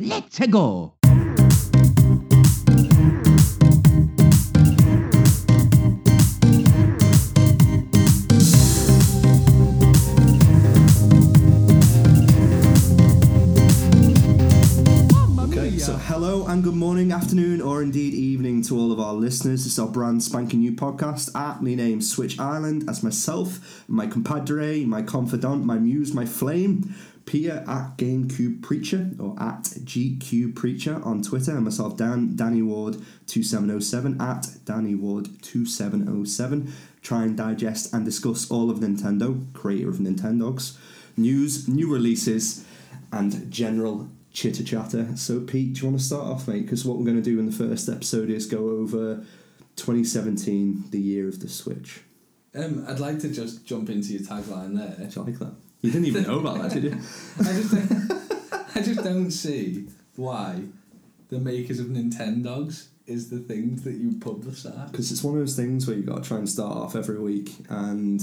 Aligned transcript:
Let's 0.00 0.38
go! 0.46 0.94
Hello 16.10 16.46
and 16.46 16.64
good 16.64 16.74
morning, 16.74 17.12
afternoon, 17.12 17.60
or 17.60 17.82
indeed 17.82 18.14
evening 18.14 18.62
to 18.62 18.76
all 18.78 18.92
of 18.92 19.00
our 19.00 19.14
listeners. 19.14 19.64
This 19.64 19.72
is 19.72 19.78
our 19.78 19.88
brand 19.88 20.22
spanking 20.22 20.60
new 20.60 20.72
podcast 20.72 21.34
at 21.34 21.62
name 21.62 22.00
Switch 22.00 22.38
Island 22.38 22.88
as 22.88 23.02
myself, 23.02 23.84
my 23.88 24.06
compadre, 24.06 24.84
my 24.84 25.02
confidant, 25.02 25.64
my 25.64 25.78
muse, 25.78 26.14
my 26.14 26.24
flame, 26.24 26.94
Pia 27.28 27.58
at 27.68 27.98
GameCube 27.98 28.62
Preacher 28.62 29.10
or 29.18 29.36
at 29.38 29.64
GQ 29.64 30.56
Preacher 30.56 30.98
on 31.04 31.22
Twitter, 31.22 31.54
and 31.54 31.62
myself 31.62 31.98
Dan 31.98 32.34
Danny 32.36 32.62
Ward 32.62 32.96
2707 33.26 34.18
at 34.18 34.46
Danny 34.64 34.94
Ward 34.94 35.28
2707. 35.42 36.72
Try 37.02 37.24
and 37.24 37.36
digest 37.36 37.92
and 37.92 38.06
discuss 38.06 38.50
all 38.50 38.70
of 38.70 38.78
Nintendo, 38.78 39.52
creator 39.52 39.90
of 39.90 39.96
Nintendogs, 39.96 40.78
news, 41.18 41.68
new 41.68 41.92
releases, 41.92 42.64
and 43.12 43.52
general 43.52 44.08
chitter 44.32 44.64
chatter. 44.64 45.14
So, 45.14 45.40
Pete, 45.40 45.74
do 45.74 45.82
you 45.82 45.88
want 45.88 46.00
to 46.00 46.06
start 46.06 46.24
off, 46.24 46.48
mate? 46.48 46.62
Because 46.62 46.86
what 46.86 46.96
we're 46.96 47.04
going 47.04 47.22
to 47.22 47.22
do 47.22 47.38
in 47.38 47.44
the 47.44 47.52
first 47.52 47.90
episode 47.90 48.30
is 48.30 48.46
go 48.46 48.70
over 48.70 49.16
2017, 49.76 50.84
the 50.92 51.00
year 51.00 51.28
of 51.28 51.40
the 51.40 51.48
Switch. 51.50 52.00
Um, 52.54 52.86
I'd 52.88 53.00
like 53.00 53.20
to 53.20 53.28
just 53.28 53.66
jump 53.66 53.90
into 53.90 54.14
your 54.14 54.22
tagline 54.22 54.78
there. 54.78 55.06
You 55.06 55.22
like 55.22 55.38
that? 55.40 55.52
You 55.80 55.90
didn't 55.92 56.06
even 56.06 56.24
know 56.24 56.40
about 56.40 56.60
that, 56.62 56.72
did 56.72 56.84
you? 56.84 56.90
I 57.40 57.52
just, 57.52 57.72
don't, 57.72 58.12
I 58.76 58.80
just 58.82 59.04
don't 59.04 59.30
see 59.30 59.86
why 60.16 60.62
the 61.28 61.38
makers 61.38 61.78
of 61.78 61.86
Nintendogs 61.86 62.88
is 63.06 63.30
the 63.30 63.38
thing 63.38 63.76
that 63.76 63.94
you 63.94 64.10
publicise. 64.12 64.90
Because 64.90 65.12
it's 65.12 65.22
one 65.22 65.34
of 65.34 65.40
those 65.40 65.56
things 65.56 65.86
where 65.86 65.96
you've 65.96 66.06
got 66.06 66.22
to 66.22 66.28
try 66.28 66.38
and 66.38 66.48
start 66.48 66.76
off 66.76 66.96
every 66.96 67.18
week 67.18 67.52
and 67.70 68.20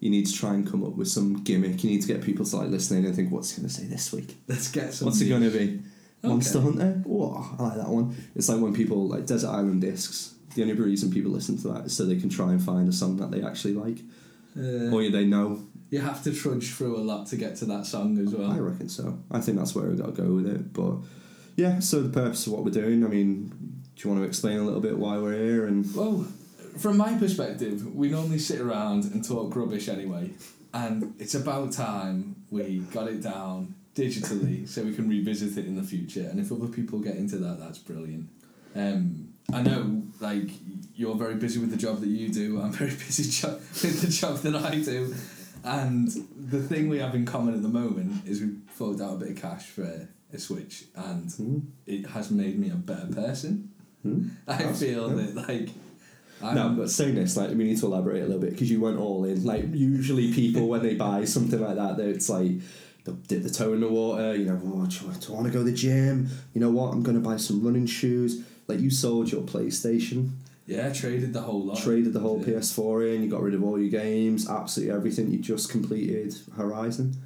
you 0.00 0.10
need 0.10 0.26
to 0.26 0.32
try 0.32 0.54
and 0.54 0.68
come 0.68 0.82
up 0.84 0.94
with 0.94 1.08
some 1.08 1.42
gimmick. 1.44 1.84
You 1.84 1.90
need 1.90 2.00
to 2.02 2.08
get 2.08 2.22
people 2.22 2.44
to 2.46 2.56
like 2.56 2.68
listening 2.68 3.04
and 3.04 3.14
think, 3.14 3.30
what's 3.30 3.50
he 3.50 3.60
going 3.60 3.68
to 3.68 3.74
say 3.74 3.84
this 3.84 4.12
week? 4.12 4.36
Let's 4.48 4.68
get 4.70 4.94
some. 4.94 5.06
What's 5.06 5.20
it 5.20 5.28
going 5.28 5.42
to 5.42 5.50
be? 5.50 5.80
Okay. 6.24 6.28
Monster 6.28 6.60
Hunter? 6.60 7.02
Oh, 7.08 7.54
I 7.58 7.62
like 7.64 7.76
that 7.76 7.88
one. 7.88 8.16
It's 8.34 8.48
like 8.48 8.60
when 8.60 8.74
people 8.74 9.06
like 9.08 9.26
Desert 9.26 9.50
Island 9.50 9.82
Discs. 9.82 10.34
The 10.54 10.62
only 10.62 10.74
reason 10.74 11.12
people 11.12 11.30
listen 11.30 11.58
to 11.58 11.68
that 11.74 11.84
is 11.84 11.96
so 11.96 12.04
they 12.04 12.16
can 12.16 12.28
try 12.30 12.50
and 12.50 12.60
find 12.62 12.88
a 12.88 12.92
song 12.92 13.18
that 13.18 13.30
they 13.30 13.42
actually 13.42 13.74
like 13.74 13.98
Uh, 14.58 14.90
or 14.90 15.08
they 15.10 15.24
know. 15.26 15.62
You 15.90 16.00
have 16.00 16.22
to 16.24 16.32
trudge 16.32 16.72
through 16.74 16.96
a 16.96 17.00
lot 17.00 17.26
to 17.28 17.36
get 17.36 17.56
to 17.56 17.64
that 17.66 17.86
song 17.86 18.18
as 18.18 18.34
well. 18.34 18.50
I 18.50 18.58
reckon 18.58 18.88
so. 18.88 19.18
I 19.30 19.40
think 19.40 19.58
that's 19.58 19.74
where 19.74 19.86
we 19.86 19.96
got 19.96 20.14
to 20.14 20.22
go 20.22 20.32
with 20.34 20.46
it. 20.46 20.72
But 20.72 20.96
yeah, 21.56 21.78
so 21.80 22.02
the 22.02 22.10
purpose 22.10 22.46
of 22.46 22.52
what 22.52 22.64
we're 22.64 22.70
doing. 22.70 23.04
I 23.04 23.08
mean, 23.08 23.48
do 23.96 24.08
you 24.08 24.10
want 24.10 24.22
to 24.22 24.28
explain 24.28 24.58
a 24.58 24.62
little 24.62 24.80
bit 24.80 24.98
why 24.98 25.18
we're 25.18 25.32
here? 25.36 25.66
And 25.66 25.92
Well, 25.94 26.26
from 26.76 26.96
my 26.96 27.14
perspective, 27.18 27.94
we 27.94 28.10
normally 28.10 28.38
sit 28.38 28.60
around 28.60 29.04
and 29.04 29.24
talk 29.26 29.54
rubbish 29.56 29.88
anyway, 29.88 30.30
and 30.72 31.14
it's 31.18 31.34
about 31.34 31.72
time 31.72 32.36
we 32.50 32.78
got 32.92 33.08
it 33.08 33.22
down 33.22 33.74
digitally 33.94 34.68
so 34.72 34.82
we 34.82 34.94
can 34.94 35.08
revisit 35.08 35.56
it 35.58 35.66
in 35.66 35.74
the 35.76 35.82
future. 35.82 36.28
And 36.30 36.38
if 36.38 36.52
other 36.52 36.68
people 36.68 37.00
get 37.00 37.16
into 37.16 37.36
that, 37.38 37.58
that's 37.58 37.78
brilliant. 37.78 38.28
Um, 38.76 39.32
I 39.52 39.62
know, 39.62 40.02
like 40.20 40.50
you're 40.94 41.16
very 41.16 41.36
busy 41.36 41.58
with 41.58 41.70
the 41.70 41.76
job 41.76 42.00
that 42.00 42.08
you 42.08 42.28
do. 42.28 42.60
I'm 42.60 42.72
very 42.72 42.90
busy 43.06 43.30
jo- 43.30 43.54
with 43.82 44.02
the 44.02 44.08
job 44.08 44.36
that 44.38 44.54
I 44.54 44.76
do, 44.76 45.14
and 45.64 46.08
the 46.36 46.60
thing 46.62 46.88
we 46.88 46.98
have 46.98 47.14
in 47.14 47.24
common 47.26 47.54
at 47.54 47.62
the 47.62 47.68
moment 47.68 48.26
is 48.26 48.40
we've 48.40 48.58
forked 48.68 49.00
out 49.00 49.14
a 49.14 49.16
bit 49.16 49.30
of 49.30 49.36
cash 49.36 49.66
for 49.66 50.08
a 50.32 50.38
switch, 50.38 50.84
and 50.94 51.30
Hmm? 51.32 51.58
it 51.86 52.06
has 52.08 52.30
made 52.30 52.58
me 52.58 52.70
a 52.70 52.74
better 52.76 53.06
person. 53.12 53.70
Hmm? 54.02 54.28
I 54.48 54.56
That's- 54.58 54.80
feel 54.80 55.08
yeah. 55.10 55.26
that 55.26 55.48
like. 55.48 55.68
I'm, 56.40 56.54
no, 56.54 56.68
but 56.70 56.88
saying 56.88 57.16
this, 57.16 57.36
like, 57.36 57.48
we 57.50 57.64
need 57.64 57.78
to 57.78 57.86
elaborate 57.86 58.20
a 58.22 58.26
little 58.26 58.40
bit 58.40 58.50
because 58.50 58.70
you 58.70 58.80
went 58.80 58.96
all 59.00 59.24
in. 59.24 59.44
Like, 59.44 59.64
usually 59.74 60.32
people 60.32 60.68
when 60.68 60.82
they 60.84 60.94
buy 60.94 61.24
something 61.36 61.60
like 61.60 61.74
that, 61.74 61.96
they- 61.96 62.04
it's 62.10 62.28
like 62.28 62.52
they'll 63.04 63.16
dip 63.16 63.42
the 63.42 63.50
toe 63.50 63.72
in 63.72 63.80
the 63.80 63.88
water. 63.88 64.36
You 64.36 64.44
know, 64.44 64.60
oh, 64.64 64.86
do, 64.86 64.98
I 65.28 65.32
want 65.32 65.46
to 65.46 65.52
go 65.52 65.58
to 65.58 65.64
the 65.64 65.72
gym? 65.72 66.28
You 66.54 66.60
know 66.60 66.70
what? 66.70 66.92
I'm 66.92 67.02
going 67.02 67.20
to 67.20 67.28
buy 67.28 67.38
some 67.38 67.60
running 67.64 67.86
shoes. 67.86 68.44
Like, 68.68 68.78
you 68.78 68.88
sold 68.90 69.32
your 69.32 69.42
PlayStation, 69.42 70.30
Yeah, 70.68 70.92
traded 70.92 71.32
the 71.32 71.40
whole 71.40 71.64
lot. 71.64 71.78
traded 71.78 72.12
the 72.12 72.20
whole 72.20 72.38
Yeah. 72.40 72.54
PS4 72.60 73.14
in, 73.14 73.22
you 73.22 73.30
got 73.30 73.42
rid 73.42 73.54
of 73.54 73.64
all 73.64 73.78
your 73.80 73.88
games, 73.90 74.48
absolutely 74.48 74.94
everything. 74.94 75.30
You 75.30 75.38
just 75.38 75.70
completed 75.70 76.36
Horizon. 76.56 77.16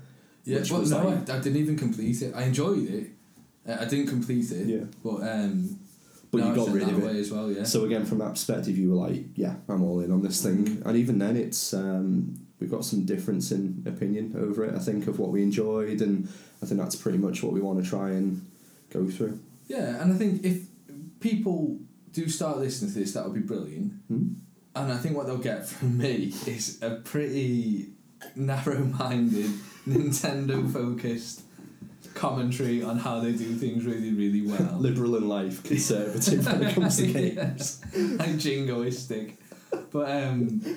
Yeah, 0.44 0.60
but 0.60 0.88
no, 0.88 1.08
like- 1.08 1.28
I, 1.28 1.36
I 1.36 1.41
didn't 1.41 1.56
even 1.58 1.76
complete 1.76 2.22
it. 2.22 2.32
I 2.34 2.44
enjoyed 2.44 2.88
it. 2.88 3.10
I 3.66 3.84
didn't 3.84 4.06
complete 4.08 4.50
it. 4.50 4.66
Yeah. 4.66 4.84
But 5.04 5.19
um, 5.28 5.78
But 6.30 6.38
now 6.38 6.48
you 6.50 6.54
got 6.56 6.69
rid 6.72 6.82
of 6.88 7.03
it. 7.04 7.16
as 7.16 7.30
well. 7.30 7.50
Yeah. 7.53 7.64
So 7.64 7.84
again, 7.84 8.04
from 8.06 8.19
that 8.19 8.30
perspective, 8.30 8.76
you 8.78 8.91
were 8.91 8.97
like, 9.08 9.25
"Yeah, 9.36 9.54
I'm 9.69 9.82
all 9.84 10.00
in 10.00 10.10
on 10.10 10.22
this 10.22 10.42
thing." 10.42 10.64
Mm. 10.64 10.86
And 10.86 10.97
even 10.97 11.19
then, 11.19 11.36
it's 11.36 11.72
um, 11.74 12.34
we've 12.59 12.70
got 12.70 12.84
some 12.84 13.04
difference 13.04 13.53
in 13.53 13.82
opinion 13.86 14.34
over 14.36 14.64
it. 14.64 14.74
I 14.74 14.78
think 14.80 15.06
of 15.06 15.19
what 15.20 15.30
we 15.30 15.42
enjoyed, 15.44 16.00
and 16.00 16.28
I 16.62 16.66
think 16.66 16.80
that's 16.80 16.97
pretty 16.97 17.19
much 17.19 17.42
what 17.44 17.53
we 17.53 17.60
want 17.60 17.82
to 17.84 17.88
try 17.88 18.10
and 18.10 18.44
go 18.91 19.09
through. 19.09 19.38
yeah, 19.69 20.00
and 20.03 20.12
I 20.12 20.16
think 20.16 20.44
if 20.44 20.62
people 21.20 21.78
do 22.12 22.28
start 22.28 22.59
listening 22.59 22.93
to 22.93 22.99
this, 22.99 23.12
that 23.15 23.25
would 23.25 23.34
be 23.34 23.41
brilliant. 23.41 23.93
Hmm? 24.09 24.28
And 24.75 24.93
I 24.93 24.97
think 24.97 25.17
what 25.17 25.27
they'll 25.27 25.39
get 25.39 25.67
from 25.67 25.99
me 25.99 26.33
is 26.47 26.78
a 26.83 26.97
pretty 26.97 27.91
narrow-minded, 28.37 29.50
Nintendo-focused 29.89 31.43
commentary 32.15 32.83
on 32.83 32.99
how 32.99 33.21
they 33.21 33.33
do 33.33 33.55
things 33.55 33.84
really, 33.84 34.12
really 34.12 34.43
well. 34.43 34.77
Liberal 34.78 35.17
in 35.17 35.28
life, 35.28 35.62
conservative 35.65 36.45
when 36.47 36.62
it 36.62 36.75
comes 36.75 36.97
to 36.99 37.06
games. 37.12 37.81
like 37.95 38.31
jingoistic. 38.37 39.34
But 39.91 40.11
um, 40.11 40.77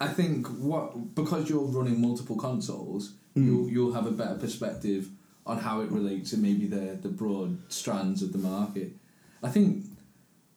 I 0.00 0.08
think 0.08 0.46
what 0.48 1.14
because 1.14 1.48
you're 1.48 1.60
running 1.64 2.00
multiple 2.00 2.36
consoles, 2.36 3.14
Mm. 3.34 3.46
you'll 3.46 3.68
you'll 3.70 3.92
have 3.94 4.04
a 4.06 4.10
better 4.10 4.34
perspective 4.34 5.08
on 5.46 5.56
how 5.56 5.80
it 5.80 5.90
relates 5.90 6.34
and 6.34 6.42
maybe 6.42 6.66
the 6.66 6.98
the 7.00 7.08
broad 7.08 7.56
strands 7.72 8.22
of 8.22 8.30
the 8.34 8.38
market. 8.38 8.92
I 9.42 9.48
think 9.48 9.86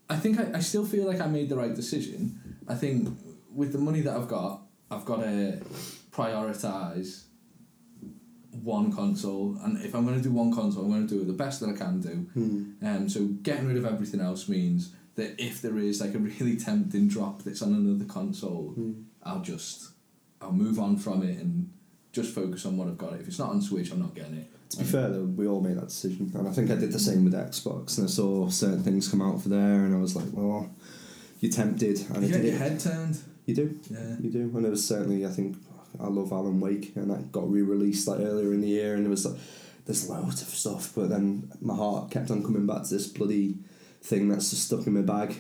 I 0.10 0.16
think 0.18 0.40
I, 0.40 0.58
I 0.58 0.60
still 0.60 0.86
feel 0.86 1.06
like 1.06 1.20
I 1.20 1.28
made 1.28 1.50
the 1.50 1.56
right 1.56 1.74
decision. 1.74 2.58
I 2.68 2.76
think 2.76 3.10
with 3.54 3.72
the 3.72 3.80
money 3.80 4.02
that 4.02 4.16
I've 4.16 4.28
got, 4.28 4.62
I've 4.92 5.06
got 5.06 5.22
to 5.22 5.62
prioritize 6.12 7.24
one 8.52 8.92
console, 8.92 9.58
and 9.64 9.84
if 9.84 9.94
I'm 9.94 10.06
going 10.06 10.18
to 10.18 10.24
do 10.24 10.32
one 10.32 10.54
console, 10.54 10.84
I'm 10.86 10.92
going 10.92 11.08
to 11.08 11.14
do 11.16 11.22
it 11.22 11.28
the 11.28 11.34
best 11.34 11.60
that 11.60 11.70
I 11.70 11.74
can 11.74 12.00
do. 12.02 12.10
Hmm. 12.10 12.72
Um, 12.86 13.10
so 13.10 13.26
getting 13.42 13.68
rid 13.68 13.78
of 13.78 13.86
everything 13.86 14.22
else 14.22 14.48
means 14.48 14.94
that 15.16 15.36
if 15.42 15.62
there 15.62 15.78
is 15.78 16.02
like 16.02 16.14
a 16.14 16.20
really 16.20 16.56
tempting 16.68 17.08
drop 17.08 17.44
that's 17.44 17.62
on 17.62 17.74
another 17.74 18.06
console, 18.06 18.72
Hmm. 18.76 18.94
I'll 19.24 19.42
just 19.42 19.92
I'll 20.42 20.52
move 20.52 20.80
on 20.80 20.98
from 20.98 21.24
it 21.24 21.40
and 21.40 21.72
just 22.12 22.34
focus 22.34 22.66
on 22.66 22.78
what 22.78 22.88
I've 22.88 22.98
got. 22.98 23.14
If 23.14 23.28
it's 23.28 23.40
not 23.40 23.50
on 23.50 23.62
Switch, 23.62 23.92
I'm 23.92 24.00
not 24.00 24.14
getting 24.14 24.36
it. 24.36 24.52
To 24.72 24.78
be 24.80 24.84
fair 24.84 25.10
though, 25.10 25.24
we 25.24 25.48
all 25.48 25.62
made 25.62 25.78
that 25.78 25.88
decision, 25.90 26.32
and 26.36 26.48
I 26.48 26.52
think 26.52 26.72
I 26.72 26.76
did 26.76 26.92
the 26.92 27.00
same 27.00 27.24
with 27.24 27.34
Xbox. 27.34 27.98
And 27.98 28.08
I 28.08 28.10
saw 28.10 28.50
certain 28.50 28.84
things 28.84 29.08
come 29.08 29.22
out 29.22 29.42
for 29.42 29.50
there, 29.50 29.86
and 29.86 29.96
I 29.96 30.00
was 30.00 30.16
like, 30.16 30.26
"Well, 30.34 30.70
you're 31.40 31.52
tempted," 31.52 32.00
and 32.14 32.24
You 32.24 32.30
I 32.30 32.32
get 32.32 32.42
did 32.42 32.46
your 32.46 32.56
it. 32.56 32.58
head 32.60 32.80
turned. 32.80 33.18
You 33.46 33.56
do. 33.56 33.80
Yeah. 33.90 34.16
You 34.20 34.30
do, 34.32 34.52
and 34.56 34.64
there 34.64 34.72
was 34.72 34.86
certainly 34.86 35.26
I 35.26 35.30
think 35.30 35.58
I 36.00 36.08
love 36.08 36.32
Alan 36.32 36.60
Wake, 36.60 36.94
and 36.96 37.10
that 37.12 37.32
got 37.32 37.50
re-released 37.50 38.08
like 38.08 38.20
earlier 38.20 38.54
in 38.54 38.62
the 38.62 38.68
year, 38.68 38.96
and 38.96 39.06
it 39.06 39.10
was 39.10 39.26
like 39.26 39.38
there's 39.86 40.10
loads 40.10 40.42
of 40.42 40.48
stuff, 40.48 40.92
but 40.96 41.10
then 41.10 41.52
my 41.62 41.76
heart 41.76 42.10
kept 42.10 42.32
on 42.32 42.42
coming 42.42 42.66
back 42.66 42.84
to 42.86 42.90
this 42.96 43.06
bloody 43.08 43.60
thing 44.02 44.28
that's 44.30 44.50
just 44.50 44.64
stuck 44.66 44.88
in 44.88 44.94
my 44.94 45.02
bag, 45.02 45.36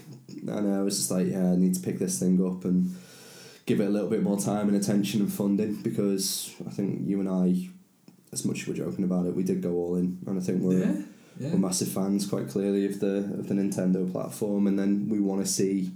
and 0.48 0.72
I 0.72 0.82
was 0.84 0.98
just 0.98 1.10
like, 1.12 1.28
yeah, 1.28 1.52
I 1.52 1.56
need 1.56 1.74
to 1.74 1.80
pick 1.82 1.98
this 1.98 2.20
thing 2.20 2.40
up 2.46 2.64
and 2.64 2.96
give 3.66 3.82
it 3.82 3.88
a 3.88 3.90
little 3.90 4.10
bit 4.10 4.22
more 4.22 4.40
time 4.40 4.68
and 4.68 4.78
attention 4.78 5.22
and 5.22 5.34
funding 5.34 5.82
because 5.82 6.54
I 6.68 6.70
think 6.70 7.08
you 7.08 7.20
and 7.20 7.28
I, 7.28 7.70
as 8.36 8.46
much 8.46 8.62
as 8.62 8.68
we're 8.68 8.76
joking 8.76 9.04
about 9.04 9.26
it, 9.26 9.36
we 9.36 9.44
did 9.44 9.62
go 9.62 9.72
all 9.74 9.96
in, 9.96 10.20
and 10.28 10.38
I 10.40 10.42
think 10.42 10.62
we're. 10.62 10.80
yeah. 10.86 10.96
Yeah. 11.38 11.50
We're 11.50 11.58
massive 11.58 11.90
fans, 11.90 12.26
quite 12.26 12.48
clearly, 12.48 12.86
of 12.86 13.02
the 13.02 13.18
of 13.40 13.50
the 13.50 13.56
Nintendo 13.56 14.10
platform, 14.10 14.68
and 14.68 14.80
then 14.80 15.10
we 15.10 15.20
want 15.20 15.46
to 15.46 15.52
see, 15.52 15.92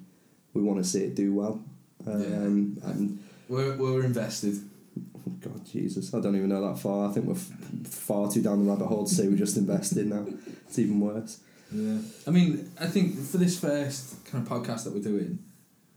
we 0.54 0.62
want 0.62 0.84
to 0.84 0.90
see 0.90 1.02
it 1.06 1.16
do 1.16 1.34
well. 1.34 1.64
Um, 2.06 2.78
and 2.84 3.20
We're, 3.48 3.78
we're 3.78 4.04
invested. 4.04 4.56
oh 4.98 5.32
God, 5.40 5.66
Jesus, 5.66 6.14
I 6.14 6.20
don't 6.20 6.36
even 6.36 6.50
know 6.50 6.68
that 6.68 6.78
far. 6.80 7.08
I 7.10 7.14
think 7.14 7.26
we're 7.26 7.36
f- 7.36 7.52
far 7.88 8.30
too 8.30 8.42
down 8.42 8.66
the 8.66 8.70
rabbit 8.70 8.88
hole 8.88 9.06
to 9.06 9.14
say 9.16 9.30
we're 9.30 9.38
just 9.38 9.56
invested 9.56 10.08
now. 10.08 10.26
It's 10.68 10.78
even 10.78 11.00
worse. 11.00 11.40
Yeah. 11.72 12.00
I 12.28 12.32
mean, 12.32 12.70
I 12.78 12.88
think 12.88 13.18
for 13.18 13.38
this 13.38 13.58
first 13.58 14.26
kind 14.26 14.46
of 14.46 14.50
podcast 14.52 14.84
that 14.84 14.94
we're 14.94 15.02
doing, 15.14 15.40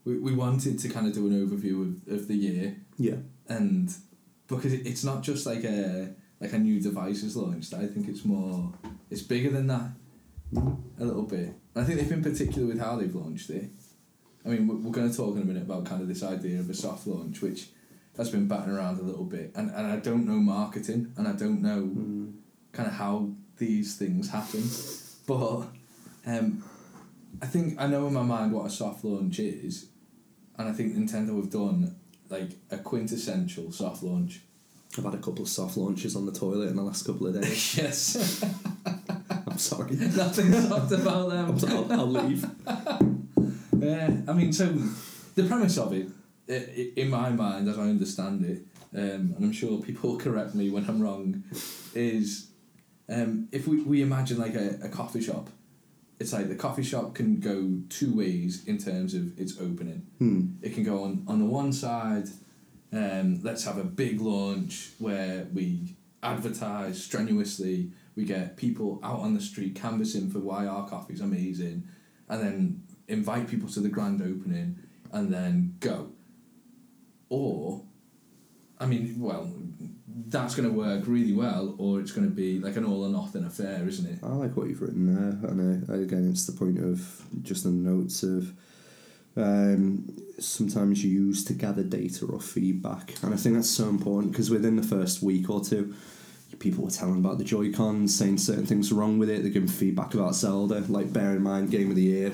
we, 0.04 0.18
we 0.18 0.34
wanted 0.36 0.78
to 0.78 0.88
kind 0.88 1.08
of 1.08 1.14
do 1.14 1.26
an 1.26 1.34
overview 1.48 1.80
of, 2.08 2.14
of 2.20 2.28
the 2.28 2.34
year 2.36 2.76
Yeah. 2.96 3.16
and 3.48 3.92
because 4.46 4.72
it's 4.72 5.02
not 5.02 5.22
just 5.24 5.46
like 5.46 5.64
a 5.64 6.14
like 6.42 6.52
a 6.52 6.58
new 6.58 6.80
device 6.80 7.22
is 7.22 7.36
launched. 7.36 7.72
I 7.72 7.86
think 7.86 8.08
it's 8.08 8.24
more 8.24 8.72
it's 9.10 9.22
bigger 9.22 9.50
than 9.50 9.68
that 9.68 9.90
a 11.00 11.04
little 11.04 11.22
bit. 11.22 11.54
And 11.74 11.82
I 11.82 11.84
think 11.84 11.98
they've 11.98 12.08
been 12.08 12.22
particular 12.22 12.66
with 12.68 12.80
how 12.80 12.96
they've 12.96 13.14
launched 13.14 13.48
it. 13.50 13.70
I 14.44 14.48
mean, 14.48 14.66
we're, 14.66 14.76
we're 14.76 14.90
going 14.92 15.08
to 15.10 15.16
talk 15.16 15.36
in 15.36 15.42
a 15.42 15.44
minute 15.44 15.62
about 15.62 15.86
kind 15.86 16.02
of 16.02 16.08
this 16.08 16.22
idea 16.22 16.58
of 16.58 16.68
a 16.68 16.74
soft 16.74 17.06
launch, 17.06 17.40
which 17.40 17.68
has 18.16 18.28
been 18.30 18.48
batting 18.48 18.72
around 18.74 18.98
a 18.98 19.02
little 19.02 19.24
bit, 19.24 19.52
and, 19.54 19.70
and 19.70 19.86
I 19.86 19.96
don't 19.96 20.26
know 20.26 20.34
marketing, 20.34 21.12
and 21.16 21.26
I 21.26 21.32
don't 21.32 21.62
know 21.62 21.82
Mm. 21.82 22.32
kind 22.72 22.88
of 22.88 22.94
how 22.94 23.30
these 23.56 23.96
things 23.96 24.28
happen. 24.30 24.64
But 25.26 25.68
um, 26.26 26.64
I 27.40 27.46
think 27.46 27.80
I 27.80 27.86
know 27.86 28.06
in 28.08 28.12
my 28.12 28.22
mind 28.22 28.52
what 28.52 28.66
a 28.66 28.70
soft 28.70 29.04
launch 29.04 29.38
is, 29.38 29.86
and 30.58 30.68
I 30.68 30.72
think 30.72 30.94
Nintendo 30.94 31.36
have 31.36 31.50
done 31.50 31.94
like 32.28 32.50
a 32.70 32.78
quintessential 32.78 33.70
soft 33.72 34.02
launch. 34.02 34.40
I've 34.98 35.04
had 35.04 35.14
a 35.14 35.18
couple 35.18 35.42
of 35.42 35.48
soft 35.48 35.76
launches 35.76 36.16
on 36.16 36.26
the 36.26 36.32
toilet 36.32 36.68
in 36.68 36.76
the 36.76 36.82
last 36.82 37.06
couple 37.06 37.26
of 37.26 37.40
days. 37.40 37.76
Yes, 37.82 38.42
I'm 39.46 39.58
sorry. 39.58 39.96
nothing 39.96 40.52
soft 40.52 40.92
about 40.92 41.30
them. 41.30 41.58
I'll, 41.70 41.92
I'll 42.00 42.06
leave. 42.06 42.44
Yeah, 43.78 44.10
I 44.28 44.32
mean, 44.32 44.52
so 44.52 44.66
the 45.34 45.44
premise 45.44 45.78
of 45.78 45.92
it, 45.92 46.08
i- 46.48 46.92
in 46.96 47.10
my 47.10 47.30
mind, 47.30 47.68
as 47.68 47.78
I 47.78 47.82
understand 47.82 48.44
it, 48.44 48.62
um, 48.94 49.34
and 49.36 49.44
I'm 49.44 49.52
sure 49.52 49.80
people 49.80 50.10
will 50.12 50.18
correct 50.18 50.54
me 50.54 50.68
when 50.70 50.84
I'm 50.88 51.00
wrong, 51.00 51.42
is 51.94 52.48
um, 53.08 53.48
if 53.50 53.66
we, 53.66 53.80
we 53.82 54.02
imagine 54.02 54.38
like 54.38 54.54
a, 54.54 54.78
a 54.82 54.88
coffee 54.88 55.22
shop, 55.22 55.48
it's 56.20 56.32
like 56.32 56.48
the 56.48 56.54
coffee 56.54 56.82
shop 56.84 57.14
can 57.14 57.40
go 57.40 57.80
two 57.88 58.14
ways 58.14 58.64
in 58.66 58.78
terms 58.78 59.14
of 59.14 59.36
its 59.38 59.58
opening. 59.58 60.06
Hmm. 60.18 60.46
It 60.60 60.74
can 60.74 60.84
go 60.84 61.02
on, 61.02 61.24
on 61.26 61.38
the 61.40 61.46
one 61.46 61.72
side, 61.72 62.28
um, 62.92 63.40
let's 63.42 63.64
have 63.64 63.78
a 63.78 63.84
big 63.84 64.20
launch 64.20 64.90
where 64.98 65.46
we 65.52 65.96
advertise 66.22 67.02
strenuously, 67.02 67.90
we 68.14 68.24
get 68.24 68.56
people 68.56 69.00
out 69.02 69.20
on 69.20 69.34
the 69.34 69.40
street 69.40 69.74
canvassing 69.74 70.30
for 70.30 70.38
why 70.38 70.66
our 70.66 70.88
coffee's 70.88 71.20
amazing, 71.20 71.84
and 72.28 72.40
then 72.42 72.82
invite 73.08 73.48
people 73.48 73.68
to 73.70 73.80
the 73.80 73.88
grand 73.88 74.20
opening, 74.20 74.78
and 75.10 75.32
then 75.32 75.76
go. 75.80 76.10
Or, 77.28 77.82
I 78.78 78.86
mean, 78.86 79.16
well, 79.18 79.50
that's 80.28 80.54
going 80.54 80.68
to 80.68 80.74
work 80.74 81.04
really 81.06 81.32
well, 81.32 81.74
or 81.78 82.00
it's 82.00 82.12
going 82.12 82.28
to 82.28 82.34
be 82.34 82.58
like 82.58 82.76
an 82.76 82.84
all 82.84 83.04
or 83.04 83.08
nothing 83.08 83.44
affair, 83.44 83.86
isn't 83.88 84.06
it? 84.06 84.18
I 84.22 84.28
like 84.28 84.56
what 84.56 84.68
you've 84.68 84.82
written 84.82 85.06
there, 85.14 85.50
and 85.50 85.88
again, 85.88 86.28
it's 86.30 86.46
the 86.46 86.52
point 86.52 86.78
of 86.78 87.24
just 87.42 87.64
the 87.64 87.70
notes 87.70 88.22
of 88.22 88.52
um, 89.36 90.16
sometimes 90.38 91.04
used 91.04 91.46
to 91.46 91.54
gather 91.54 91.82
data 91.82 92.26
or 92.26 92.40
feedback, 92.40 93.14
and 93.22 93.32
I 93.32 93.36
think 93.36 93.54
that's 93.54 93.70
so 93.70 93.88
important 93.88 94.32
because 94.32 94.50
within 94.50 94.76
the 94.76 94.82
first 94.82 95.22
week 95.22 95.48
or 95.50 95.64
two, 95.64 95.94
people 96.58 96.84
were 96.84 96.90
telling 96.90 97.16
about 97.16 97.38
the 97.38 97.44
Joy 97.44 97.72
Cons, 97.72 98.16
saying 98.16 98.38
certain 98.38 98.66
things 98.66 98.92
wrong 98.92 99.18
with 99.18 99.30
it. 99.30 99.42
They're 99.42 99.52
giving 99.52 99.68
feedback 99.68 100.14
about 100.14 100.34
Zelda, 100.34 100.80
like 100.88 101.12
bear 101.12 101.32
in 101.32 101.42
mind, 101.42 101.70
game 101.70 101.90
of 101.90 101.96
the 101.96 102.02
year, 102.02 102.32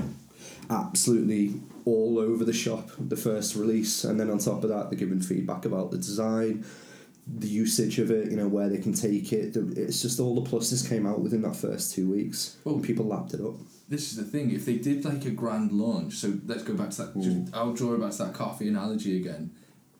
absolutely 0.71 1.61
all 1.85 2.19
over 2.19 2.45
the 2.45 2.53
shop. 2.53 2.91
The 2.99 3.17
first 3.17 3.55
release, 3.55 4.05
and 4.05 4.19
then 4.21 4.31
on 4.31 4.39
top 4.39 4.65
of 4.65 4.71
that, 4.71 4.91
they're 4.91 4.99
giving 4.99 5.21
feedback 5.21 5.65
about 5.65 5.91
the 5.91 5.97
design 5.97 6.65
the 7.37 7.49
usage 7.49 7.99
of 7.99 8.11
it, 8.11 8.31
you 8.31 8.37
know, 8.37 8.49
where 8.49 8.69
they 8.69 8.79
can 8.79 8.93
take 8.93 9.33
it. 9.33 9.57
It's 9.57 10.01
just 10.03 10.19
all 10.19 10.35
the 10.41 10.49
pluses 10.51 10.89
came 10.89 11.07
out 11.07 11.21
within 11.21 11.43
that 11.43 11.57
first 11.57 11.95
two 11.95 12.11
weeks. 12.11 12.57
Well- 12.65 12.77
and 12.77 12.85
people 12.85 13.07
lapped 13.07 13.35
it 13.35 13.41
up. 13.41 13.55
this 13.89 14.11
is 14.11 14.17
the 14.17 14.25
thing. 14.25 14.51
If 14.51 14.65
they 14.65 14.77
did 14.77 15.05
like 15.05 15.25
a 15.25 15.31
grand 15.31 15.73
launch, 15.73 16.15
so 16.15 16.39
let's 16.47 16.63
go 16.63 16.75
back 16.75 16.91
to 16.91 17.03
that. 17.03 17.15
Just, 17.15 17.45
mm. 17.47 17.51
I'll 17.55 17.73
draw 17.75 17.97
back 17.97 18.13
to 18.13 18.19
that 18.25 18.35
coffee 18.35 18.69
analogy 18.69 19.17
again. 19.17 19.51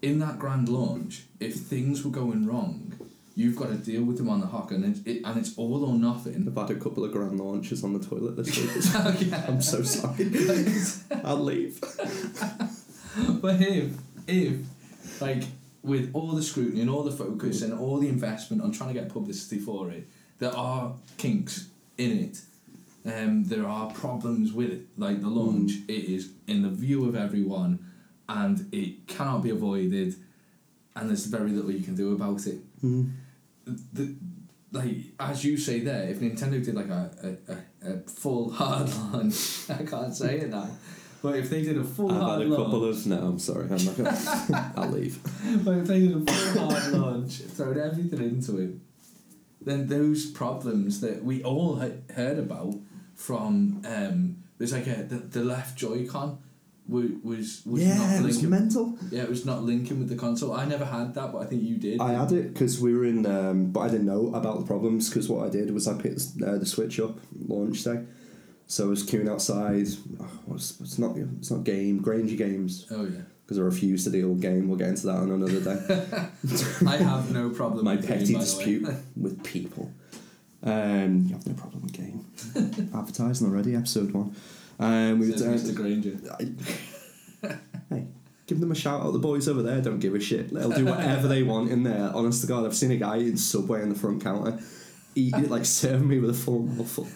In 0.01 0.19
that 0.21 0.39
grand 0.39 0.69
launch, 0.69 1.25
if 1.41 1.55
things 1.57 2.05
were 2.05 2.11
going 2.11 2.47
wrong, 2.47 2.93
you've 3.35 3.57
got 3.57 3.69
to 3.69 3.77
deal 3.77 4.05
with 4.05 4.17
them 4.19 4.29
on 4.29 4.41
the 4.41 4.47
hawk, 4.47 4.71
and 4.73 4.85
it's, 4.85 5.01
it, 5.07 5.23
and 5.25 5.39
it's 5.39 5.57
all 5.59 5.85
or 5.85 5.95
nothing. 5.95 6.47
I've 6.49 6.69
had 6.69 6.77
a 6.77 6.81
couple 6.81 7.05
of 7.05 7.13
grand 7.13 7.39
launches 7.41 7.83
on 7.83 7.93
the 7.95 7.99
toilet 8.05 8.37
this 8.37 8.57
week. 8.57 8.71
Oh, 8.95 9.09
okay. 9.11 9.45
I'm 9.49 9.61
so 9.63 9.83
sorry. 9.83 10.31
I'll 11.25 11.43
leave. 11.43 11.81
but 13.41 13.61
if 13.61 13.93
if 14.27 15.21
like 15.21 15.45
with 15.83 16.11
all 16.13 16.33
the 16.33 16.43
scrutiny 16.43 16.81
and 16.81 16.91
all 16.91 17.03
the 17.03 17.11
focus 17.11 17.63
and 17.63 17.73
all 17.73 17.99
the 17.99 18.09
investment 18.09 18.63
on 18.63 18.73
trying 18.73 18.93
to 18.93 19.01
get 19.01 19.09
publicity 19.09 19.59
for 19.59 19.91
it, 19.91 20.09
there 20.39 20.55
are 20.55 20.95
kinks 21.17 21.69
in 21.97 22.19
it. 22.19 22.41
Um, 23.05 23.45
there 23.45 23.67
are 23.67 23.91
problems 23.91 24.53
with 24.53 24.71
it, 24.71 24.87
like 24.97 25.21
the 25.21 25.29
launch. 25.29 25.73
It 25.89 26.05
is 26.05 26.33
in 26.47 26.63
the 26.63 26.69
view 26.69 27.09
of 27.09 27.17
everyone, 27.17 27.79
and 28.29 28.69
it 28.73 29.07
cannot 29.07 29.43
be 29.43 29.51
avoided. 29.51 30.15
And 30.95 31.09
there's 31.09 31.27
very 31.27 31.51
little 31.51 31.71
you 31.71 31.85
can 31.85 31.95
do 31.95 32.13
about 32.13 32.47
it. 32.47 32.59
Mm. 32.83 33.13
The, 33.93 34.15
like 34.73 34.97
as 35.19 35.45
you 35.45 35.57
say 35.57 35.81
there, 35.81 36.09
if 36.09 36.19
Nintendo 36.21 36.63
did 36.63 36.75
like 36.75 36.89
a, 36.89 37.11
a, 37.23 37.89
a, 37.89 37.95
a 37.95 37.99
full 38.01 38.51
hard 38.61 38.89
launch, 38.95 39.71
I 39.71 39.85
can't 39.85 40.15
say 40.15 40.41
it 40.41 40.51
now. 40.51 40.69
But 41.23 41.37
if 41.37 41.51
they 41.51 41.63
did 41.63 41.77
a 41.79 41.85
full 41.85 42.13
I've 42.13 42.21
hard 42.21 42.41
had 42.43 42.49
a 42.49 42.51
launch, 42.55 42.65
couple 42.65 42.85
of. 42.85 43.07
No, 43.07 43.19
I'm 43.27 43.39
sorry. 43.39 43.65
I'm 43.71 43.85
not 43.85 43.97
gonna. 43.97 44.73
I'll 44.77 44.89
leave. 44.91 45.19
But 45.65 45.79
if 45.79 45.87
they 45.89 46.01
did 46.01 46.29
a 46.29 46.33
full 46.33 46.69
hard 46.71 46.93
launch, 46.93 47.39
thrown 47.39 47.79
everything 47.79 48.21
into 48.21 48.59
it, 48.59 48.71
then 49.61 49.89
those 49.89 50.27
problems 50.31 51.01
that 51.01 51.25
we 51.25 51.43
all 51.43 51.77
he- 51.81 52.13
heard 52.15 52.39
about 52.39 52.75
from 53.15 53.83
um, 53.85 54.45
there's 54.59 54.73
like 54.73 54.87
a 54.87 55.03
the, 55.03 55.17
the 55.17 55.43
left 55.45 55.77
Joy-Con 55.77 56.39
wa- 56.87 57.03
was 57.25 57.63
was 57.67 57.83
yeah, 57.83 57.99
not 57.99 58.17
it 58.21 58.23
was 58.23 58.37
linking. 58.37 58.51
mental. 58.51 58.99
yeah, 59.11 59.23
it 59.25 59.29
was 59.29 59.45
not 59.45 59.65
linking 59.65 59.99
with 59.99 60.09
the 60.09 60.15
console. 60.17 60.53
I 60.53 60.67
never 60.67 60.85
had 60.85 61.15
that, 61.15 61.33
but 61.33 61.39
I 61.39 61.47
think 61.47 61.65
you 61.65 61.77
did. 61.79 62.01
I 62.01 62.13
had 62.13 62.31
it 62.31 62.53
because 62.55 62.81
we 62.81 62.95
were 62.95 63.05
in, 63.05 63.27
um, 63.27 63.67
but 63.73 63.81
I 63.81 63.89
didn't 63.89 64.07
know 64.07 64.33
about 64.35 64.61
the 64.61 64.67
problems 64.67 65.09
because 65.09 65.29
what 65.29 65.45
I 65.45 65.51
did 65.51 65.73
was 65.75 65.89
I 65.89 66.01
picked 66.01 66.23
uh, 66.47 66.59
the 66.59 66.67
Switch 66.67 67.01
up 67.01 67.19
launch 67.49 67.83
day, 67.83 68.05
so 68.69 68.85
I 68.85 68.89
was 68.89 69.03
queuing 69.05 69.29
outside. 69.29 69.89
Oh, 70.21 70.25
what's, 70.47 70.79
it's 70.81 70.99
not 70.99 71.17
it's 71.17 71.51
not 71.51 71.65
game 71.65 72.01
Granger 72.01 72.37
Games 72.37 72.87
oh 72.93 73.05
yeah, 73.05 73.23
because 73.45 73.59
I 73.59 73.63
refused 73.63 74.05
to 74.05 74.11
deal 74.11 74.29
with 74.29 74.41
game. 74.43 74.69
We'll 74.69 74.79
get 74.79 74.89
into 74.91 75.07
that 75.07 75.17
on 75.17 75.31
another 75.31 75.61
day. 75.61 76.07
I 76.87 76.97
have 76.99 77.33
no 77.33 77.51
problem. 77.51 77.85
My 77.85 77.97
with 77.97 78.07
game, 78.07 78.19
petty 78.19 78.35
way. 78.35 78.41
dispute 78.41 78.89
with 79.17 79.43
people. 79.43 79.91
Um, 80.63 81.25
you 81.27 81.35
have 81.35 81.47
no 81.47 81.55
problem 81.55 81.83
with 81.83 81.93
game. 81.93 82.25
Advertising 82.95 83.47
already, 83.49 83.75
episode 83.75 84.13
one. 84.13 84.37
Um, 84.79 85.19
we 85.19 85.31
were 85.31 85.37
down- 85.37 85.55
Mr. 85.55 85.75
Granger. 85.75 86.19
hey, 87.91 88.07
give 88.47 88.61
them 88.61 88.71
a 88.73 88.75
shout 88.75 89.01
out. 89.03 89.13
The 89.13 89.19
boys 89.19 89.49
over 89.49 89.63
there 89.63 89.81
don't 89.81 89.99
give 90.01 90.15
a 90.15 90.21
shit. 90.21 90.53
They'll 90.53 90.71
do 90.71 90.85
whatever 90.85 91.27
they 91.29 91.43
want 91.43 91.71
in 91.71 91.85
there. 91.85 92.11
Honest 92.15 92.43
to 92.43 92.47
God, 92.47 92.65
I've 92.67 92.77
seen 92.77 92.91
a 92.91 92.97
guy 92.97 93.17
in 93.17 93.37
Subway 93.37 93.83
on 93.83 93.89
the 93.89 93.95
front 93.95 94.23
counter 94.23 94.59
it, 95.27 95.51
like 95.51 95.65
serving 95.65 96.09
me 96.09 96.19
with 96.19 96.31
a 96.31 96.35
full 96.35 96.61
mouthful. 96.61 97.07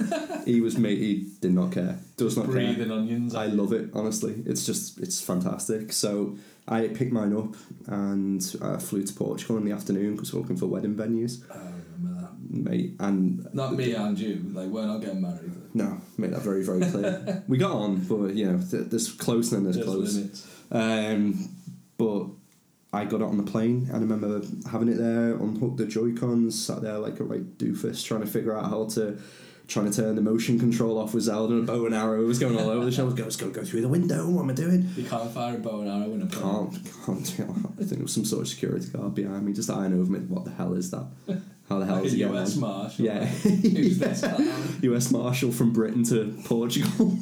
He 0.45 0.61
was 0.61 0.77
mate. 0.77 0.99
He 0.99 1.29
did 1.41 1.53
not 1.55 1.73
care. 1.73 1.99
Does 2.17 2.37
not 2.37 2.47
care. 2.47 2.55
Breathing 2.55 2.91
onions. 2.91 3.35
I 3.35 3.47
love 3.47 3.73
it. 3.73 3.91
Honestly, 3.95 4.43
it's 4.47 4.67
just 4.67 4.99
it's 5.01 5.21
fantastic. 5.21 5.93
So 5.93 6.37
I 6.69 6.89
picked 6.89 7.13
mine 7.13 7.35
up 7.37 7.55
and 7.87 8.57
uh, 8.61 8.79
flew 8.79 9.03
to 9.05 9.13
Portugal 9.15 9.57
in 9.59 9.65
the 9.65 9.73
afternoon 9.73 10.15
because 10.17 10.33
we're 10.33 10.41
looking 10.41 10.57
for 10.57 10.67
wedding 10.67 10.95
venues, 10.95 11.43
I 11.51 11.59
remember 11.97 12.21
that. 12.23 12.71
mate. 12.71 12.95
And 13.01 13.49
Not 13.55 13.75
me 13.75 13.95
and 13.95 14.19
you. 14.19 14.51
Like 14.53 14.69
we're 14.69 14.87
not 14.87 15.01
getting 15.01 15.21
married. 15.23 15.53
no, 15.75 16.01
made 16.19 16.33
that 16.33 16.43
very 16.43 16.63
very 16.65 16.81
clear. 16.91 17.45
we 17.49 17.57
got 17.59 17.73
on, 17.73 18.01
but 18.05 18.35
you 18.35 18.51
know, 18.51 18.59
th- 18.59 18.87
there's 18.91 19.11
close 19.13 19.53
and 19.53 19.59
then 19.65 19.73
there's 19.73 19.77
There's 19.77 19.89
close. 19.89 20.15
limits. 20.17 20.49
Um, 20.71 21.49
but 21.99 22.27
I 22.93 23.05
got 23.05 23.21
it 23.21 23.25
on 23.25 23.39
the 23.39 23.51
plane 23.51 23.87
and 23.89 23.97
I 23.97 24.01
remember 24.01 24.43
having 24.71 24.89
it 24.89 24.99
there, 24.99 25.35
unhooked 25.35 25.79
the 25.79 25.87
Joy 25.87 26.13
Cons, 26.13 26.63
sat 26.63 26.83
there 26.83 26.99
like 26.99 27.21
a 27.21 27.25
right 27.25 27.57
doofus 27.59 28.05
trying 28.05 28.21
to 28.21 28.27
figure 28.27 28.57
out 28.57 28.69
how 28.69 28.87
to. 28.91 29.19
Trying 29.69 29.91
to 29.91 29.97
turn 29.97 30.17
the 30.17 30.21
motion 30.21 30.59
control 30.59 30.99
off 30.99 31.15
with 31.15 31.23
Zelda 31.23 31.55
and 31.55 31.67
a 31.67 31.73
bow 31.73 31.87
and 31.87 31.95
arrow 31.95 32.21
It 32.21 32.27
was 32.27 32.41
going 32.41 32.59
all 32.59 32.69
over 32.69 32.81
the 32.85 33.05
was 33.05 33.15
going, 33.15 33.29
"It's 33.29 33.37
going 33.37 33.53
to 33.55 33.61
go 33.61 33.65
through 33.65 33.81
the 33.81 33.89
window. 33.89 34.29
What 34.29 34.43
am 34.43 34.51
I 34.51 34.55
doing? 34.55 34.91
You 34.97 35.05
can't 35.05 35.31
fire 35.31 35.55
a 35.55 35.59
bow 35.61 35.81
and 35.81 35.89
arrow 35.89 36.13
in 36.13 36.21
a 36.23 36.27
plane. 36.27 36.71
Can't, 36.73 36.93
can't. 37.07 37.37
do 37.37 37.43
it. 37.45 37.81
I 37.81 37.85
think 37.85 38.01
it 38.01 38.03
was 38.03 38.13
some 38.13 38.25
sort 38.25 38.43
of 38.43 38.49
security 38.49 38.89
guard 38.89 39.15
behind 39.15 39.47
me, 39.47 39.53
just 39.53 39.71
eyeing 39.71 39.95
over 39.95 40.11
me. 40.13 40.19
What 40.19 40.45
the 40.45 40.51
hell 40.51 40.75
is 40.75 40.91
that? 40.91 41.07
How 41.69 41.79
the 41.79 41.87
hell 41.87 41.97
Like 41.97 42.05
is 42.07 42.15
getting 42.17 42.37
US? 42.37 42.57
Marshal. 42.57 43.05
Yeah. 43.05 43.25
Who's 43.25 43.99
this? 43.99 44.25
US 44.83 45.11
Marshal 45.13 45.53
from 45.53 45.73
Britain 45.73 46.03
to 46.07 46.37
Portugal. 46.45 47.17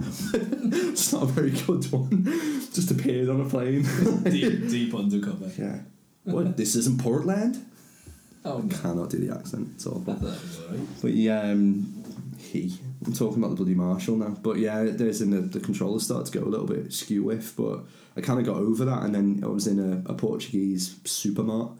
It's 0.00 1.12
not 1.12 1.22
a 1.24 1.26
very 1.26 1.50
good 1.50 1.84
one. 1.92 2.24
Just 2.72 2.90
appeared 2.90 3.28
on 3.28 3.40
a 3.40 3.44
plane. 3.48 3.82
deep, 4.24 4.68
deep 4.68 4.94
undercover. 4.94 5.50
yeah. 5.58 5.80
What? 6.24 6.56
This 6.56 6.74
isn't 6.76 7.00
Portland? 7.00 7.64
Oh 8.44 8.58
no. 8.58 8.76
Cannot 8.76 9.10
do 9.10 9.18
the 9.18 9.34
accent. 9.34 9.68
It's 9.74 9.86
I 9.86 9.90
awful. 9.90 10.14
thought 10.14 10.22
it 10.22 10.42
was 10.42 10.60
alright. 10.60 10.80
But 11.02 11.12
yeah, 11.14 11.40
um, 11.40 12.04
he. 12.38 12.74
I'm 13.06 13.12
talking 13.12 13.38
about 13.38 13.50
the 13.50 13.56
bloody 13.56 13.74
Marshal 13.74 14.16
now. 14.16 14.30
But 14.30 14.58
yeah, 14.58 14.84
there's 14.84 15.20
in 15.22 15.30
the, 15.30 15.40
the 15.40 15.60
controller 15.60 16.00
started 16.00 16.32
to 16.32 16.38
go 16.38 16.44
a 16.44 16.48
little 16.48 16.66
bit 16.66 16.92
skew 16.92 17.22
with, 17.24 17.54
but 17.56 17.80
I 18.16 18.20
kind 18.20 18.40
of 18.40 18.46
got 18.46 18.56
over 18.56 18.84
that. 18.84 19.02
And 19.04 19.14
then 19.14 19.40
I 19.44 19.46
was 19.46 19.66
in 19.66 19.78
a, 19.78 20.10
a 20.10 20.14
Portuguese 20.14 20.94
supermart 21.04 21.76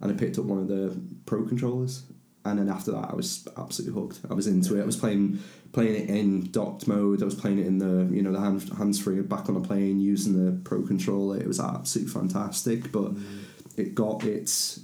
and 0.00 0.10
I 0.10 0.14
picked 0.14 0.38
up 0.38 0.44
one 0.46 0.58
of 0.58 0.68
the 0.68 0.98
pro 1.26 1.44
controllers. 1.46 2.04
And 2.44 2.58
then 2.58 2.68
after 2.68 2.90
that, 2.92 3.10
I 3.10 3.14
was 3.14 3.46
absolutely 3.56 4.00
hooked. 4.00 4.20
I 4.28 4.34
was 4.34 4.46
into 4.46 4.76
it. 4.78 4.82
I 4.82 4.86
was 4.86 4.96
playing 4.96 5.38
playing 5.72 5.94
it 5.94 6.10
in 6.10 6.50
docked 6.50 6.88
mode. 6.88 7.22
I 7.22 7.24
was 7.24 7.34
playing 7.34 7.58
it 7.58 7.66
in 7.66 7.78
the 7.78 8.12
you 8.14 8.22
know 8.22 8.32
the 8.32 8.40
hand, 8.40 8.68
hands 8.76 9.00
free 9.00 9.20
back 9.22 9.48
on 9.48 9.56
a 9.56 9.60
plane 9.60 10.00
using 10.00 10.44
the 10.44 10.60
pro 10.62 10.82
controller. 10.82 11.38
It 11.38 11.46
was 11.46 11.60
absolutely 11.60 12.12
fantastic. 12.12 12.90
But 12.90 13.14
mm. 13.14 13.44
it 13.76 13.94
got 13.94 14.24
its 14.24 14.80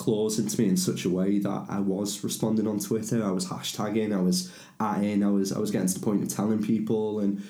claws 0.00 0.38
into 0.38 0.60
me 0.60 0.66
in 0.66 0.76
such 0.78 1.04
a 1.04 1.10
way 1.10 1.38
that 1.38 1.66
I 1.68 1.78
was 1.78 2.24
responding 2.24 2.66
on 2.66 2.80
Twitter. 2.80 3.22
I 3.22 3.30
was 3.30 3.46
hashtagging. 3.46 4.16
I 4.16 4.20
was 4.20 4.50
atting. 4.80 5.24
I 5.24 5.30
was 5.30 5.52
I 5.52 5.58
was 5.58 5.70
getting 5.70 5.88
to 5.88 5.94
the 5.94 6.04
point 6.04 6.22
of 6.22 6.28
telling 6.30 6.62
people 6.62 7.20
and 7.20 7.42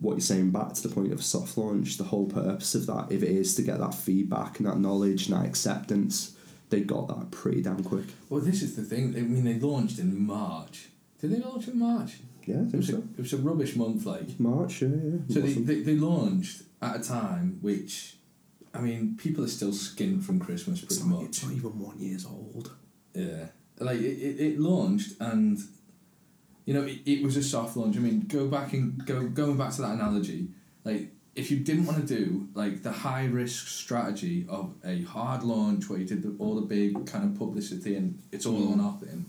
what 0.00 0.12
you're 0.12 0.20
saying 0.20 0.50
back 0.50 0.72
to 0.72 0.88
the 0.88 0.94
point 0.94 1.12
of 1.12 1.22
soft 1.22 1.56
launch. 1.56 1.96
The 1.96 2.04
whole 2.04 2.26
purpose 2.26 2.74
of 2.74 2.86
that, 2.86 3.08
if 3.10 3.22
it 3.22 3.30
is 3.30 3.54
to 3.56 3.62
get 3.62 3.78
that 3.78 3.94
feedback 3.94 4.58
and 4.58 4.66
that 4.66 4.78
knowledge 4.78 5.28
and 5.28 5.38
that 5.38 5.46
acceptance, 5.46 6.31
they 6.72 6.80
got 6.80 7.06
that 7.08 7.30
pretty 7.30 7.60
damn 7.62 7.84
quick. 7.84 8.06
Well, 8.30 8.40
this 8.40 8.62
is 8.62 8.74
the 8.74 8.82
thing. 8.82 9.14
I 9.16 9.20
mean, 9.20 9.44
they 9.44 9.58
launched 9.60 9.98
in 9.98 10.26
March. 10.26 10.88
Did 11.20 11.30
they 11.32 11.38
launch 11.38 11.68
in 11.68 11.78
March? 11.78 12.18
Yeah, 12.46 12.56
I 12.56 12.58
It 12.60 12.62
think 12.62 12.74
was, 12.74 12.88
a, 12.88 12.92
so. 12.92 12.98
it 12.98 13.18
was 13.18 13.32
a 13.34 13.36
rubbish 13.36 13.76
month, 13.76 14.06
like. 14.06 14.40
March, 14.40 14.82
yeah, 14.82 14.88
yeah. 14.88 15.18
So 15.34 15.40
they, 15.40 15.52
they, 15.52 15.80
they 15.82 15.94
launched 15.94 16.62
at 16.80 16.96
a 16.96 17.02
time 17.02 17.58
which, 17.60 18.16
I 18.74 18.80
mean, 18.80 19.16
people 19.16 19.44
are 19.44 19.48
still 19.48 19.72
skinned 19.72 20.24
from 20.24 20.40
Christmas 20.40 20.82
it's, 20.82 20.96
pretty 20.96 21.10
not, 21.10 21.20
much. 21.20 21.28
it's 21.28 21.44
not 21.44 21.52
even 21.52 21.78
one 21.78 21.98
years 22.00 22.24
old. 22.26 22.74
Yeah. 23.14 23.46
Like, 23.78 24.00
it, 24.00 24.18
it, 24.28 24.40
it 24.40 24.58
launched 24.58 25.12
and, 25.20 25.58
you 26.64 26.72
know, 26.74 26.84
it, 26.84 27.00
it 27.04 27.22
was 27.22 27.36
a 27.36 27.42
soft 27.42 27.76
launch. 27.76 27.96
I 27.96 28.00
mean, 28.00 28.20
go 28.26 28.48
back 28.48 28.72
and 28.72 29.04
go 29.06 29.28
going 29.28 29.58
back 29.58 29.72
to 29.74 29.82
that 29.82 29.92
analogy, 29.92 30.48
like, 30.84 31.12
if 31.34 31.50
you 31.50 31.58
didn't 31.58 31.86
want 31.86 32.06
to 32.06 32.14
do, 32.18 32.48
like, 32.54 32.82
the 32.82 32.92
high 32.92 33.24
risk 33.24 33.66
strategy 33.68 34.44
of 34.48 34.74
a 34.84 35.02
hard 35.02 35.42
launch 35.42 35.88
where 35.88 35.98
you 35.98 36.04
did 36.04 36.22
the, 36.22 36.34
all 36.38 36.54
the 36.56 36.62
big 36.66 37.06
kind 37.06 37.24
of 37.24 37.38
publicity 37.38 37.96
and 37.96 38.18
it's 38.30 38.44
all 38.46 38.68
or 38.68 38.74
Mm. 38.76 38.82
nothing, 38.88 39.24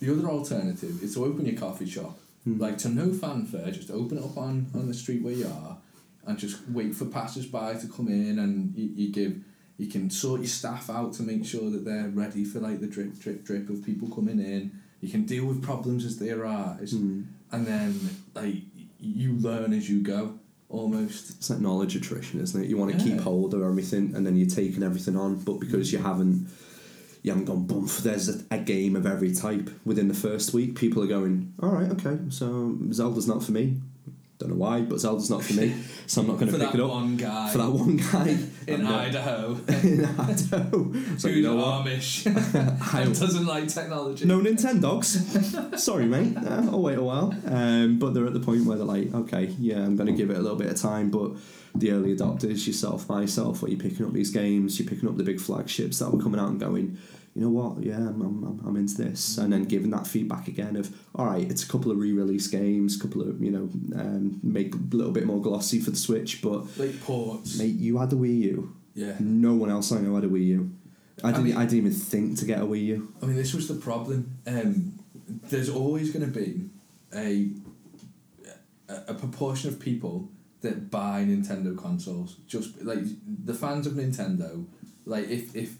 the 0.00 0.12
other 0.12 0.28
alternative 0.28 1.02
is 1.02 1.14
to 1.14 1.24
open 1.24 1.46
your 1.46 1.56
coffee 1.56 1.86
shop, 1.86 2.18
Hmm. 2.44 2.58
like, 2.58 2.78
to 2.78 2.88
no 2.88 3.12
fanfare, 3.12 3.70
just 3.72 3.90
open 3.90 4.18
it 4.18 4.24
up 4.24 4.36
on, 4.36 4.66
on 4.74 4.86
the 4.88 4.94
street 4.94 5.22
where 5.22 5.34
you 5.34 5.46
are 5.46 5.78
and 6.26 6.38
just 6.38 6.68
wait 6.68 6.94
for 6.94 7.06
passers 7.06 7.46
by 7.46 7.74
to 7.74 7.86
come 7.88 8.06
in 8.08 8.38
and 8.38 8.76
you, 8.76 8.88
you 8.94 9.12
give 9.12 9.40
you 9.78 9.88
can 9.88 10.08
sort 10.10 10.40
your 10.40 10.48
staff 10.48 10.88
out 10.90 11.12
to 11.14 11.22
make 11.24 11.44
sure 11.44 11.68
that 11.70 11.84
they're 11.84 12.08
ready 12.10 12.44
for 12.44 12.60
like 12.60 12.78
the 12.80 12.86
drip 12.86 13.18
drip 13.18 13.42
drip 13.44 13.68
of 13.68 13.84
people 13.84 14.06
coming 14.08 14.38
in 14.38 14.70
you 15.00 15.08
can 15.08 15.24
deal 15.24 15.44
with 15.46 15.60
problems 15.60 16.04
as 16.04 16.18
they 16.18 16.30
arise 16.30 16.92
Mm. 16.94 17.24
and 17.50 17.66
then 17.66 17.98
like 18.36 18.56
you 19.00 19.32
learn 19.32 19.72
as 19.72 19.90
you 19.90 20.00
go 20.00 20.34
almost 20.72 21.30
It's 21.30 21.50
like 21.50 21.60
knowledge 21.60 21.94
attrition, 21.94 22.40
isn't 22.40 22.64
it? 22.64 22.68
You 22.68 22.76
want 22.76 22.92
to 22.92 23.04
keep 23.04 23.20
hold 23.20 23.54
of 23.54 23.62
everything, 23.62 24.14
and 24.16 24.26
then 24.26 24.36
you're 24.36 24.48
taking 24.48 24.82
everything 24.82 25.16
on, 25.16 25.36
but 25.36 25.60
because 25.60 25.92
you 25.92 25.98
haven't, 25.98 26.48
you 27.22 27.30
haven't 27.30 27.44
gone 27.44 27.66
boom. 27.66 27.88
There's 28.00 28.28
a, 28.28 28.44
a 28.50 28.58
game 28.58 28.96
of 28.96 29.06
every 29.06 29.32
type 29.32 29.70
within 29.84 30.08
the 30.08 30.14
first 30.14 30.52
week. 30.54 30.76
People 30.76 31.02
are 31.02 31.06
going, 31.06 31.54
all 31.62 31.68
right, 31.68 31.90
okay, 31.92 32.18
so 32.30 32.76
Zelda's 32.90 33.28
not 33.28 33.44
for 33.44 33.52
me. 33.52 33.80
Don't 34.42 34.50
know 34.50 34.56
why, 34.56 34.80
but 34.80 34.98
Zelda's 34.98 35.30
not 35.30 35.44
for 35.44 35.52
me, 35.52 35.72
so 36.08 36.20
I'm 36.20 36.26
not 36.26 36.40
going 36.40 36.50
to 36.52 36.58
pick 36.58 36.74
it 36.74 36.80
up 36.80 36.90
one 36.90 37.16
guy 37.16 37.48
for 37.52 37.58
that 37.58 37.70
one 37.70 37.96
guy 37.96 38.36
in 38.66 38.84
I'm 38.86 38.92
Idaho 38.92 39.52
in 39.68 40.04
Idaho. 40.04 40.92
So 41.16 41.28
who's 41.28 41.36
you 41.36 41.42
know 41.44 41.54
what? 41.54 41.86
Amish 41.86 42.26
I- 42.92 43.02
and 43.02 43.16
doesn't 43.16 43.46
like 43.46 43.68
technology 43.68 44.24
No 44.24 44.40
Nintendogs. 44.40 45.78
Sorry, 45.78 46.06
mate. 46.06 46.36
Uh, 46.36 46.70
I'll 46.72 46.82
wait 46.82 46.98
a 46.98 47.02
while. 47.04 47.32
Um, 47.46 48.00
but 48.00 48.14
they're 48.14 48.26
at 48.26 48.32
the 48.34 48.40
point 48.40 48.64
where 48.66 48.76
they're 48.76 48.84
like, 48.84 49.14
okay, 49.14 49.44
yeah, 49.60 49.76
I'm 49.76 49.94
going 49.94 50.08
to 50.08 50.12
give 50.12 50.30
it 50.30 50.36
a 50.36 50.40
little 50.40 50.58
bit 50.58 50.70
of 50.72 50.76
time. 50.76 51.08
But 51.10 51.32
the 51.76 51.92
early 51.92 52.16
adopters, 52.16 52.66
yourself, 52.66 53.08
myself, 53.08 53.62
where 53.62 53.70
you're 53.70 53.78
picking 53.80 54.04
up 54.04 54.12
these 54.12 54.30
games, 54.30 54.80
you're 54.80 54.88
picking 54.88 55.08
up 55.08 55.16
the 55.18 55.22
big 55.24 55.38
flagships 55.40 56.00
that 56.00 56.10
were 56.10 56.20
coming 56.20 56.40
out 56.40 56.48
and 56.48 56.58
going, 56.58 56.98
you 57.34 57.40
know 57.42 57.48
what, 57.48 57.82
yeah, 57.82 57.96
I'm, 57.96 58.20
I'm, 58.20 58.60
I'm- 58.64 58.76
into 58.76 58.96
this. 59.02 59.38
And 59.38 59.52
then 59.52 59.64
giving 59.64 59.90
that 59.90 60.06
feedback 60.06 60.48
again 60.48 60.76
of, 60.76 60.94
all 61.14 61.26
right, 61.26 61.50
it's 61.50 61.62
a 61.62 61.68
couple 61.68 61.90
of 61.90 61.98
re-release 61.98 62.46
games, 62.48 62.96
couple 62.96 63.22
of, 63.22 63.42
you 63.42 63.50
know, 63.50 63.70
um, 64.00 64.38
make 64.42 64.74
a 64.74 64.78
little 64.96 65.12
bit 65.12 65.24
more 65.26 65.40
glossy 65.40 65.80
for 65.80 65.90
the 65.90 65.96
Switch. 65.96 66.42
But, 66.42 66.66
like 66.78 67.00
ports 67.02 67.58
mate, 67.58 67.76
you 67.76 67.98
had 67.98 68.10
the 68.10 68.16
Wii 68.16 68.40
U. 68.52 68.76
yeah 68.94 69.14
No 69.20 69.54
one 69.54 69.70
else 69.70 69.92
I 69.92 70.00
know 70.00 70.14
had 70.14 70.24
a 70.24 70.28
Wii 70.28 70.46
U. 70.46 70.70
I 71.24 71.30
didn't, 71.30 71.44
mean- 71.44 71.56
I 71.56 71.64
didn't 71.64 71.78
even 71.86 71.92
think 71.92 72.38
to 72.38 72.44
get 72.44 72.58
a 72.60 72.64
Wii 72.64 72.84
U. 72.86 73.14
I 73.22 73.26
mean, 73.26 73.36
this 73.36 73.54
was 73.54 73.68
the 73.68 73.74
problem. 73.74 74.36
Um, 74.46 74.98
there's 75.48 75.68
always 75.70 76.10
going 76.10 76.30
to 76.30 76.40
be 76.40 76.68
a, 77.14 77.50
a 78.88 79.12
a 79.12 79.14
proportion 79.14 79.68
of 79.70 79.78
people 79.80 80.28
that 80.60 80.90
buy 80.90 81.24
Nintendo 81.24 81.76
consoles. 81.76 82.36
Just 82.46 82.82
like 82.82 82.98
the 83.44 83.54
fans 83.54 83.86
of 83.86 83.94
Nintendo, 83.94 84.66
like 85.06 85.28
if 85.28 85.54
if 85.56 85.76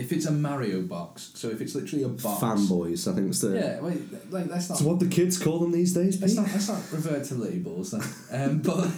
if 0.00 0.12
it's 0.12 0.26
a 0.26 0.30
Mario 0.32 0.82
box, 0.82 1.32
so 1.34 1.48
if 1.50 1.60
it's 1.60 1.74
literally 1.74 2.04
a 2.04 2.08
box, 2.08 2.42
Fanboys, 2.42 3.10
I 3.10 3.14
think 3.14 3.28
it's 3.28 3.40
the. 3.40 3.50
Yeah, 3.58 3.80
wait, 3.80 4.00
like 4.32 4.46
let's 4.48 4.68
not. 4.68 4.76
It's 4.78 4.82
what 4.88 4.98
the 5.00 5.08
kids 5.08 5.38
call 5.38 5.58
them 5.60 5.72
these 5.72 5.92
days, 5.92 6.20
Let's 6.20 6.34
not, 6.34 6.46
let's 6.48 6.68
not 6.68 6.82
revert 6.92 7.24
to 7.26 7.34
labels, 7.34 7.90
then. 7.92 8.02
um, 8.50 8.58
but 8.68 8.88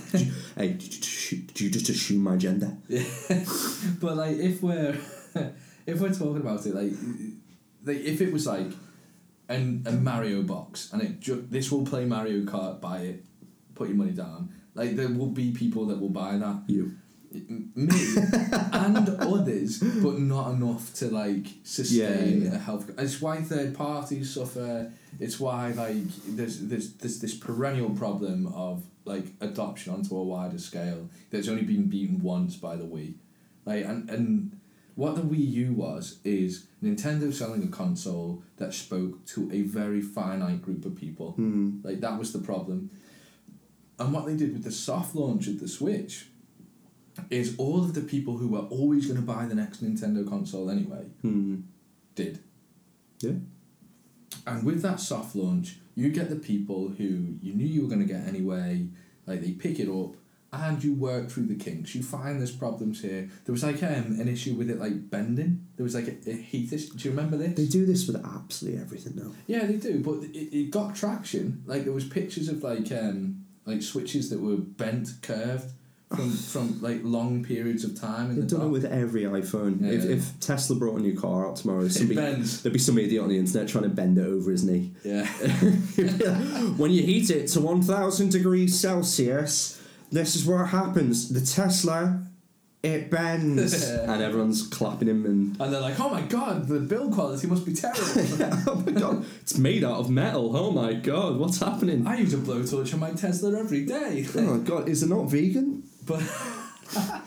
Hey, 0.56 0.68
did 0.80 0.82
you, 0.94 1.00
just- 1.00 1.46
did 1.48 1.60
you 1.60 1.70
just 1.70 1.88
assume 1.88 2.22
my 2.22 2.36
gender? 2.36 2.76
Yeah, 2.88 3.04
but 4.00 4.16
like 4.16 4.36
if 4.36 4.62
we're 4.62 4.96
if 5.86 6.00
we're 6.00 6.12
talking 6.14 6.38
about 6.46 6.64
it, 6.66 6.74
like 6.74 6.92
like 7.84 8.00
if 8.12 8.20
it 8.20 8.32
was 8.32 8.46
like 8.46 8.70
an 9.48 9.82
a 9.86 9.92
Mario 9.92 10.42
box 10.42 10.92
and 10.92 11.02
it 11.02 11.20
ju- 11.20 11.46
this 11.50 11.70
will 11.72 11.84
play 11.84 12.04
Mario 12.04 12.42
Kart, 12.44 12.80
buy 12.80 12.98
it, 12.98 13.24
put 13.74 13.88
your 13.88 13.96
money 13.96 14.12
down. 14.12 14.50
Like 14.74 14.96
there 14.96 15.08
will 15.08 15.30
be 15.42 15.52
people 15.52 15.86
that 15.86 16.00
will 16.00 16.08
buy 16.22 16.36
that. 16.38 16.62
You. 16.66 16.92
Me 17.34 17.88
and 18.72 19.08
others, 19.08 19.78
but 19.80 20.18
not 20.18 20.52
enough 20.52 20.92
to 20.94 21.06
like 21.08 21.46
sustain 21.64 22.42
Yeah, 22.42 22.50
yeah. 22.50 22.54
a 22.56 22.58
health. 22.58 22.90
It's 22.98 23.20
why 23.20 23.40
third 23.42 23.74
parties 23.74 24.34
suffer. 24.34 24.92
It's 25.20 25.38
why 25.40 25.72
like 25.72 25.96
there's 26.26 26.60
there's 26.60 26.92
there's 26.94 27.18
this 27.20 27.34
perennial 27.34 27.90
problem 27.90 28.46
of 28.48 28.82
like 29.04 29.26
adoption 29.40 29.92
onto 29.92 30.16
a 30.16 30.22
wider 30.22 30.58
scale 30.58 31.08
that's 31.30 31.48
only 31.48 31.62
been 31.62 31.88
beaten 31.88 32.22
once 32.22 32.56
by 32.56 32.76
the 32.76 32.84
Wii. 32.84 33.14
Like 33.64 33.84
and 33.84 34.08
and 34.10 34.58
what 34.94 35.14
the 35.16 35.22
Wii 35.22 35.50
U 35.52 35.72
was 35.72 36.18
is 36.24 36.66
Nintendo 36.82 37.32
selling 37.32 37.62
a 37.64 37.68
console 37.68 38.42
that 38.58 38.74
spoke 38.74 39.24
to 39.26 39.50
a 39.50 39.62
very 39.62 40.02
finite 40.02 40.60
group 40.62 40.84
of 40.84 40.94
people. 40.96 41.32
Hmm. 41.32 41.78
Like 41.82 42.00
that 42.00 42.18
was 42.18 42.32
the 42.32 42.40
problem. 42.40 42.90
And 43.98 44.12
what 44.12 44.26
they 44.26 44.36
did 44.36 44.52
with 44.52 44.64
the 44.64 44.72
soft 44.72 45.14
launch 45.14 45.46
of 45.46 45.60
the 45.60 45.68
Switch 45.68 46.26
is 47.30 47.54
all 47.58 47.80
of 47.84 47.94
the 47.94 48.00
people 48.00 48.36
who 48.38 48.48
were 48.48 48.60
always 48.70 49.06
going 49.06 49.18
to 49.20 49.26
buy 49.26 49.46
the 49.46 49.54
next 49.54 49.82
Nintendo 49.84 50.28
console 50.28 50.70
anyway 50.70 51.04
Hmm. 51.22 51.56
did. 52.14 52.38
Yeah. 53.20 53.32
And 54.46 54.64
with 54.64 54.82
that 54.82 54.98
soft 55.00 55.36
launch, 55.36 55.78
you 55.94 56.08
get 56.10 56.30
the 56.30 56.36
people 56.36 56.88
who 56.88 57.36
you 57.42 57.52
knew 57.54 57.66
you 57.66 57.82
were 57.82 57.88
going 57.88 58.06
to 58.06 58.12
get 58.12 58.26
anyway, 58.26 58.86
like 59.26 59.40
they 59.42 59.52
pick 59.52 59.78
it 59.78 59.88
up 59.88 60.16
and 60.54 60.82
you 60.84 60.92
work 60.94 61.30
through 61.30 61.46
the 61.46 61.54
kinks. 61.54 61.94
You 61.94 62.02
find 62.02 62.38
there's 62.38 62.50
problems 62.54 63.00
here. 63.00 63.30
There 63.44 63.52
was 63.52 63.62
like 63.62 63.82
um, 63.82 64.18
an 64.20 64.28
issue 64.28 64.54
with 64.54 64.68
it 64.70 64.78
like 64.78 65.10
bending. 65.10 65.66
There 65.76 65.84
was 65.84 65.94
like 65.94 66.08
a, 66.08 66.30
a 66.30 66.34
heat 66.34 66.72
issue. 66.72 66.92
Do 66.94 67.08
you 67.08 67.10
remember 67.14 67.36
this? 67.36 67.54
They 67.54 67.66
do 67.66 67.86
this 67.86 68.06
with 68.06 68.16
absolutely 68.16 68.80
everything 68.80 69.14
now. 69.16 69.32
Yeah, 69.46 69.64
they 69.66 69.76
do, 69.76 70.00
but 70.02 70.24
it, 70.24 70.54
it 70.56 70.70
got 70.70 70.94
traction. 70.94 71.62
Like 71.66 71.84
there 71.84 71.92
was 71.92 72.04
pictures 72.06 72.48
of 72.48 72.62
like 72.62 72.90
um 72.92 73.44
like 73.64 73.80
switches 73.82 74.28
that 74.30 74.40
were 74.40 74.56
bent, 74.56 75.08
curved 75.22 75.72
from 76.16 76.30
from 76.30 76.80
like 76.82 77.00
long 77.02 77.44
periods 77.44 77.84
of 77.84 77.98
time 78.00 78.30
in 78.30 78.36
They've 78.36 78.48
the 78.48 78.56
done 78.58 78.66
it 78.66 78.70
with 78.70 78.84
every 78.84 79.22
iPhone. 79.22 79.80
Yeah. 79.80 79.92
If, 79.92 80.04
if 80.04 80.40
Tesla 80.40 80.76
brought 80.76 80.98
a 80.98 81.02
new 81.02 81.18
car 81.18 81.48
out 81.48 81.56
tomorrow, 81.56 81.82
It 81.84 81.90
somebody, 81.90 82.16
bends. 82.20 82.62
there'd 82.62 82.72
be 82.72 82.78
some 82.78 82.98
idiot 82.98 83.22
on 83.22 83.28
the 83.28 83.38
internet 83.38 83.68
trying 83.68 83.84
to 83.84 83.90
bend 83.90 84.18
it 84.18 84.26
over 84.26 84.50
his 84.50 84.64
knee. 84.64 84.92
Yeah. 85.04 85.26
when 86.76 86.90
you 86.90 87.02
heat 87.02 87.30
it 87.30 87.48
to 87.48 87.60
1000 87.60 88.30
degrees 88.30 88.78
Celsius, 88.78 89.80
this 90.10 90.36
is 90.36 90.46
what 90.46 90.68
happens. 90.68 91.30
The 91.32 91.40
Tesla, 91.40 92.22
it 92.82 93.10
bends. 93.10 93.88
and 93.90 94.22
everyone's 94.22 94.66
clapping 94.66 95.08
him 95.08 95.24
and 95.24 95.60
And 95.60 95.72
they're 95.72 95.80
like, 95.80 95.98
oh 96.00 96.10
my 96.10 96.22
god, 96.22 96.66
the 96.68 96.80
build 96.80 97.12
quality 97.12 97.46
must 97.46 97.64
be 97.64 97.72
terrible. 97.74 98.02
oh 98.66 98.82
my 98.84 98.92
god, 98.92 99.24
it's 99.40 99.56
made 99.56 99.84
out 99.84 99.98
of 100.00 100.10
metal. 100.10 100.56
Oh 100.56 100.70
my 100.70 100.92
god, 100.94 101.36
what's 101.38 101.58
happening? 101.60 102.06
I 102.06 102.16
use 102.18 102.34
a 102.34 102.38
blowtorch 102.38 102.92
on 102.92 103.00
my 103.00 103.12
Tesla 103.12 103.58
every 103.58 103.84
day. 103.86 104.26
Oh 104.36 104.56
my 104.56 104.64
god, 104.64 104.88
is 104.88 105.02
it 105.02 105.08
not 105.08 105.30
vegan? 105.30 105.84
But, 106.06 106.22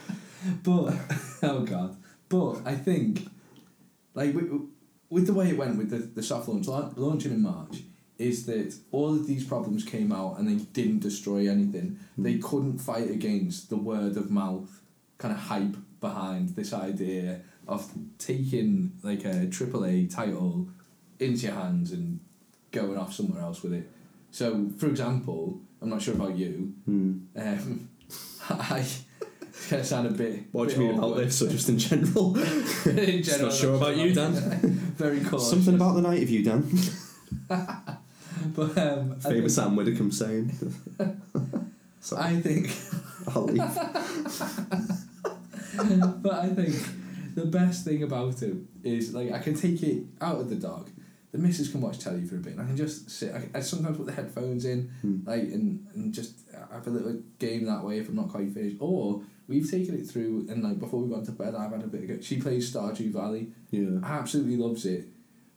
but, 0.62 0.94
oh 1.42 1.60
god. 1.64 1.96
But 2.28 2.56
I 2.64 2.74
think, 2.74 3.28
like, 4.14 4.34
with, 4.34 4.50
with 5.10 5.26
the 5.26 5.32
way 5.32 5.48
it 5.48 5.56
went 5.56 5.76
with 5.78 5.90
the, 5.90 5.98
the 5.98 6.22
soft 6.22 6.48
launch, 6.48 6.66
la- 6.66 6.90
launching 6.96 7.32
in 7.32 7.42
March, 7.42 7.82
is 8.18 8.46
that 8.46 8.74
all 8.92 9.14
of 9.14 9.26
these 9.26 9.44
problems 9.44 9.84
came 9.84 10.10
out 10.10 10.38
and 10.38 10.48
they 10.48 10.64
didn't 10.72 11.00
destroy 11.00 11.48
anything. 11.50 11.98
They 12.16 12.38
couldn't 12.38 12.78
fight 12.78 13.10
against 13.10 13.68
the 13.68 13.76
word 13.76 14.16
of 14.16 14.30
mouth 14.30 14.80
kind 15.18 15.34
of 15.34 15.40
hype 15.40 15.76
behind 16.00 16.50
this 16.50 16.72
idea 16.72 17.40
of 17.68 17.90
taking 18.18 18.92
like 19.02 19.24
a 19.24 19.46
AAA 19.46 20.14
title 20.14 20.68
into 21.18 21.46
your 21.46 21.54
hands 21.54 21.92
and 21.92 22.20
going 22.70 22.96
off 22.96 23.12
somewhere 23.12 23.42
else 23.42 23.62
with 23.62 23.72
it. 23.72 23.90
So, 24.30 24.70
for 24.78 24.86
example, 24.86 25.60
I'm 25.80 25.88
not 25.88 26.02
sure 26.02 26.14
about 26.14 26.36
you. 26.36 26.74
Hmm. 26.84 27.18
Um, 27.36 27.85
I 28.50 28.84
it's 29.58 29.70
gonna 29.70 29.84
sound 29.84 30.06
a 30.06 30.10
bit. 30.10 30.44
What 30.52 30.68
do 30.68 30.74
bit 30.74 30.80
you 30.80 30.86
mean 30.88 30.98
about 30.98 31.10
awkward. 31.10 31.26
this, 31.26 31.42
or 31.42 31.48
just 31.48 31.68
in 31.68 31.78
general? 31.86 32.36
in 32.36 33.22
general, 33.22 33.48
not 33.48 33.52
sure 33.56 33.74
about 33.74 33.96
you, 33.96 34.14
Dan. 34.14 34.32
Very 34.96 35.20
cautious. 35.24 35.50
Something 35.50 35.74
about 35.74 35.94
the 35.94 36.02
night 36.02 36.22
of 36.22 36.30
you, 36.30 36.42
Dan. 36.44 36.68
But 38.54 38.76
um, 38.78 39.16
I 39.24 39.30
Famous 39.30 39.54
Sam 39.56 39.74
Widdecombe 39.74 40.12
saying. 40.12 40.52
Sorry, 42.00 42.22
I 42.36 42.40
think, 42.40 42.70
I'll 43.34 43.44
leave. 43.46 43.58
but 46.22 46.34
I 46.34 46.48
think 46.50 46.74
the 47.34 47.46
best 47.46 47.84
thing 47.84 48.02
about 48.04 48.42
it 48.42 48.56
is 48.84 49.14
like 49.14 49.32
I 49.32 49.38
can 49.40 49.54
take 49.54 49.82
it 49.82 50.04
out 50.20 50.40
of 50.40 50.48
the 50.48 50.56
dog, 50.56 50.90
the 51.32 51.38
missus 51.38 51.70
can 51.70 51.80
watch 51.80 51.98
telly 51.98 52.24
for 52.24 52.36
a 52.36 52.38
bit, 52.38 52.52
and 52.54 52.62
I 52.62 52.66
can 52.66 52.76
just 52.76 53.10
sit. 53.10 53.34
I, 53.34 53.58
I 53.58 53.60
sometimes 53.60 53.96
put 53.96 54.06
the 54.06 54.12
headphones 54.12 54.64
in, 54.64 54.90
Hmm. 55.02 55.18
like, 55.26 55.42
and, 55.42 55.86
and 55.94 56.12
just 56.14 56.34
have 56.72 56.86
a 56.86 56.90
little 56.90 57.20
game 57.38 57.64
that 57.66 57.84
way 57.84 57.98
if 57.98 58.08
I'm 58.08 58.16
not 58.16 58.28
quite 58.28 58.50
finished. 58.52 58.76
Or 58.80 59.22
we've 59.48 59.70
taken 59.70 59.98
it 59.98 60.06
through, 60.06 60.46
and 60.50 60.62
like 60.62 60.78
before 60.78 61.00
we 61.00 61.14
got 61.14 61.24
to 61.26 61.32
bed, 61.32 61.54
I've 61.54 61.72
had 61.72 61.82
a 61.82 61.86
bit 61.88 62.02
of. 62.02 62.08
Go. 62.08 62.20
She 62.20 62.40
plays 62.40 62.72
Stardew 62.72 63.12
Valley, 63.12 63.48
Yeah. 63.70 63.98
absolutely 64.02 64.56
loves 64.56 64.86
it, 64.86 65.08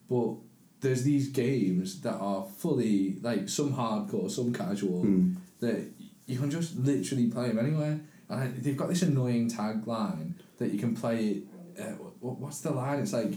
but 0.10 0.36
there's 0.82 1.04
these 1.04 1.28
games 1.30 2.02
that 2.02 2.16
are 2.16 2.46
fully 2.58 3.18
like 3.22 3.48
some 3.50 3.74
hardcore, 3.74 4.30
some 4.32 4.52
casual 4.54 5.02
Hmm. 5.04 5.34
that 5.60 5.86
you 6.26 6.38
can 6.40 6.50
just 6.52 6.78
literally 6.78 7.28
play 7.28 7.48
them 7.50 7.60
anywhere. 7.60 8.00
And 8.30 8.40
I, 8.40 8.48
they've 8.48 8.78
got 8.78 8.90
this 8.90 9.02
annoying 9.02 9.50
tagline 9.50 10.34
that 10.58 10.72
you 10.72 10.80
can 10.80 10.96
play 10.96 11.28
it. 11.30 11.44
Uh, 11.80 11.94
what, 12.20 12.38
what's 12.40 12.60
the 12.62 12.72
line? 12.72 13.00
It's 13.00 13.14
like 13.14 13.34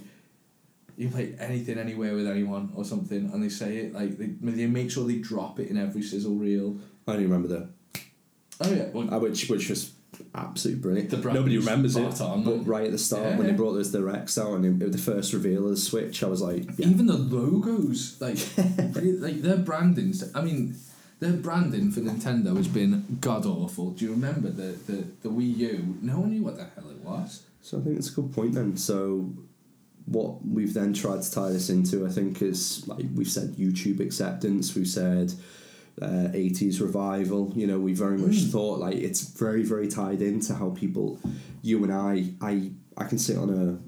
you 1.03 1.09
play 1.11 1.35
anything, 1.39 1.79
anywhere 1.79 2.15
with 2.15 2.27
anyone 2.27 2.73
or 2.75 2.85
something, 2.85 3.31
and 3.33 3.43
they 3.43 3.49
say 3.49 3.79
it 3.79 3.93
like 3.93 4.17
they, 4.19 4.27
they 4.27 4.67
make 4.67 4.91
sure 4.91 5.07
they 5.07 5.17
drop 5.19 5.61
it 5.61 5.69
in 5.69 5.77
every 5.77 6.03
sizzle 6.03 6.35
reel. 6.35 6.77
I 7.07 7.13
only 7.13 7.25
remember 7.25 7.49
that. 7.49 7.69
Oh 8.61 8.73
yeah, 8.73 8.89
well, 8.93 9.13
Uh, 9.13 9.19
which 9.19 9.49
which 9.49 9.69
was 9.69 9.93
absolutely 10.35 10.81
brilliant. 10.81 11.11
The 11.11 11.17
Nobody 11.33 11.59
remembers 11.59 11.97
it, 11.97 12.21
on, 12.21 12.45
but 12.45 12.67
right 12.67 12.85
at 12.85 12.93
the 12.93 12.99
start 12.99 13.23
Yeah, 13.23 13.37
when 13.39 13.47
they 13.47 13.53
brought 13.53 13.73
those 13.73 13.91
directs 13.91 14.39
out 14.39 14.55
and 14.55 14.83
it, 14.83 14.85
was 14.85 14.95
the 14.95 15.13
first 15.13 15.33
reveal 15.33 15.65
of 15.65 15.71
the 15.71 15.77
Switch, 15.77 16.23
I 16.23 16.27
was 16.29 16.41
like, 16.41 16.65
yeah. 16.77 16.87
even 16.89 17.07
the 17.07 17.17
logos, 17.17 18.21
like 18.21 18.39
like 18.57 19.43
their 19.43 19.57
branding. 19.57 20.15
I 20.35 20.43
mean, 20.43 20.77
their 21.21 21.33
branding 21.33 21.91
for 21.91 22.01
Nintendo 22.01 22.57
has 22.57 22.69
been 22.69 23.19
god 23.21 23.47
awful. 23.47 23.91
Do 23.91 24.05
you 24.05 24.11
remember 24.13 24.51
the, 24.51 24.77
the 24.87 25.05
the 25.23 25.29
Wii 25.29 25.57
U? 25.57 25.99
No 26.03 26.21
one 26.21 26.31
knew 26.31 26.43
what 26.43 26.57
the 26.57 26.65
hell 26.75 26.91
it 26.91 26.99
was. 26.99 27.43
So 27.63 27.79
I 27.79 27.83
think 27.83 27.99
it's 27.99 28.11
a 28.11 28.15
good 28.15 28.33
point 28.35 28.55
then. 28.55 28.77
So 28.77 29.33
what 30.07 30.45
we've 30.47 30.75
then 30.75 30.93
tried 30.93 31.23
to 31.23 31.31
tie 31.31 31.51
this 31.51 31.71
into, 31.71 32.07
I 32.07 32.11
think, 32.11 32.43
is 32.43 32.87
like 32.89 33.07
we've 33.15 33.31
said 33.31 33.55
YouTube 33.57 34.01
acceptance, 34.01 34.75
we've 34.75 34.87
said 34.89 35.33
uh, 36.01 36.29
80s 36.33 36.81
revival. 36.81 37.53
You 37.55 37.67
know, 37.67 37.79
we 37.79 37.93
very 37.93 38.19
much 38.19 38.37
Mm. 38.37 38.51
thought 38.51 38.79
like 38.81 38.97
it's 38.97 39.21
very, 39.21 39.63
very 39.63 39.89
tied 39.89 40.23
into 40.23 40.55
how 40.55 40.71
people, 40.71 41.21
you 41.63 41.83
and 41.85 41.93
I, 41.93 42.33
I, 42.41 42.71
I 42.97 43.05
can 43.05 43.19
sit 43.19 43.37
on 43.37 43.51
a 43.51 43.79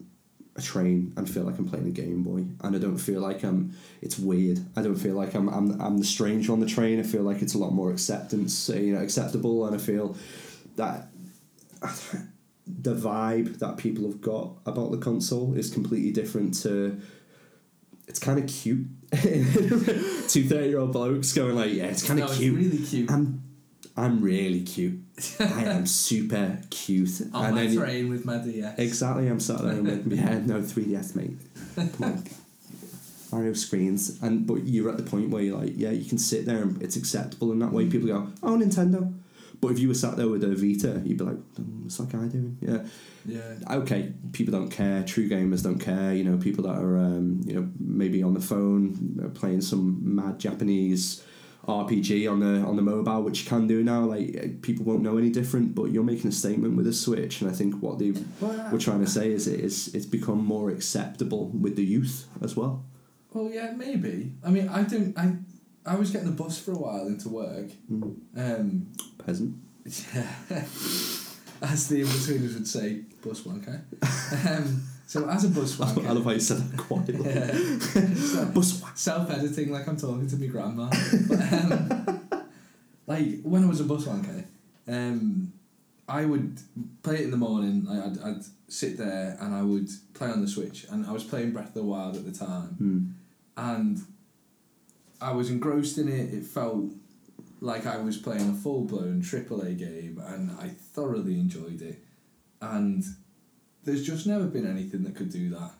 a 0.56 0.62
train 0.62 1.12
and 1.16 1.28
feel 1.28 1.42
like 1.42 1.58
I'm 1.58 1.68
playing 1.68 1.88
a 1.88 1.90
Game 1.90 2.22
Boy, 2.22 2.44
and 2.62 2.76
I 2.76 2.78
don't 2.78 2.96
feel 2.96 3.20
like 3.20 3.42
I'm. 3.42 3.76
It's 4.00 4.20
weird. 4.20 4.60
I 4.76 4.82
don't 4.82 4.94
feel 4.94 5.16
like 5.16 5.34
I'm. 5.34 5.48
I'm. 5.48 5.80
I'm 5.80 5.98
the 5.98 6.04
stranger 6.04 6.52
on 6.52 6.60
the 6.60 6.66
train. 6.66 7.00
I 7.00 7.02
feel 7.02 7.22
like 7.22 7.42
it's 7.42 7.54
a 7.54 7.58
lot 7.58 7.72
more 7.72 7.90
acceptance, 7.90 8.68
you 8.68 8.94
know, 8.94 9.00
acceptable, 9.02 9.66
and 9.66 9.74
I 9.74 9.78
feel 9.78 10.16
that 10.76 11.08
the 12.66 12.94
vibe 12.94 13.58
that 13.58 13.76
people 13.76 14.04
have 14.04 14.20
got 14.20 14.52
about 14.66 14.90
the 14.90 14.98
console 14.98 15.54
is 15.54 15.70
completely 15.70 16.10
different 16.10 16.54
to. 16.62 17.00
It's 18.06 18.18
kind 18.18 18.38
of 18.38 18.46
cute. 18.46 18.86
Two 19.12 20.44
30 20.48 20.68
year 20.68 20.78
old 20.78 20.92
blokes 20.92 21.32
going 21.32 21.54
like, 21.56 21.72
yeah, 21.72 21.84
it's 21.86 22.06
kind 22.06 22.18
No, 22.18 22.26
of 22.26 22.30
it's 22.32 22.38
cute. 22.40 22.56
really 22.56 22.78
cute. 22.84 23.10
I'm, 23.10 23.42
I'm 23.96 24.20
really 24.20 24.62
cute. 24.62 25.00
I 25.40 25.64
am 25.64 25.86
super 25.86 26.58
cute. 26.70 27.22
on 27.32 27.54
my 27.54 27.62
you- 27.62 27.78
train 27.78 28.08
with 28.10 28.24
my 28.24 28.38
DS. 28.38 28.78
Exactly, 28.78 29.28
I'm 29.28 29.40
sat 29.40 29.62
there 29.62 29.82
with 29.82 30.06
my 30.06 30.14
yeah, 30.16 30.38
no 30.40 30.60
3DS, 30.60 31.14
mate. 31.16 31.38
Mario 33.32 33.52
screens, 33.52 34.18
and 34.22 34.46
but 34.46 34.64
you're 34.64 34.88
at 34.90 34.96
the 34.96 35.02
point 35.02 35.30
where 35.30 35.42
you're 35.42 35.58
like, 35.58 35.72
yeah, 35.76 35.90
you 35.90 36.04
can 36.08 36.18
sit 36.18 36.46
there 36.46 36.62
and 36.62 36.80
it's 36.82 36.96
acceptable 36.96 37.50
in 37.52 37.58
that 37.60 37.72
way. 37.72 37.84
Mm. 37.84 37.90
People 37.92 38.08
go, 38.08 38.28
oh, 38.42 38.56
Nintendo. 38.56 39.12
But 39.60 39.68
if 39.72 39.78
you 39.78 39.88
were 39.88 39.94
sat 39.94 40.16
there 40.16 40.28
with 40.28 40.44
a 40.44 40.54
Vita, 40.54 41.00
you'd 41.04 41.18
be 41.18 41.24
like, 41.24 41.36
"Mm, 41.60 41.82
what's 41.82 41.96
that 41.98 42.08
guy 42.10 42.26
doing? 42.28 42.58
Yeah, 42.60 42.82
Yeah. 43.26 43.76
okay. 43.82 44.12
People 44.32 44.52
don't 44.52 44.70
care. 44.70 45.02
True 45.04 45.28
gamers 45.28 45.62
don't 45.62 45.78
care. 45.78 46.14
You 46.14 46.24
know, 46.24 46.36
people 46.36 46.64
that 46.64 46.76
are, 46.76 46.98
um, 46.98 47.40
you 47.46 47.54
know, 47.54 47.68
maybe 47.78 48.22
on 48.22 48.34
the 48.34 48.40
phone 48.40 49.20
uh, 49.24 49.28
playing 49.28 49.60
some 49.62 50.00
mad 50.16 50.38
Japanese 50.38 51.22
RPG 51.66 52.30
on 52.30 52.40
the 52.40 52.60
on 52.66 52.76
the 52.76 52.82
mobile, 52.82 53.22
which 53.22 53.44
you 53.44 53.48
can 53.48 53.66
do 53.66 53.82
now. 53.82 54.04
Like 54.04 54.36
uh, 54.36 54.48
people 54.60 54.84
won't 54.84 55.02
know 55.02 55.16
any 55.16 55.30
different. 55.30 55.74
But 55.74 55.92
you're 55.92 56.04
making 56.04 56.28
a 56.28 56.32
statement 56.32 56.76
with 56.76 56.86
a 56.86 56.92
Switch, 56.92 57.40
and 57.40 57.50
I 57.50 57.54
think 57.54 57.80
what 57.82 57.98
they 57.98 58.12
Well, 58.40 58.68
we're 58.70 58.78
trying 58.78 59.00
to 59.04 59.10
say 59.10 59.30
is 59.32 59.46
it 59.46 59.60
is 59.60 59.94
it's 59.94 60.04
become 60.06 60.44
more 60.44 60.70
acceptable 60.70 61.48
with 61.48 61.76
the 61.76 61.84
youth 61.84 62.26
as 62.42 62.54
well. 62.56 62.84
well, 63.32 63.50
yeah, 63.50 63.72
maybe. 63.74 64.32
I 64.44 64.50
mean, 64.50 64.68
I 64.68 64.82
don't. 64.82 65.16
I 65.18 65.36
I 65.86 65.96
was 65.96 66.10
getting 66.10 66.28
the 66.30 66.42
bus 66.42 66.58
for 66.58 66.72
a 66.72 66.78
while 66.78 67.06
into 67.06 67.28
work. 67.30 67.68
Mm. 67.90 68.16
Um, 68.36 68.86
Peasant. 69.26 69.54
yeah. 70.14 70.26
as 71.62 71.88
the 71.88 72.02
Inbetweeners 72.02 72.54
would 72.54 72.66
say, 72.68 73.02
bus 73.24 73.42
wanker. 73.42 73.80
Um, 74.46 74.82
so 75.06 75.28
as 75.28 75.44
a 75.44 75.48
bus 75.48 75.80
I 75.80 75.92
love 76.12 76.24
how 76.24 76.30
you 76.30 76.40
said 76.40 76.58
that 76.58 76.76
quietly. 76.78 77.24
yeah. 77.24 78.44
Bus 78.54 78.82
self-editing 78.94 79.70
like 79.70 79.86
I'm 79.86 79.96
talking 79.96 80.26
to 80.28 80.36
my 80.36 80.46
grandma. 80.46 80.90
But, 81.28 81.52
um, 81.52 82.20
like 83.06 83.42
when 83.42 83.64
I 83.64 83.66
was 83.66 83.80
a 83.80 83.84
bus 83.84 84.04
wanker, 84.06 84.44
um, 84.88 85.52
I 86.08 86.24
would 86.24 86.58
play 87.02 87.16
it 87.16 87.20
in 87.22 87.30
the 87.30 87.36
morning. 87.36 87.84
Like 87.84 88.04
I'd, 88.04 88.18
I'd 88.36 88.42
sit 88.68 88.96
there 88.98 89.36
and 89.40 89.54
I 89.54 89.62
would 89.62 89.88
play 90.14 90.28
on 90.28 90.40
the 90.40 90.48
Switch, 90.48 90.86
and 90.90 91.06
I 91.06 91.12
was 91.12 91.22
playing 91.24 91.52
Breath 91.52 91.68
of 91.68 91.74
the 91.74 91.82
Wild 91.84 92.16
at 92.16 92.24
the 92.24 92.32
time, 92.32 92.76
Mm. 92.80 93.12
and 93.56 93.98
I 95.20 95.32
was 95.32 95.50
engrossed 95.50 95.96
in 95.98 96.08
it. 96.08 96.32
It 96.34 96.44
felt 96.44 96.90
like 97.64 97.86
I 97.86 97.96
was 97.96 98.18
playing 98.18 98.50
a 98.50 98.52
full-blown 98.52 99.22
AAA 99.22 99.78
game, 99.78 100.22
and 100.26 100.50
I 100.60 100.68
thoroughly 100.68 101.40
enjoyed 101.40 101.80
it. 101.80 102.04
And 102.60 103.02
there's 103.84 104.06
just 104.06 104.26
never 104.26 104.44
been 104.44 104.70
anything 104.70 105.02
that 105.04 105.16
could 105.16 105.32
do 105.32 105.48
that 105.50 105.72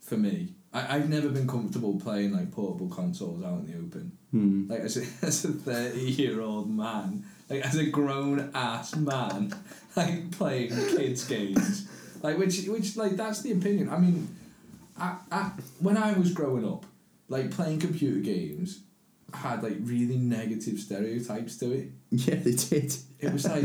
for 0.00 0.16
me. 0.16 0.54
I, 0.72 0.96
I've 0.96 1.08
never 1.08 1.28
been 1.28 1.46
comfortable 1.46 2.00
playing 2.00 2.32
like 2.32 2.50
portable 2.50 2.88
consoles 2.88 3.44
out 3.44 3.60
in 3.60 3.66
the 3.66 3.78
open. 3.78 4.18
Mm. 4.34 4.68
Like 4.68 4.80
as 4.80 4.96
a 4.96 5.02
as 5.26 5.44
a 5.44 5.52
thirty 5.52 6.00
year 6.00 6.40
old 6.40 6.68
man, 6.68 7.24
like 7.48 7.64
as 7.64 7.76
a 7.76 7.86
grown 7.86 8.50
ass 8.52 8.96
man, 8.96 9.54
like 9.96 10.32
playing 10.32 10.70
kids 10.70 11.24
games, 11.26 11.88
like 12.22 12.38
which 12.38 12.66
which 12.66 12.96
like 12.96 13.12
that's 13.12 13.42
the 13.42 13.52
opinion. 13.52 13.88
I 13.88 13.98
mean, 13.98 14.34
I, 14.98 15.16
I 15.30 15.52
when 15.78 15.96
I 15.96 16.12
was 16.14 16.32
growing 16.32 16.66
up, 16.66 16.86
like 17.28 17.52
playing 17.52 17.78
computer 17.78 18.18
games 18.18 18.80
had 19.34 19.62
like 19.62 19.76
really 19.80 20.16
negative 20.16 20.78
stereotypes 20.78 21.56
to 21.58 21.72
it. 21.72 21.88
Yeah, 22.10 22.36
they 22.36 22.52
did. 22.52 22.94
It 23.20 23.32
was 23.32 23.44
like 23.46 23.64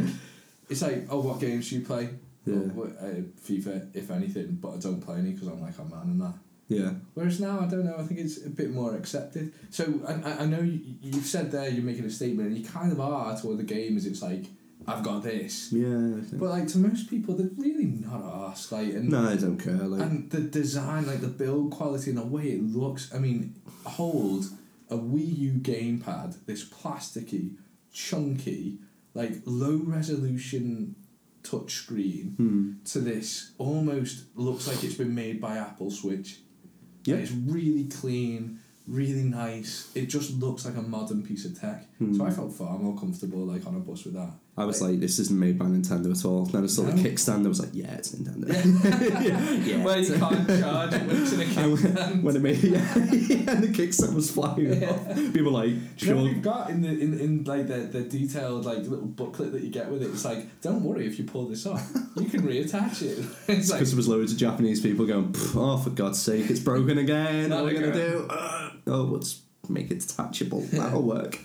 it's 0.69 0.81
like 0.81 1.05
oh 1.09 1.19
what 1.19 1.39
games 1.39 1.69
do 1.69 1.75
you 1.77 1.85
play? 1.85 2.09
Yeah. 2.45 2.55
Uh, 2.55 3.21
FIFA, 3.45 3.95
if 3.95 4.09
anything, 4.09 4.57
but 4.61 4.69
I 4.73 4.77
don't 4.77 5.01
play 5.01 5.19
any 5.19 5.31
because 5.31 5.47
I'm 5.49 5.61
like 5.61 5.77
a 5.77 5.83
man 5.83 6.01
and 6.03 6.21
that. 6.21 6.33
Yeah. 6.67 6.91
Whereas 7.15 7.39
now, 7.39 7.59
I 7.59 7.65
don't 7.65 7.85
know. 7.85 7.95
I 7.97 8.03
think 8.03 8.19
it's 8.19 8.45
a 8.45 8.49
bit 8.49 8.71
more 8.71 8.95
accepted. 8.95 9.51
So 9.71 9.83
I, 10.07 10.43
I- 10.43 10.45
know 10.45 10.61
you, 10.61 10.79
you've 11.01 11.25
said 11.25 11.51
there 11.51 11.67
you're 11.67 11.83
making 11.83 12.05
a 12.05 12.09
statement, 12.09 12.47
and 12.49 12.57
you 12.57 12.63
kind 12.65 12.91
of 12.91 12.99
are 12.99 13.35
toward 13.39 13.57
the 13.57 13.63
game. 13.63 13.97
Is 13.97 14.05
it's 14.05 14.21
like 14.21 14.45
I've 14.87 15.03
got 15.03 15.21
this, 15.23 15.71
Yeah. 15.71 16.21
But 16.33 16.49
like 16.49 16.67
to 16.69 16.77
most 16.79 17.09
people, 17.09 17.35
they're 17.35 17.49
really 17.57 17.85
not 17.85 18.49
asked. 18.49 18.71
Like 18.71 18.87
and 18.89 19.09
no, 19.09 19.27
I 19.29 19.35
don't 19.35 19.57
care. 19.57 19.73
Like, 19.73 20.01
and 20.01 20.29
the 20.31 20.39
design, 20.41 21.05
like 21.05 21.21
the 21.21 21.27
build 21.27 21.71
quality 21.71 22.09
and 22.11 22.17
the 22.19 22.25
way 22.25 22.45
it 22.45 22.63
looks. 22.63 23.13
I 23.13 23.19
mean, 23.19 23.55
hold 23.85 24.45
a 24.89 24.97
Wii 24.97 25.37
U 25.37 25.51
gamepad, 25.53 26.45
this 26.45 26.67
plasticky, 26.67 27.55
chunky, 27.91 28.79
like 29.13 29.33
low 29.45 29.77
resolution 29.83 30.95
touchscreen 31.43 32.35
hmm. 32.35 32.73
to 32.85 32.99
this 32.99 33.53
almost 33.57 34.25
looks 34.35 34.67
like 34.67 34.83
it's 34.83 34.95
been 34.95 35.15
made 35.15 35.39
by 35.39 35.57
Apple 35.57 35.91
Switch. 35.91 36.39
Yeah. 37.05 37.15
Like, 37.15 37.23
it's 37.23 37.31
really 37.31 37.85
clean, 37.85 38.59
really 38.87 39.23
nice. 39.23 39.91
It 39.95 40.07
just 40.07 40.33
looks 40.33 40.65
like 40.65 40.75
a 40.75 40.81
modern 40.81 41.23
piece 41.23 41.45
of 41.45 41.59
tech. 41.59 41.85
Hmm. 41.99 42.15
So 42.15 42.25
I 42.25 42.29
felt 42.31 42.53
far 42.53 42.77
more 42.79 42.97
comfortable 42.97 43.39
like 43.45 43.67
on 43.67 43.75
a 43.75 43.79
bus 43.79 44.05
with 44.05 44.13
that. 44.13 44.29
I 44.57 44.63
was 44.65 44.81
like, 44.81 44.99
this 45.01 45.19
isn't 45.19 45.37
made 45.37 45.57
by 45.59 45.65
Nintendo 45.65 46.17
at 46.17 46.25
all. 46.25 46.45
Then 46.45 46.63
I 46.63 46.67
saw 46.67 46.83
the 46.83 46.93
No. 46.93 47.01
kickstand. 47.03 47.45
I 47.45 47.49
was 47.49 47.59
like, 47.59 47.69
yeah, 47.73 47.93
it's 47.93 48.13
Nintendo. 48.13 48.47
yeah, 49.21 49.51
yeah. 49.77 49.83
Where 49.83 49.99
you 49.99 50.13
can't 50.17 50.47
charge 50.47 50.93
it 50.93 51.01
when 51.07 51.21
it's 51.21 51.31
in 51.33 51.39
kickstand. 51.49 52.23
when 52.23 52.35
it 52.37 52.41
made 52.41 52.57
yeah, 52.63 52.95
yeah, 52.95 53.51
and 53.51 53.63
the 53.63 53.67
kickstand 53.67 54.13
was 54.13 54.31
flying 54.31 54.81
Yeah. 54.81 54.89
off. 54.91 55.15
People 55.15 55.43
were 55.51 55.59
like, 55.65 55.97
Do 55.97 56.05
You 56.07 56.13
know, 56.15 56.23
we've 56.23 56.41
got 56.41 56.69
in 56.69 56.81
the 56.81 56.89
in, 56.89 57.19
in 57.19 57.43
like 57.43 57.67
the, 57.67 57.79
the 57.79 58.01
detailed 58.03 58.63
like 58.65 58.79
little 58.79 59.05
booklet 59.05 59.51
that 59.51 59.61
you 59.61 59.69
get 59.69 59.89
with 59.91 60.01
it? 60.01 60.07
It's 60.07 60.23
like, 60.25 60.61
don't 60.61 60.83
worry 60.83 61.05
if 61.05 61.19
you 61.19 61.25
pull 61.25 61.47
this 61.49 61.65
off, 61.65 61.85
you 62.15 62.25
can 62.29 62.41
reattach 62.43 63.01
it. 63.01 63.25
It's 63.49 63.69
like 63.69 63.79
Because 63.79 63.91
there 63.91 63.97
was 63.97 64.07
loads 64.07 64.31
of 64.31 64.37
Japanese 64.37 64.79
people 64.81 65.05
going, 65.05 65.35
oh, 65.55 65.77
for 65.77 65.89
God's 65.89 66.21
sake, 66.21 66.49
it's 66.49 66.61
broken 66.61 66.97
again. 66.97 67.49
What 67.49 67.59
are 67.59 67.63
we 67.65 67.73
going 67.73 67.91
to 67.91 67.97
Not 67.97 68.27
do? 68.27 68.27
Uh, 68.29 68.69
oh, 68.87 69.01
let's 69.03 69.41
make 69.67 69.91
it 69.91 69.99
detachable. 69.99 70.61
That'll 70.71 71.03
work. 71.03 71.39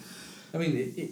I 0.54 0.58
mean, 0.58 0.76
it, 0.76 0.98
it, 0.98 1.10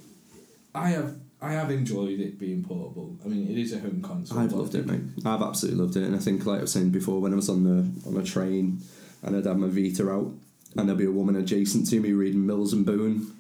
I 0.74 0.90
have 0.90 1.16
I 1.40 1.52
have 1.52 1.72
enjoyed 1.72 2.20
it 2.20 2.38
being 2.38 2.62
portable. 2.62 3.16
I 3.24 3.28
mean, 3.28 3.50
it 3.50 3.59
is 3.59 3.72
a 3.72 3.81
home 3.81 4.00
console. 4.00 4.38
I've 4.38 4.52
loved 4.52 4.76
it, 4.76 4.87
mate. 4.87 5.00
I've 5.26 5.42
absolutely 5.42 5.81
loved 5.81 5.96
it. 5.96 6.05
And 6.05 6.14
I 6.14 6.20
think, 6.20 6.46
like 6.46 6.59
I 6.59 6.62
was 6.62 6.72
saying 6.72 6.90
before, 6.90 7.20
when 7.20 7.33
I 7.33 7.37
was 7.37 7.48
on 7.48 7.64
the 7.64 8.09
on 8.09 8.16
a 8.16 8.22
train 8.22 8.81
and 9.22 9.37
I'd 9.37 9.46
have 9.46 9.59
my 9.59 9.66
Vita 9.66 10.09
out 10.09 10.33
and 10.76 10.88
there'd 10.88 10.98
be 10.98 11.05
a 11.05 11.11
woman 11.11 11.35
adjacent 11.37 11.90
to 11.90 12.00
me 12.00 12.12
reading 12.12 12.46
Mills 12.46 12.72
and 12.72 12.87
Boon 12.87 13.33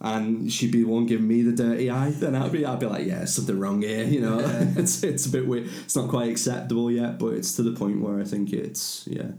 and 0.00 0.52
she'd 0.52 0.72
be 0.72 0.82
the 0.82 0.88
one 0.88 1.06
giving 1.06 1.26
me 1.26 1.40
the 1.40 1.52
dirty 1.52 1.90
eye, 1.90 2.10
then 2.10 2.34
I'd 2.34 2.52
be, 2.52 2.66
I'd 2.66 2.78
be 2.78 2.86
like, 2.86 3.06
yeah, 3.06 3.24
something 3.24 3.58
wrong 3.58 3.80
here, 3.80 4.04
you 4.04 4.20
know. 4.20 4.38
it's, 4.76 5.02
it's 5.02 5.24
a 5.24 5.30
bit 5.30 5.46
weird. 5.46 5.68
It's 5.84 5.96
not 5.96 6.10
quite 6.10 6.30
acceptable 6.30 6.90
yet, 6.90 7.18
but 7.18 7.28
it's 7.28 7.56
to 7.56 7.62
the 7.62 7.72
point 7.72 8.02
where 8.02 8.20
I 8.20 8.24
think 8.24 8.52
it's, 8.52 9.06
yeah. 9.06 9.30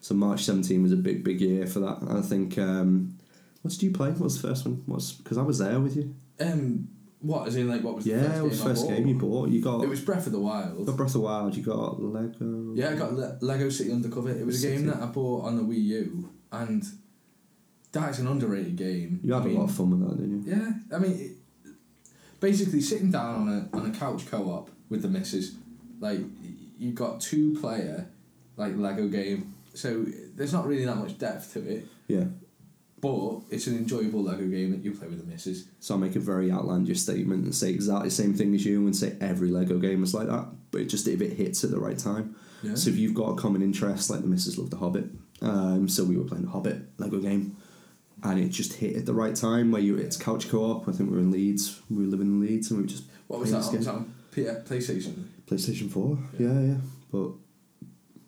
So 0.00 0.14
March 0.14 0.44
17 0.44 0.82
was 0.82 0.92
a 0.92 0.96
big, 0.96 1.22
big 1.22 1.42
year 1.42 1.66
for 1.66 1.80
that. 1.80 1.98
I 2.08 2.22
think. 2.22 2.56
Um, 2.58 3.18
what 3.62 3.72
did 3.72 3.82
you 3.82 3.90
play? 3.92 4.10
What 4.10 4.20
was 4.20 4.40
the 4.40 4.48
first 4.48 4.64
one? 4.66 4.82
What's 4.86 5.12
because 5.12 5.38
I 5.38 5.42
was 5.42 5.58
there 5.58 5.78
with 5.80 5.96
you. 5.96 6.14
Um, 6.40 6.88
what 7.20 7.48
as 7.48 7.56
in 7.56 7.68
like 7.68 7.82
what 7.82 7.96
was 7.96 8.06
yeah, 8.06 8.18
the 8.18 8.28
first 8.28 8.36
it 8.38 8.42
was 8.42 8.50
game 8.58 8.58
the 8.58 8.64
first 8.74 8.84
I 8.84 8.88
bought? 8.88 8.96
game 8.96 9.06
you 9.08 9.14
bought. 9.18 9.48
You 9.48 9.62
got 9.62 9.84
It 9.84 9.88
was 9.88 10.00
Breath 10.00 10.26
of 10.26 10.32
the 10.32 10.38
Wild. 10.40 10.86
got 10.86 10.96
Breath 10.96 11.08
of 11.08 11.12
the 11.14 11.20
Wild. 11.20 11.56
You 11.56 11.62
got 11.62 12.00
Lego. 12.02 12.72
Yeah, 12.74 12.90
I 12.90 12.94
got 12.94 13.12
Le- 13.14 13.38
Lego 13.40 13.68
City 13.70 13.90
Undercover. 13.90 14.30
It 14.30 14.44
was 14.46 14.62
a 14.62 14.68
game 14.68 14.78
City. 14.80 14.90
that 14.90 15.02
I 15.02 15.06
bought 15.06 15.44
on 15.44 15.56
the 15.56 15.62
Wii 15.62 15.82
U, 15.84 16.30
and 16.52 16.84
that's 17.92 18.18
an 18.18 18.26
underrated 18.28 18.76
game. 18.76 19.20
You 19.24 19.32
had 19.32 19.42
I 19.42 19.44
a 19.44 19.48
mean, 19.48 19.58
lot 19.58 19.64
of 19.70 19.74
fun 19.74 19.90
with 19.90 20.08
that, 20.08 20.16
didn't 20.18 20.42
you? 20.46 20.52
Yeah, 20.54 20.96
I 20.96 20.98
mean, 21.00 21.12
it, 21.64 21.72
basically 22.40 22.80
sitting 22.80 23.10
down 23.10 23.48
on 23.48 23.68
a 23.72 23.76
on 23.76 23.90
a 23.90 23.94
couch 23.98 24.26
co-op 24.30 24.70
with 24.88 25.02
the 25.02 25.08
missus, 25.08 25.54
like 26.00 26.20
you've 26.78 26.94
got 26.94 27.20
two 27.20 27.58
player, 27.60 28.06
like 28.56 28.76
Lego 28.76 29.08
game. 29.08 29.54
So 29.74 30.04
there's 30.34 30.52
not 30.52 30.66
really 30.66 30.84
that 30.84 30.96
much 30.96 31.18
depth 31.18 31.52
to 31.54 31.60
it, 31.68 31.86
Yeah. 32.08 32.24
But 33.06 33.54
it's 33.54 33.68
an 33.68 33.76
enjoyable 33.76 34.22
Lego 34.22 34.46
game 34.46 34.72
that 34.72 34.82
you 34.82 34.92
play 34.92 35.06
with 35.06 35.18
the 35.18 35.30
missus. 35.30 35.68
So 35.78 35.94
I'll 35.94 36.00
make 36.00 36.16
a 36.16 36.20
very 36.20 36.50
outlandish 36.50 37.00
statement 37.00 37.44
and 37.44 37.54
say 37.54 37.70
exactly 37.70 38.08
the 38.08 38.14
same 38.14 38.34
thing 38.34 38.52
as 38.54 38.64
you 38.66 38.84
and 38.84 38.96
say 38.96 39.16
every 39.20 39.50
Lego 39.50 39.78
game 39.78 40.02
is 40.02 40.12
like 40.12 40.26
that, 40.26 40.48
but 40.72 40.80
it 40.80 40.86
just 40.86 41.06
if 41.06 41.20
it 41.20 41.34
hits 41.34 41.62
at 41.62 41.70
the 41.70 41.78
right 41.78 41.98
time. 41.98 42.34
Yeah. 42.62 42.74
So 42.74 42.90
if 42.90 42.96
you've 42.96 43.14
got 43.14 43.28
a 43.28 43.36
common 43.36 43.62
interest, 43.62 44.10
like 44.10 44.22
the 44.22 44.26
missus 44.26 44.58
loved 44.58 44.72
The 44.72 44.78
Hobbit, 44.78 45.04
um, 45.40 45.88
so 45.88 46.02
we 46.04 46.16
were 46.16 46.24
playing 46.24 46.46
The 46.46 46.50
Hobbit 46.50 46.82
Lego 46.98 47.20
game, 47.20 47.56
and 48.24 48.40
it 48.40 48.48
just 48.48 48.72
hit 48.74 48.96
at 48.96 49.06
the 49.06 49.14
right 49.14 49.36
time 49.36 49.70
where 49.70 49.82
you 49.82 49.96
it's 49.96 50.16
couch 50.16 50.48
co-op. 50.48 50.88
I 50.88 50.92
think 50.92 51.10
we 51.10 51.16
were 51.16 51.22
in 51.22 51.30
Leeds, 51.30 51.80
we 51.88 51.98
were 51.98 52.10
living 52.10 52.26
in 52.26 52.40
Leeds, 52.40 52.70
and 52.70 52.78
we 52.78 52.84
were 52.84 52.88
just 52.88 53.04
what 53.28 53.40
was 53.40 53.52
that? 53.52 53.62
On, 53.62 53.76
was 53.76 53.86
that 53.86 53.94
on 53.94 54.14
P- 54.32 54.42
PlayStation? 54.42 55.26
PlayStation 55.46 55.90
Four. 55.90 56.18
Yeah. 56.38 56.48
Yeah, 56.48 56.60
yeah. 56.60 56.76
But 57.12 57.30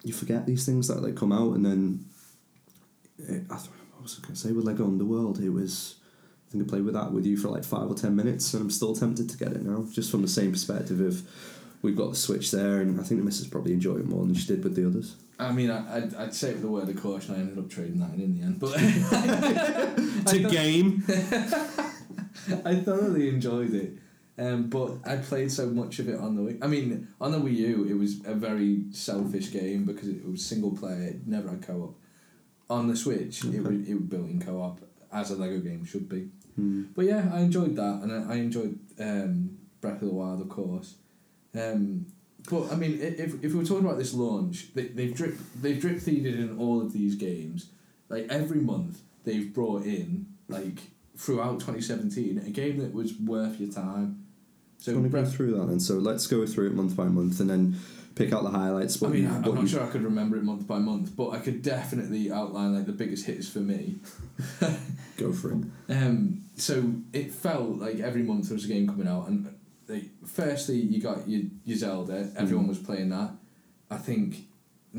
you 0.04 0.12
forget 0.12 0.46
these 0.46 0.64
things 0.64 0.86
that 0.86 1.02
they 1.02 1.12
come 1.12 1.32
out, 1.32 1.54
and 1.54 1.66
then 1.66 2.04
it, 3.18 3.42
I 3.50 3.56
th- 3.56 3.70
was 4.08 4.18
I 4.18 4.22
going 4.22 4.34
to 4.34 4.40
say 4.40 4.52
with 4.52 4.64
Lego 4.64 4.84
Underworld? 4.84 5.40
It 5.40 5.50
was. 5.50 5.96
I 6.48 6.50
think 6.50 6.64
I 6.64 6.66
played 6.66 6.84
with 6.84 6.94
that 6.94 7.12
with 7.12 7.26
you 7.26 7.36
for 7.36 7.48
like 7.48 7.64
five 7.64 7.90
or 7.90 7.94
ten 7.94 8.16
minutes, 8.16 8.54
and 8.54 8.62
I'm 8.62 8.70
still 8.70 8.94
tempted 8.94 9.28
to 9.28 9.36
get 9.36 9.52
it 9.52 9.62
now, 9.62 9.84
just 9.92 10.10
from 10.10 10.22
the 10.22 10.28
same 10.28 10.50
perspective 10.50 11.00
of 11.00 11.22
we've 11.82 11.96
got 11.96 12.10
the 12.10 12.16
Switch 12.16 12.50
there, 12.50 12.80
and 12.80 12.98
I 12.98 13.02
think 13.02 13.20
the 13.20 13.24
missus 13.24 13.46
probably 13.46 13.74
enjoyed 13.74 14.00
it 14.00 14.06
more 14.06 14.24
than 14.24 14.34
she 14.34 14.46
did 14.46 14.64
with 14.64 14.74
the 14.74 14.86
others. 14.86 15.16
I 15.38 15.52
mean, 15.52 15.70
I, 15.70 15.96
I'd, 15.96 16.14
I'd 16.14 16.34
say 16.34 16.50
it 16.50 16.56
with 16.56 16.64
a 16.64 16.68
word 16.68 16.88
of 16.88 17.00
caution. 17.00 17.34
I 17.34 17.38
ended 17.38 17.58
up 17.58 17.68
trading 17.68 18.00
that 18.00 18.14
in 18.14 18.22
in 18.22 18.38
the 18.38 18.46
end, 18.46 18.58
but 18.58 18.72
To 20.32 20.38
game. 20.48 21.04
I 22.64 22.76
thoroughly 22.76 23.28
enjoyed 23.28 23.74
it. 23.74 23.98
Um, 24.38 24.70
but 24.70 24.98
I 25.04 25.16
played 25.16 25.50
so 25.50 25.66
much 25.66 25.98
of 25.98 26.08
it 26.08 26.18
on 26.18 26.36
the 26.36 26.42
Wii. 26.42 26.58
I 26.62 26.68
mean, 26.68 27.08
on 27.20 27.32
the 27.32 27.38
Wii 27.38 27.56
U, 27.56 27.86
it 27.90 27.94
was 27.94 28.24
a 28.24 28.34
very 28.34 28.84
selfish 28.92 29.50
game 29.50 29.84
because 29.84 30.08
it 30.08 30.24
was 30.24 30.44
single 30.44 30.76
player. 30.76 31.08
It 31.08 31.26
never 31.26 31.50
had 31.50 31.60
co 31.62 31.82
op. 31.82 31.94
On 32.70 32.86
the 32.88 32.96
Switch, 32.96 33.44
it 33.44 33.48
Okay. 33.48 33.58
was 33.60 33.88
it 33.88 33.94
was 33.94 34.02
built 34.04 34.28
in 34.28 34.40
co 34.42 34.60
op 34.60 34.80
as 35.12 35.30
a 35.30 35.36
Lego 35.36 35.58
game 35.60 35.84
should 35.84 36.08
be. 36.08 36.28
Hmm. 36.56 36.84
But 36.94 37.06
yeah, 37.06 37.30
I 37.32 37.40
enjoyed 37.40 37.76
that, 37.76 38.00
and 38.02 38.12
I, 38.12 38.34
I 38.34 38.36
enjoyed 38.36 38.78
um, 39.00 39.58
Breath 39.80 40.02
of 40.02 40.08
the 40.08 40.14
Wild, 40.14 40.40
of 40.42 40.48
course. 40.48 40.96
Um, 41.54 42.06
but 42.50 42.70
I 42.72 42.76
mean, 42.76 42.98
if, 43.00 43.42
if 43.42 43.52
we 43.52 43.58
were 43.60 43.64
talking 43.64 43.86
about 43.86 43.98
this 43.98 44.12
launch, 44.14 44.74
they, 44.74 44.88
they've 44.88 45.14
drip 45.14 45.36
they've 45.60 45.80
drip 45.80 45.96
feeded 45.98 46.36
in 46.38 46.58
all 46.58 46.80
of 46.82 46.92
these 46.92 47.14
games. 47.14 47.70
Like 48.10 48.26
every 48.30 48.60
month, 48.60 49.00
they've 49.24 49.52
brought 49.52 49.84
in 49.84 50.26
like 50.48 50.78
throughout 51.16 51.60
twenty 51.60 51.80
seventeen 51.80 52.38
a 52.38 52.50
game 52.50 52.78
that 52.78 52.92
was 52.92 53.14
worth 53.18 53.58
your 53.60 53.72
time. 53.72 54.24
So 54.78 54.92
So 54.92 54.92
I 54.92 55.00
want 55.00 55.10
to 55.12 55.22
go 55.22 55.24
through 55.24 55.52
that, 55.52 55.68
and 55.68 55.82
so 55.82 55.94
let's 55.94 56.26
go 56.26 56.46
through 56.46 56.68
it 56.68 56.74
month 56.74 56.94
by 56.96 57.04
month, 57.06 57.40
and 57.40 57.48
then 57.50 57.76
pick 58.18 58.32
out 58.32 58.42
the 58.42 58.50
highlights. 58.50 59.02
I 59.02 59.08
mean, 59.08 59.22
you, 59.22 59.28
I'm 59.28 59.42
not 59.42 59.60
you- 59.62 59.68
sure 59.68 59.82
I 59.84 59.88
could 59.88 60.02
remember 60.02 60.36
it 60.36 60.42
month 60.44 60.66
by 60.66 60.78
month, 60.78 61.16
but 61.16 61.30
I 61.30 61.38
could 61.38 61.62
definitely 61.62 62.30
outline 62.30 62.74
like 62.74 62.86
the 62.86 62.92
biggest 62.92 63.24
hits 63.26 63.48
for 63.48 63.60
me. 63.60 63.96
Go 65.16 65.32
for 65.32 65.52
it. 65.52 65.58
Um, 65.90 66.42
so 66.56 66.92
it 67.14 67.32
felt 67.32 67.78
like 67.78 68.00
every 68.00 68.22
month 68.22 68.48
there 68.48 68.54
was 68.54 68.64
a 68.64 68.68
game 68.68 68.86
coming 68.88 69.08
out, 69.08 69.28
and 69.28 69.54
like, 69.88 70.04
firstly 70.26 70.76
you 70.76 71.00
got 71.00 71.26
your, 71.28 71.42
your 71.64 71.78
Zelda. 71.78 72.30
Everyone 72.36 72.66
Mm. 72.66 72.68
was 72.68 72.78
playing 72.78 73.08
that. 73.10 73.30
I 73.90 73.96
think 73.96 74.47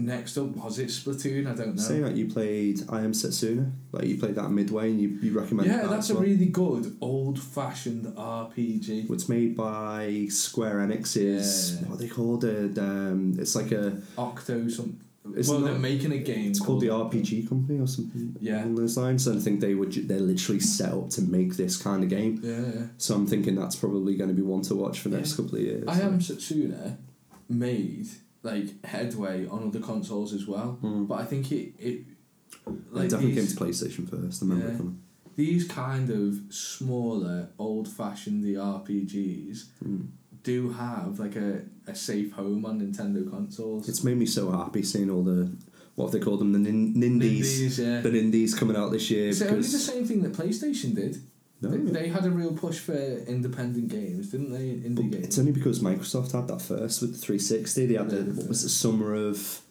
next 0.05 0.37
up 0.37 0.55
was 0.55 0.79
it 0.79 0.87
Splatoon. 0.89 1.47
I 1.51 1.55
don't 1.55 1.75
know. 1.75 1.81
Saying 1.81 2.03
that 2.03 2.15
you 2.15 2.27
played 2.27 2.81
I 2.89 3.01
Am 3.01 3.11
Setsuna, 3.13 3.71
like 3.91 4.05
you 4.05 4.17
played 4.17 4.35
that 4.35 4.49
midway, 4.49 4.89
and 4.91 4.99
you, 5.01 5.09
you 5.21 5.37
recommended 5.39 5.71
yeah, 5.71 5.81
that 5.83 5.89
that's 5.89 6.09
a 6.09 6.13
well. 6.13 6.23
really 6.23 6.45
good 6.47 6.97
old 7.01 7.39
fashioned 7.39 8.05
RPG. 8.15 9.09
It's 9.09 9.29
made 9.29 9.55
by 9.55 10.27
Square 10.29 10.87
Enix. 10.87 11.17
Is 11.17 11.75
Yeah. 11.81 11.87
what 11.87 11.95
are 11.95 11.97
they 11.97 12.07
called 12.07 12.43
it? 12.43 12.77
Um, 12.77 13.35
it's 13.39 13.55
like 13.55 13.71
a. 13.71 14.01
Octo 14.17 14.67
some. 14.69 14.99
It's 15.35 15.47
well, 15.49 15.59
not- 15.59 15.67
they're 15.71 15.79
making 15.79 16.11
a 16.13 16.17
game. 16.17 16.49
It's 16.49 16.59
called 16.59 16.81
the 16.81 16.87
RPG 16.87 17.47
Company 17.47 17.79
or 17.79 17.87
something 17.87 18.35
Yeah. 18.39 18.63
along 18.63 18.75
those 18.75 18.97
lines. 18.97 19.27
And 19.27 19.37
I 19.39 19.41
think 19.43 19.59
they 19.59 19.75
would 19.75 19.91
they're 20.07 20.19
literally 20.19 20.59
set 20.59 20.91
up 20.91 21.09
to 21.11 21.21
make 21.21 21.55
this 21.55 21.77
kind 21.77 22.03
of 22.03 22.09
game. 22.09 22.39
Yeah, 22.43 22.59
yeah. 22.61 22.85
So 22.97 23.15
I'm 23.15 23.27
thinking 23.27 23.53
that's 23.55 23.75
probably 23.75 24.15
going 24.15 24.29
to 24.29 24.35
be 24.35 24.41
one 24.41 24.61
to 24.63 24.75
watch 24.75 24.99
for 25.01 25.09
the 25.09 25.17
next 25.17 25.33
couple 25.33 25.55
of 25.55 25.61
years. 25.61 25.83
I 25.87 25.99
am 26.01 26.19
Setsuna 26.19 26.95
made 27.47 28.07
like 28.43 28.83
headway 28.85 29.45
on 29.47 29.67
other 29.67 29.79
consoles 29.79 30.33
as 30.33 30.47
well, 30.47 30.77
Mm. 30.81 31.07
but 31.07 31.15
I 31.19 31.25
think 31.25 31.51
it 31.51 31.73
it 31.79 32.05
It 32.67 33.09
definitely 33.09 33.33
these- 33.35 33.35
came 33.35 33.57
to 33.57 33.63
PlayStation 33.63 34.09
first. 34.09 34.41
I 34.41 34.45
remember 34.45 34.71
Yeah. 34.71 34.77
coming. 34.77 34.99
these 35.35 35.65
kind 35.67 36.09
of 36.09 36.41
smaller, 36.49 37.49
old 37.57 37.87
fashioned 37.87 38.43
the 38.43 38.55
RPGs 38.57 39.65
Mm. 39.85 40.07
do 40.43 40.69
have 40.71 41.19
like 41.19 41.35
a, 41.37 41.61
a 41.87 41.95
safe 41.95 42.31
home 42.33 42.65
on 42.65 42.81
Nintendo 42.81 43.29
consoles. 43.29 43.87
It's 43.87 44.03
made 44.03 44.17
me 44.17 44.25
so 44.25 44.51
happy 44.51 44.83
seeing 44.83 45.09
all 45.09 45.23
the 45.23 45.49
what 45.95 46.05
have 46.07 46.13
they 46.13 46.19
called 46.19 46.39
them 46.39 46.53
the 46.53 46.59
nin- 46.59 46.93
nindies, 46.95 47.23
Indies, 47.59 47.79
yeah. 47.79 47.99
the 48.01 48.09
nindies 48.09 48.55
coming 48.55 48.75
out 48.77 48.89
this 48.91 49.09
year. 49.11 49.29
It's 49.29 49.41
only 49.41 49.61
the 49.61 49.67
same 49.91 50.05
thing 50.05 50.21
that 50.23 50.31
PlayStation 50.33 50.95
did. 50.95 51.17
No, 51.61 51.69
They, 51.69 51.91
they 51.91 52.07
had 52.07 52.25
a 52.25 52.29
real 52.31 52.53
push 52.53 52.79
for 52.79 52.93
independent 52.93 53.89
games, 53.89 54.29
didn't 54.31 54.51
they? 54.51 54.87
Indie 54.87 54.95
but 54.95 55.11
games. 55.11 55.25
it's 55.25 55.39
only 55.39 55.51
because 55.51 55.79
Microsoft 55.79 56.31
had 56.31 56.47
that 56.47 56.61
first 56.61 57.01
with 57.01 57.11
the 57.11 57.17
360. 57.17 57.85
They 57.85 57.95
had 57.95 58.09
the 58.09 58.23
what 58.33 58.47
was 58.47 58.63
the 58.63 58.69
summer 58.69 59.13
of. 59.13 59.61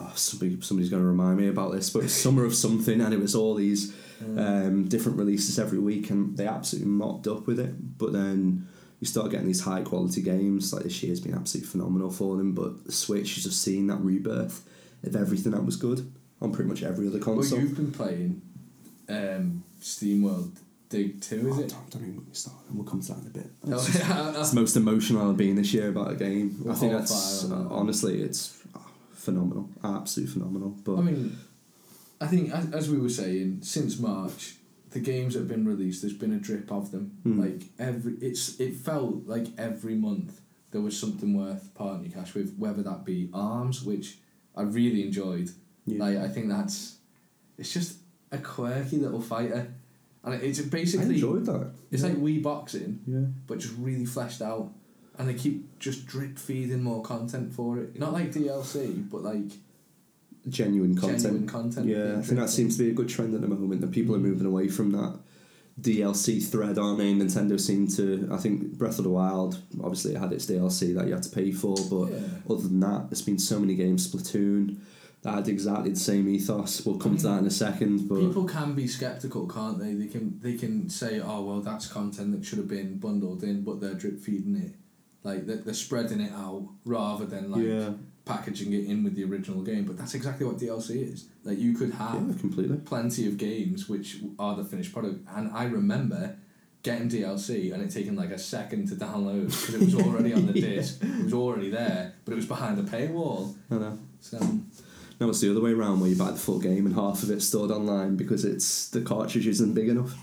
Oh, 0.00 0.12
somebody, 0.14 0.60
somebody's 0.60 0.90
going 0.90 1.02
to 1.02 1.08
remind 1.08 1.38
me 1.38 1.48
about 1.48 1.72
this, 1.72 1.90
but 1.90 2.08
summer 2.08 2.44
of 2.44 2.54
something, 2.54 3.00
and 3.00 3.12
it 3.12 3.18
was 3.18 3.34
all 3.34 3.56
these 3.56 3.92
um, 4.20 4.84
different 4.88 5.18
releases 5.18 5.58
every 5.58 5.80
week, 5.80 6.10
and 6.10 6.36
they 6.36 6.46
absolutely 6.46 6.88
mopped 6.88 7.26
up 7.26 7.48
with 7.48 7.58
it. 7.58 7.98
But 7.98 8.12
then 8.12 8.68
you 9.00 9.06
start 9.06 9.30
getting 9.32 9.46
these 9.48 9.62
high 9.62 9.82
quality 9.82 10.22
games. 10.22 10.72
Like 10.72 10.84
this 10.84 11.02
year's 11.02 11.20
been 11.20 11.34
absolutely 11.34 11.68
phenomenal 11.68 12.10
for 12.10 12.36
them. 12.36 12.54
But 12.54 12.84
the 12.84 12.92
Switch 12.92 13.34
has 13.34 13.44
just 13.44 13.62
seen 13.62 13.88
that 13.88 14.00
rebirth 14.00 14.66
of 15.02 15.16
everything 15.16 15.52
that 15.52 15.64
was 15.64 15.76
good 15.76 16.12
on 16.40 16.52
pretty 16.52 16.68
much 16.68 16.82
every 16.82 17.08
other 17.08 17.18
console. 17.18 17.58
well, 17.58 17.66
you've 17.66 17.76
been 17.76 17.92
playing 17.92 18.42
um, 19.08 19.64
SteamWorld 19.80 20.56
Dig 20.88 21.20
2, 21.20 21.36
is 21.36 21.44
Oh, 21.58 21.60
it? 21.60 21.68
Don't, 21.68 21.90
don't 21.90 22.02
even 22.08 22.34
started. 22.34 22.74
We'll 22.74 22.84
come 22.84 23.00
to 23.00 23.08
that 23.12 23.20
in 23.20 23.26
a 23.26 23.30
bit. 23.30 23.50
Oh, 23.66 23.74
It's, 23.74 23.86
just- 23.98 24.36
it's 24.38 24.50
the 24.50 24.60
most 24.60 24.76
emotional 24.76 25.28
I've 25.30 25.36
been 25.36 25.56
this 25.56 25.72
year 25.74 25.88
about 25.88 26.12
a 26.12 26.14
game. 26.14 26.64
I 26.68 26.74
think 26.74 26.92
that's 26.92 27.44
uh, 27.50 27.66
honestly, 27.70 28.22
it's 28.22 28.58
uh, 28.74 28.78
phenomenal, 29.12 29.68
absolutely 29.84 30.32
phenomenal. 30.32 30.70
But 30.84 30.96
I 30.96 31.00
mean, 31.02 31.36
I 32.20 32.26
think 32.26 32.50
as, 32.52 32.72
as 32.72 32.90
we 32.90 32.98
were 32.98 33.10
saying, 33.10 33.58
since 33.62 33.98
March, 33.98 34.54
the 34.90 35.00
games 35.00 35.34
that 35.34 35.40
have 35.40 35.48
been 35.48 35.66
released, 35.66 36.00
there's 36.02 36.14
been 36.14 36.32
a 36.32 36.38
drip 36.38 36.72
of 36.72 36.90
them. 36.90 37.18
Hmm. 37.22 37.40
Like 37.40 37.62
every, 37.78 38.14
it's 38.22 38.58
it 38.58 38.74
felt 38.74 39.26
like 39.26 39.46
every 39.58 39.94
month 39.94 40.40
there 40.70 40.80
was 40.80 40.98
something 40.98 41.34
worth 41.36 41.74
parting 41.74 42.04
your 42.10 42.12
cash 42.18 42.34
with, 42.34 42.56
whether 42.56 42.82
that 42.82 43.04
be 43.04 43.28
Arms, 43.34 43.82
which 43.82 44.16
I 44.56 44.62
really 44.62 45.02
enjoyed. 45.02 45.50
yeah. 45.86 46.02
Like 46.02 46.16
I 46.16 46.28
think 46.28 46.48
that's, 46.48 46.96
it's 47.58 47.72
just 47.74 47.98
a 48.32 48.38
quirky 48.38 48.96
little 48.98 49.20
fighter, 49.22 49.72
and 50.24 50.34
it- 50.34 50.42
it's 50.42 50.60
I 50.60 50.64
basically 50.64 51.14
enjoyed 51.16 51.46
that. 51.46 51.70
it's 51.90 52.02
yeah. 52.02 52.08
like 52.10 52.18
Wii 52.18 52.42
boxing, 52.42 53.00
yeah. 53.06 53.26
but 53.46 53.58
just 53.58 53.74
really 53.78 54.04
fleshed 54.04 54.42
out. 54.42 54.72
And 55.18 55.28
they 55.28 55.34
keep 55.34 55.78
just 55.80 56.06
drip 56.06 56.38
feeding 56.38 56.82
more 56.82 57.02
content 57.02 57.52
for 57.52 57.78
it. 57.78 57.98
Not 57.98 58.12
like 58.12 58.32
DLC, 58.32 59.08
but 59.10 59.22
like 59.24 59.50
genuine 60.48 60.96
content. 60.96 61.22
genuine 61.22 61.46
content. 61.48 61.86
Yeah, 61.88 62.16
I 62.18 62.22
think 62.22 62.38
that 62.38 62.50
seems 62.50 62.76
to 62.76 62.84
be 62.84 62.90
a 62.90 62.94
good 62.94 63.08
trend 63.08 63.34
at 63.34 63.40
the 63.40 63.48
moment. 63.48 63.80
That 63.80 63.90
people 63.90 64.14
are 64.14 64.18
Mm. 64.18 64.22
moving 64.22 64.46
away 64.46 64.68
from 64.68 64.92
that 64.92 65.18
DLC 65.80 66.40
thread, 66.40 66.78
aren't 66.78 66.98
they? 66.98 67.12
Nintendo 67.12 67.58
seem 67.60 67.86
to. 67.88 68.28
I 68.32 68.36
think 68.36 68.78
Breath 68.78 68.98
of 68.98 69.04
the 69.04 69.10
Wild, 69.10 69.60
obviously, 69.82 70.14
it 70.14 70.18
had 70.18 70.32
its 70.32 70.46
DLC 70.46 70.92
that 70.94 71.06
you 71.06 71.14
had 71.14 71.22
to 71.24 71.30
pay 71.30 71.50
for, 71.52 71.76
but 71.90 72.12
Yeah. 72.12 72.18
other 72.48 72.62
than 72.68 72.80
that, 72.80 73.10
there's 73.10 73.22
been 73.22 73.38
so 73.38 73.58
many 73.60 73.74
games. 73.74 74.06
Splatoon, 74.08 74.76
that 75.22 75.34
had 75.34 75.48
exactly 75.48 75.90
the 75.90 75.98
same 75.98 76.28
ethos. 76.28 76.84
We'll 76.86 76.96
come 76.98 77.16
to 77.16 77.22
that 77.24 77.38
in 77.40 77.46
a 77.46 77.50
second, 77.50 78.08
but 78.08 78.20
People 78.20 78.44
can 78.44 78.74
be 78.74 78.86
skeptical, 78.86 79.46
can't 79.48 79.78
they? 79.78 79.94
They 79.94 80.06
can 80.06 80.38
they 80.40 80.54
can 80.54 80.88
say, 80.88 81.20
"Oh 81.20 81.42
well, 81.44 81.60
that's 81.60 81.86
content 81.88 82.32
that 82.32 82.44
should 82.44 82.58
have 82.58 82.68
been 82.68 82.98
bundled 82.98 83.42
in," 83.42 83.62
but 83.64 83.80
they're 83.80 83.94
drip 83.94 84.20
feeding 84.20 84.56
it, 84.56 84.74
like 85.24 85.46
they're, 85.46 85.56
they're 85.56 85.74
spreading 85.74 86.20
it 86.20 86.32
out 86.32 86.68
rather 86.84 87.26
than 87.26 87.50
like 87.50 87.64
yeah, 87.64 87.90
packaging 88.24 88.72
it 88.72 88.84
in 88.86 89.02
with 89.02 89.16
the 89.16 89.24
original 89.24 89.62
game. 89.62 89.84
But 89.84 89.98
that's 89.98 90.14
exactly 90.14 90.46
what 90.46 90.58
DLC 90.58 91.12
is. 91.12 91.26
Like 91.42 91.58
you 91.58 91.72
could 91.74 91.92
have 91.94 92.14
yeah, 92.28 92.38
completely. 92.38 92.76
plenty 92.78 93.26
of 93.26 93.38
games 93.38 93.88
which 93.88 94.18
are 94.38 94.54
the 94.54 94.64
finished 94.64 94.92
product, 94.92 95.26
and 95.34 95.50
I 95.52 95.64
remember 95.64 96.36
getting 96.84 97.08
DLC 97.08 97.72
and 97.74 97.82
it 97.82 97.90
taking 97.90 98.14
like 98.14 98.30
a 98.30 98.38
second 98.38 98.86
to 98.88 98.94
download 98.94 99.46
because 99.46 99.74
it 99.74 99.80
was 99.80 99.94
already 99.96 100.32
on 100.32 100.46
the 100.46 100.52
Yeah. 100.60 100.76
disc. 100.76 101.02
It 101.02 101.24
was 101.24 101.32
already 101.34 101.70
there, 101.70 102.14
but 102.24 102.32
it 102.32 102.36
was 102.36 102.46
behind 102.46 102.78
a 102.78 102.82
paywall. 102.84 103.56
I 103.68 103.74
know. 103.74 103.98
So 104.20 104.38
No, 105.20 105.28
it's 105.30 105.40
the 105.40 105.50
other 105.50 105.60
way 105.60 105.72
around 105.72 106.00
where 106.00 106.08
you 106.08 106.16
buy 106.16 106.30
the 106.30 106.38
full 106.38 106.60
game 106.60 106.86
and 106.86 106.94
half 106.94 107.22
of 107.22 107.30
it's 107.30 107.44
stored 107.44 107.70
online 107.70 108.16
because 108.16 108.44
it's 108.44 108.88
the 108.90 109.00
cartridge 109.00 109.46
isn't 109.46 109.74
big 109.74 109.88
enough. 109.88 110.16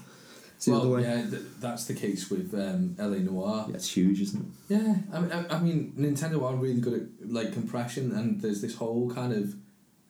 It's 0.56 0.66
the 0.66 0.72
well, 0.72 0.82
other 0.82 0.90
way. 0.90 1.02
yeah, 1.02 1.30
th- 1.30 1.42
that's 1.60 1.86
the 1.86 1.94
case 1.94 2.30
with 2.30 2.54
um, 2.54 2.96
LA 2.98 3.18
Noire. 3.18 3.66
Yeah, 3.68 3.76
it's 3.76 3.92
huge, 3.92 4.22
isn't 4.22 4.42
it? 4.42 4.74
Yeah, 4.74 4.96
I 5.12 5.20
mean, 5.20 5.32
I, 5.32 5.56
I 5.56 5.60
mean, 5.60 5.94
Nintendo 5.98 6.42
are 6.44 6.56
really 6.56 6.80
good 6.80 6.94
at 6.94 7.30
like 7.30 7.52
compression, 7.52 8.14
and 8.14 8.42
there's 8.42 8.62
this 8.62 8.76
whole 8.76 9.12
kind 9.12 9.34
of 9.34 9.56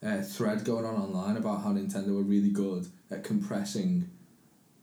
uh, 0.05 0.21
thread 0.21 0.63
going 0.63 0.85
on 0.85 0.95
online 0.95 1.37
about 1.37 1.63
how 1.63 1.69
Nintendo 1.69 2.09
are 2.09 2.23
really 2.23 2.51
good 2.51 2.87
at 3.09 3.23
compressing 3.23 4.07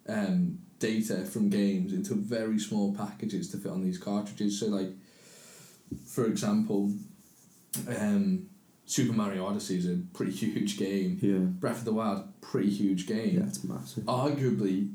um, 0.08 0.58
data 0.80 1.24
from 1.24 1.48
games 1.48 1.92
into 1.92 2.14
very 2.14 2.58
small 2.58 2.92
packages 2.92 3.48
to 3.52 3.56
fit 3.56 3.70
on 3.70 3.82
these 3.84 3.98
cartridges. 3.98 4.58
So, 4.58 4.66
like, 4.66 4.90
for 6.04 6.26
example, 6.26 6.92
um, 7.88 8.48
Super 8.84 9.12
Mario 9.12 9.46
Odyssey 9.46 9.76
is 9.78 9.86
a 9.88 9.98
pretty 10.12 10.32
huge 10.44 10.76
game. 10.78 11.18
Yeah. 11.22 11.38
Breath 11.38 11.78
of 11.78 11.84
the 11.84 11.92
Wild, 11.92 12.24
pretty 12.40 12.70
huge 12.70 13.06
game 13.06 13.36
Yeah, 13.36 13.46
it's 13.46 13.62
massive. 13.64 14.04
arguably 14.04 14.92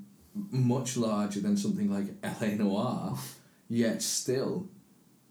much 0.52 0.98
larger 0.98 1.40
than 1.40 1.58
something 1.58 1.90
like 1.92 2.08
LA 2.42 2.50
Noire, 2.56 3.18
yet 3.70 4.02
still 4.04 4.68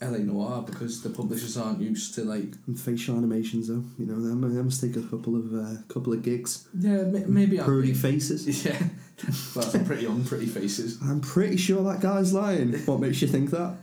LA 0.03 0.19
Noire 0.19 0.63
because 0.63 1.03
the 1.03 1.11
publishers 1.11 1.57
aren't 1.57 1.81
used 1.81 2.15
to 2.17 2.25
like 2.25 2.55
And 2.67 2.79
facial 2.79 3.17
animations, 3.17 3.69
though, 3.69 3.85
you 3.99 4.05
know, 4.07 4.21
them 4.21 4.65
must 4.65 4.81
take 4.81 4.97
a 4.97 5.03
couple 5.03 5.37
of 5.37 5.55
uh, 5.55 5.81
couple 5.89 6.13
of 6.13 6.23
gigs. 6.23 6.67
yeah 6.79 6.99
m- 7.01 7.33
maybe 7.33 7.59
Pretty 7.59 7.95
faces. 7.95 8.65
yeah 8.67 8.79
well 9.55 9.71
pretty 9.87 10.05
unpretty 10.05 10.45
faces 10.45 10.99
I'm 11.03 11.21
pretty 11.23 11.57
sure 11.57 11.83
that 11.85 12.01
guy's 12.03 12.35
lying. 12.35 12.75
What 12.85 13.01
makes 13.01 13.23
you 13.23 13.29
think 13.29 13.51
that? 13.51 13.77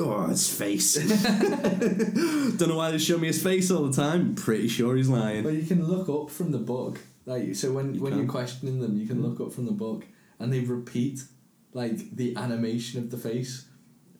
Oh, 0.00 0.26
his 0.26 0.48
face. 0.48 0.94
Don't 2.58 2.68
know 2.68 2.76
why 2.76 2.90
they 2.90 2.98
show 2.98 3.18
me 3.18 3.26
his 3.26 3.42
face 3.42 3.70
all 3.70 3.84
the 3.84 3.96
time. 3.96 4.34
Pretty 4.34 4.68
sure 4.68 4.96
he's 4.96 5.08
lying. 5.08 5.42
but 5.42 5.54
you 5.54 5.66
can 5.66 5.86
look 5.86 6.08
up 6.08 6.30
from 6.30 6.52
the 6.52 6.58
book 6.58 7.00
like 7.26 7.54
so 7.54 7.72
when 7.72 7.94
You 7.94 8.00
when 8.00 8.12
can. 8.12 8.22
you're 8.22 8.30
questioning 8.30 8.80
them 8.80 8.96
you 8.98 9.06
can 9.06 9.18
hmm. 9.18 9.26
look 9.26 9.40
up 9.40 9.52
from 9.52 9.66
the 9.66 9.72
book 9.72 10.06
and 10.38 10.52
they 10.52 10.60
repeat 10.60 11.22
like 11.74 12.16
the 12.16 12.34
animation 12.36 13.00
of 13.02 13.10
the 13.10 13.18
face 13.18 13.67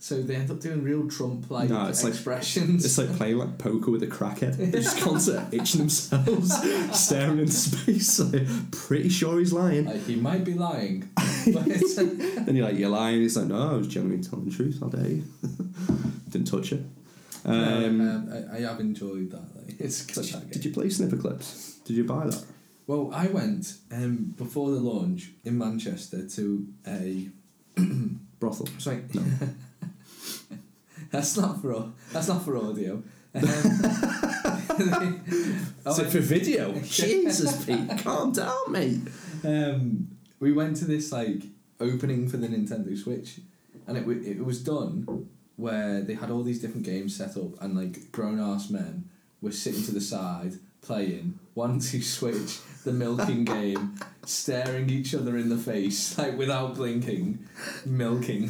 so 0.00 0.22
they 0.22 0.37
end 0.37 0.50
up 0.50 0.61
doing 0.61 0.82
real 0.84 1.08
Trump 1.08 1.50
like 1.50 1.68
No, 1.70 1.87
it's 1.88 2.04
like- 2.04 2.12
expressions 2.14 2.84
It's 2.84 2.98
like 2.98 3.14
playing 3.16 3.38
like 3.38 3.58
poker 3.58 3.90
with 3.90 4.02
a 4.02 4.06
crackhead. 4.06 4.56
They're 4.56 4.80
just 4.82 5.00
constantly 5.00 5.58
itching 5.58 5.80
themselves, 5.80 6.52
staring 6.98 7.38
into 7.40 7.52
space. 7.52 8.18
Like, 8.32 8.46
pretty 8.70 9.08
sure 9.08 9.38
he's 9.38 9.52
lying. 9.52 9.87
like 9.87 10.04
he 10.06 10.16
might 10.16 10.44
be 10.44 10.54
lying 10.54 11.08
Then 11.46 12.54
you're 12.56 12.66
like, 12.66 12.78
you're 12.78 12.88
lying. 12.90 13.20
He's 13.20 13.37
like, 13.37 13.46
no, 13.46 13.70
I 13.70 13.72
was 13.74 13.88
genuinely 13.88 14.22
telling 14.26 14.44
the 14.48 14.54
truth. 14.54 14.78
How 14.80 14.88
dare 14.88 15.06
you? 15.08 15.24
Didn't 16.30 16.46
touch 16.48 16.72
it. 16.72 16.82
Um, 17.44 18.00
um, 18.00 18.48
I, 18.52 18.56
I 18.56 18.61
have 18.61 18.80
enjoyed 18.80 19.30
that. 19.30 19.56
Like, 19.56 19.80
it's 19.80 20.04
did, 20.06 20.30
you, 20.30 20.40
did 20.52 20.64
you 20.64 20.72
play 20.72 20.87
Snipperclips? 20.87 21.84
Did 21.84 21.96
you 21.96 22.04
buy 22.04 22.26
that? 22.26 22.44
Well, 22.87 23.11
I 23.14 23.26
went 23.28 23.74
um, 23.92 24.34
before 24.37 24.70
the 24.70 24.80
launch 24.80 25.30
in 25.44 25.56
Manchester 25.58 26.26
to 26.28 26.66
a. 26.87 27.28
Brothel. 28.40 28.68
Sorry, 28.78 29.02
No. 29.14 29.22
that's 31.10 31.36
not 31.36 31.60
for 31.62 31.92
that's 32.12 32.28
not 32.28 32.44
for 32.44 32.56
audio. 32.56 33.02
Um, 33.34 33.42
Is 35.86 35.98
for 36.12 36.20
video? 36.20 36.72
Jesus, 36.82 37.64
Pete, 37.64 37.98
calm 37.98 38.32
down, 38.32 38.70
mate. 38.70 39.00
um, 39.44 40.08
we 40.40 40.52
went 40.52 40.76
to 40.78 40.84
this 40.84 41.10
like 41.12 41.42
opening 41.80 42.28
for 42.28 42.36
the 42.36 42.46
Nintendo 42.46 42.96
Switch, 42.96 43.40
and 43.86 43.96
it 43.96 44.06
wa- 44.06 44.14
it 44.24 44.44
was 44.44 44.62
done 44.62 45.28
where 45.56 46.00
they 46.02 46.14
had 46.14 46.30
all 46.30 46.42
these 46.44 46.60
different 46.60 46.84
games 46.86 47.16
set 47.16 47.36
up, 47.36 47.60
and 47.60 47.76
like 47.76 48.12
grown 48.12 48.38
ass 48.40 48.70
men 48.70 49.08
were 49.40 49.52
sitting 49.52 49.82
to 49.84 49.92
the 49.92 50.00
side 50.00 50.54
playing 50.80 51.38
one 51.54 51.80
two 51.80 52.00
switch 52.00 52.60
the 52.84 52.92
milking 52.92 53.44
game, 53.44 53.96
staring 54.24 54.88
each 54.90 55.12
other 55.14 55.36
in 55.36 55.48
the 55.48 55.56
face 55.56 56.16
like 56.18 56.36
without 56.38 56.76
blinking, 56.76 57.38
milking. 57.84 58.48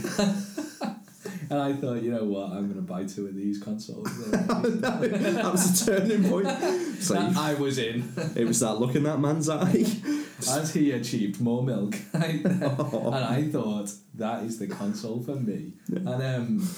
And 1.51 1.61
I 1.61 1.73
thought, 1.73 2.03
you 2.03 2.11
know 2.11 2.25
what, 2.25 2.53
I'm 2.53 2.69
gonna 2.69 2.83
buy 2.83 3.05
two 3.05 3.27
of 3.27 3.35
these 3.35 3.59
consoles. 3.63 4.05
that 4.31 5.51
was 5.53 5.89
a 5.89 5.91
turning 5.91 6.29
point. 6.29 6.47
It's 6.49 7.11
like, 7.11 7.37
I 7.37 7.55
was 7.55 7.79
in. 7.79 8.13
it 8.37 8.47
was 8.47 8.61
that 8.61 8.75
look 8.75 8.95
in 8.95 9.05
that 9.05 9.19
man's 9.19 9.49
eye. 9.49 9.85
As 10.49 10.73
he 10.73 10.93
achieved 10.93 11.41
more 11.41 11.63
milk, 11.65 11.97
and 12.13 12.47
Oh. 12.63 13.11
I 13.13 13.43
thought 13.49 13.91
that 14.15 14.45
is 14.45 14.59
the 14.59 14.69
console 14.69 15.21
for 15.23 15.35
me. 15.35 15.73
And 15.89 16.09
um, 16.23 16.69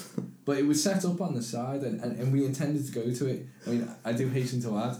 but 0.45 0.57
it 0.57 0.65
was 0.65 0.81
set 0.81 1.05
up 1.05 1.21
on 1.21 1.35
the 1.35 1.43
side, 1.43 1.81
and, 1.81 1.99
and, 2.01 2.17
and 2.19 2.33
we 2.33 2.43
intended 2.45 2.85
to 2.85 2.91
go 2.91 3.11
to 3.13 3.27
it. 3.27 3.45
I 3.67 3.69
mean, 3.69 3.87
I 4.03 4.13
do 4.13 4.29
hasten 4.29 4.61
to 4.63 4.77
add, 4.79 4.95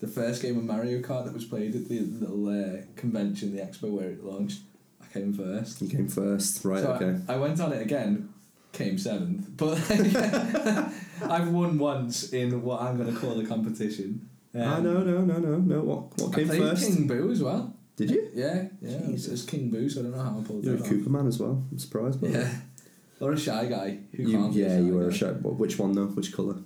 the 0.00 0.06
first 0.08 0.40
game 0.42 0.56
of 0.58 0.64
Mario 0.64 1.00
Kart 1.00 1.24
that 1.24 1.34
was 1.34 1.44
played 1.44 1.74
at 1.74 1.88
the 1.88 2.00
little 2.00 2.48
uh, 2.48 2.82
convention, 2.96 3.54
the 3.56 3.62
expo 3.62 3.90
where 3.90 4.10
it 4.10 4.24
launched, 4.24 4.60
I 5.02 5.06
came 5.12 5.32
first. 5.32 5.80
You 5.82 5.88
came 5.88 6.08
first, 6.08 6.64
right? 6.64 6.82
so 6.82 6.92
okay. 6.92 7.18
I, 7.28 7.34
I 7.34 7.36
went 7.38 7.60
on 7.60 7.72
it 7.72 7.82
again, 7.82 8.28
came 8.76 8.98
seventh, 8.98 9.56
but 9.56 9.78
I've 11.30 11.48
won 11.48 11.78
once 11.78 12.32
in 12.32 12.62
what 12.62 12.82
I'm 12.82 12.96
going 12.96 13.12
to 13.12 13.18
call 13.18 13.40
a 13.40 13.46
competition. 13.46 14.28
ah, 14.54 14.78
no, 14.78 15.02
no, 15.02 15.24
no, 15.24 15.38
no, 15.38 15.56
no. 15.56 15.80
What, 15.80 16.18
what 16.18 16.32
I 16.32 16.36
came 16.36 16.48
played 16.48 16.60
first? 16.60 16.86
King 16.86 17.06
Boo 17.06 17.30
as 17.30 17.42
well. 17.42 17.74
Did 17.96 18.10
you? 18.10 18.30
Yeah, 18.34 18.68
yeah. 18.82 18.98
Jesus. 19.06 19.28
it 19.28 19.30
was 19.32 19.44
King 19.44 19.70
Boo, 19.70 19.88
so 19.88 20.00
I 20.00 20.02
don't 20.04 20.16
know 20.16 20.22
how 20.22 20.38
I 20.38 20.42
pulled 20.42 20.64
You're 20.64 20.74
a 20.74 20.76
that 20.76 20.84
off. 20.84 20.90
Cooper 20.90 21.10
man 21.10 21.26
as 21.26 21.38
well. 21.38 21.64
I'm 21.70 21.78
surprised 21.78 22.20
by 22.20 22.28
Yeah. 22.28 22.50
Or 23.18 23.32
a 23.32 23.38
shy 23.38 23.64
guy 23.66 23.98
who. 24.14 24.24
You, 24.24 24.38
can't 24.38 24.52
yeah, 24.52 24.78
you 24.78 24.94
were 24.94 25.08
a 25.08 25.14
shy. 25.14 25.28
Which 25.28 25.78
one 25.78 25.92
though? 25.92 26.06
Which 26.06 26.34
colour? 26.34 26.56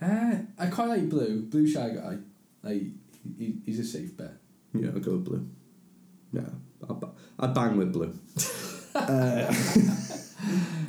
Uh, 0.00 0.34
I 0.58 0.66
quite 0.66 0.88
like 0.88 1.08
blue. 1.08 1.42
Blue 1.42 1.66
shy 1.66 1.88
guy. 1.88 2.18
Like 2.62 2.82
he, 3.38 3.56
he's 3.64 3.78
a 3.78 3.84
safe 3.84 4.14
bet. 4.14 4.34
Yeah, 4.74 4.88
I'll 4.88 5.00
go 5.00 5.12
with 5.12 5.24
blue. 5.24 5.48
Yeah, 6.32 6.42
I'd, 6.90 7.02
I'd 7.38 7.54
bang 7.54 7.78
with 7.78 7.94
blue. 7.94 8.12
uh, 8.94 9.54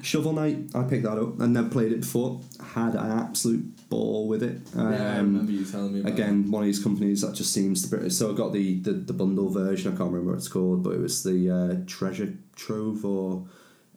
Shovel 0.02 0.34
Knight, 0.34 0.58
I 0.76 0.84
picked 0.84 1.04
that 1.04 1.18
up. 1.18 1.42
I'd 1.42 1.50
never 1.50 1.70
played 1.70 1.92
it 1.92 2.02
before. 2.02 2.42
Had 2.74 2.96
an 2.96 3.12
absolute 3.12 3.90
ball 3.90 4.28
with 4.28 4.44
it. 4.44 4.62
Um, 4.76 4.94
yeah, 4.94 5.14
I 5.14 5.18
remember 5.18 5.52
you 5.52 5.66
telling 5.66 5.94
me 5.94 6.02
about 6.02 6.14
again, 6.14 6.50
one 6.52 6.64
of 6.64 6.68
these 6.68 6.84
companies 6.84 7.22
that 7.22 7.36
just 7.36 7.54
seems 7.54 7.88
to 7.88 7.98
be. 7.98 8.10
So 8.10 8.32
I 8.32 8.36
got 8.36 8.54
the, 8.54 8.80
the, 8.80 8.92
the 8.92 9.14
bundle 9.14 9.50
version. 9.50 9.94
I 9.94 9.98
can't 9.98 10.12
remember 10.12 10.32
what 10.32 10.38
it's 10.38 10.48
called, 10.48 10.84
but 10.84 10.92
it 10.92 11.00
was 11.00 11.24
the 11.24 11.50
uh, 11.50 11.86
Treasure 11.88 12.34
Trove, 12.56 13.04
or 13.06 13.48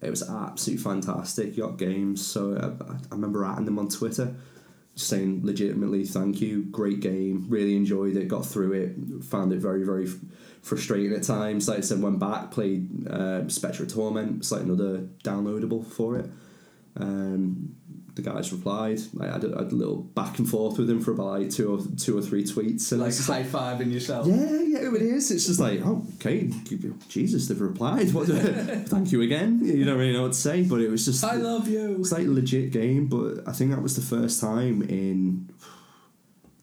it 0.00 0.10
was 0.10 0.28
absolutely 0.28 0.82
fantastic. 0.82 1.56
You 1.56 1.64
got 1.64 1.78
games. 1.78 2.26
So 2.26 2.56
I, 2.56 2.92
I 2.94 3.14
remember 3.14 3.40
atting 3.40 3.66
them 3.66 3.78
on 3.78 3.88
Twitter, 3.88 4.34
saying 4.94 5.40
legitimately 5.44 6.04
thank 6.04 6.40
you, 6.40 6.64
great 6.64 7.00
game, 7.00 7.46
really 7.48 7.76
enjoyed 7.76 8.16
it, 8.16 8.28
got 8.28 8.46
through 8.46 8.72
it, 8.72 9.24
found 9.24 9.52
it 9.52 9.58
very 9.58 9.84
very 9.84 10.08
frustrating 10.62 11.12
at 11.12 11.22
times. 11.22 11.68
Like 11.68 11.78
I 11.78 11.80
said, 11.82 12.02
went 12.02 12.18
back, 12.18 12.50
played 12.50 13.06
uh, 13.08 13.48
Specter 13.48 13.84
of 13.84 13.92
Torment. 13.92 14.38
It's 14.38 14.52
like 14.52 14.62
another 14.62 15.08
downloadable 15.24 15.86
for 15.86 16.16
it. 16.16 16.30
Um, 16.96 17.76
the 18.14 18.22
guys 18.22 18.52
replied. 18.52 19.00
I 19.20 19.26
had 19.26 19.44
a, 19.44 19.48
had 19.56 19.72
a 19.72 19.74
little 19.74 19.98
back 19.98 20.38
and 20.38 20.48
forth 20.48 20.78
with 20.78 20.90
him 20.90 21.00
for 21.00 21.12
about 21.12 21.40
like 21.40 21.50
two 21.50 21.74
or 21.74 21.80
two 21.96 22.18
or 22.18 22.22
three 22.22 22.44
tweets, 22.44 22.90
and 22.92 23.00
like 23.00 23.08
it's 23.08 23.18
just 23.18 23.28
like, 23.28 23.50
high 23.50 23.76
fiving 23.76 23.92
yourself. 23.92 24.26
yeah, 24.26 24.36
yeah, 24.36 24.94
it 24.94 25.02
is. 25.02 25.30
It's 25.30 25.46
just 25.46 25.60
like, 25.60 25.80
oh, 25.84 26.04
okay, 26.16 26.50
Jesus, 27.08 27.48
they've 27.48 27.60
replied. 27.60 28.12
What? 28.12 28.26
thank 28.88 29.12
you 29.12 29.22
again. 29.22 29.60
You 29.62 29.84
don't 29.84 29.98
really 29.98 30.12
know 30.12 30.22
what 30.22 30.32
to 30.32 30.38
say, 30.38 30.62
but 30.62 30.80
it 30.80 30.90
was 30.90 31.04
just. 31.04 31.24
I 31.24 31.36
love 31.36 31.68
you. 31.68 31.96
It's 32.00 32.12
like 32.12 32.26
a 32.26 32.30
legit 32.30 32.72
game, 32.72 33.06
but 33.06 33.48
I 33.48 33.52
think 33.52 33.70
that 33.70 33.82
was 33.82 33.96
the 33.96 34.02
first 34.02 34.40
time 34.40 34.82
in 34.82 35.50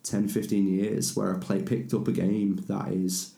10, 0.04 0.28
15 0.28 0.68
years 0.68 1.16
where 1.16 1.36
I 1.36 1.40
play 1.40 1.62
picked 1.62 1.94
up 1.94 2.08
a 2.08 2.12
game 2.12 2.58
that 2.68 2.90
is 2.90 3.34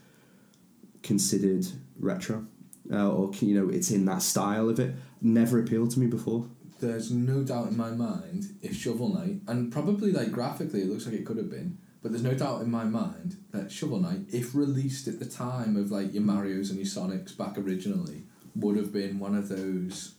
considered 1.03 1.65
retro. 1.99 2.45
Uh, 2.91 3.09
or 3.09 3.31
you 3.39 3.53
know, 3.59 3.69
it's 3.69 3.91
in 3.91 4.05
that 4.05 4.21
style 4.21 4.69
of 4.69 4.79
it. 4.79 4.95
Never 5.21 5.59
appealed 5.59 5.91
to 5.91 5.99
me 5.99 6.07
before. 6.07 6.47
There's 6.79 7.12
no 7.12 7.43
doubt 7.43 7.67
in 7.67 7.77
my 7.77 7.91
mind 7.91 8.57
if 8.62 8.75
Shovel 8.75 9.09
Knight, 9.09 9.41
and 9.47 9.71
probably 9.71 10.12
like 10.12 10.31
graphically 10.31 10.81
it 10.81 10.89
looks 10.89 11.05
like 11.05 11.15
it 11.15 11.25
could 11.25 11.38
have 11.38 11.49
been, 11.49 11.77
but 12.01 12.12
there's 12.12 12.23
no 12.23 12.33
doubt 12.33 12.62
in 12.62 12.71
my 12.71 12.85
mind 12.85 13.35
that 13.51 13.71
Shovel 13.71 13.99
Knight, 13.99 14.21
if 14.31 14.55
released 14.55 15.07
at 15.07 15.19
the 15.19 15.25
time 15.25 15.75
of 15.75 15.91
like 15.91 16.13
your 16.13 16.23
Mario's 16.23 16.69
and 16.69 16.79
your 16.79 16.88
Sonics 16.88 17.38
back 17.38 17.57
originally, 17.57 18.23
would 18.55 18.77
have 18.77 18.93
been 18.93 19.19
one 19.19 19.35
of 19.35 19.49
those 19.49 20.15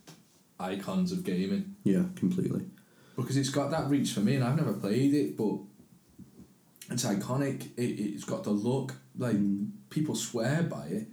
icons 0.61 1.13
of 1.13 1.25
gaming. 1.25 1.75
Yeah, 1.83 2.05
completely. 2.15 2.67
because 3.17 3.37
it's 3.39 3.49
got 3.51 3.71
that 3.71 3.89
reach 3.89 4.13
for 4.13 4.21
me, 4.21 4.35
and 4.35 4.45
I've 4.45 4.57
never 4.57 4.75
played 4.75 5.15
it, 5.15 5.37
but 5.37 5.59
it's 6.91 7.05
iconic. 7.05 7.69
It, 7.77 7.99
it's 7.99 8.25
got 8.25 8.45
the 8.45 8.51
look 8.51 8.95
like 9.17 9.37
people 9.91 10.15
swear 10.15 10.63
by 10.63 10.87
it. 10.87 11.07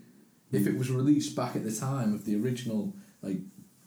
If 0.51 0.65
it 0.65 0.77
was 0.77 0.89
released 0.89 1.35
back 1.35 1.55
at 1.57 1.63
the 1.65 1.71
time 1.75 2.13
of 2.13 2.23
the 2.25 2.41
original 2.41 2.93
like 3.21 3.39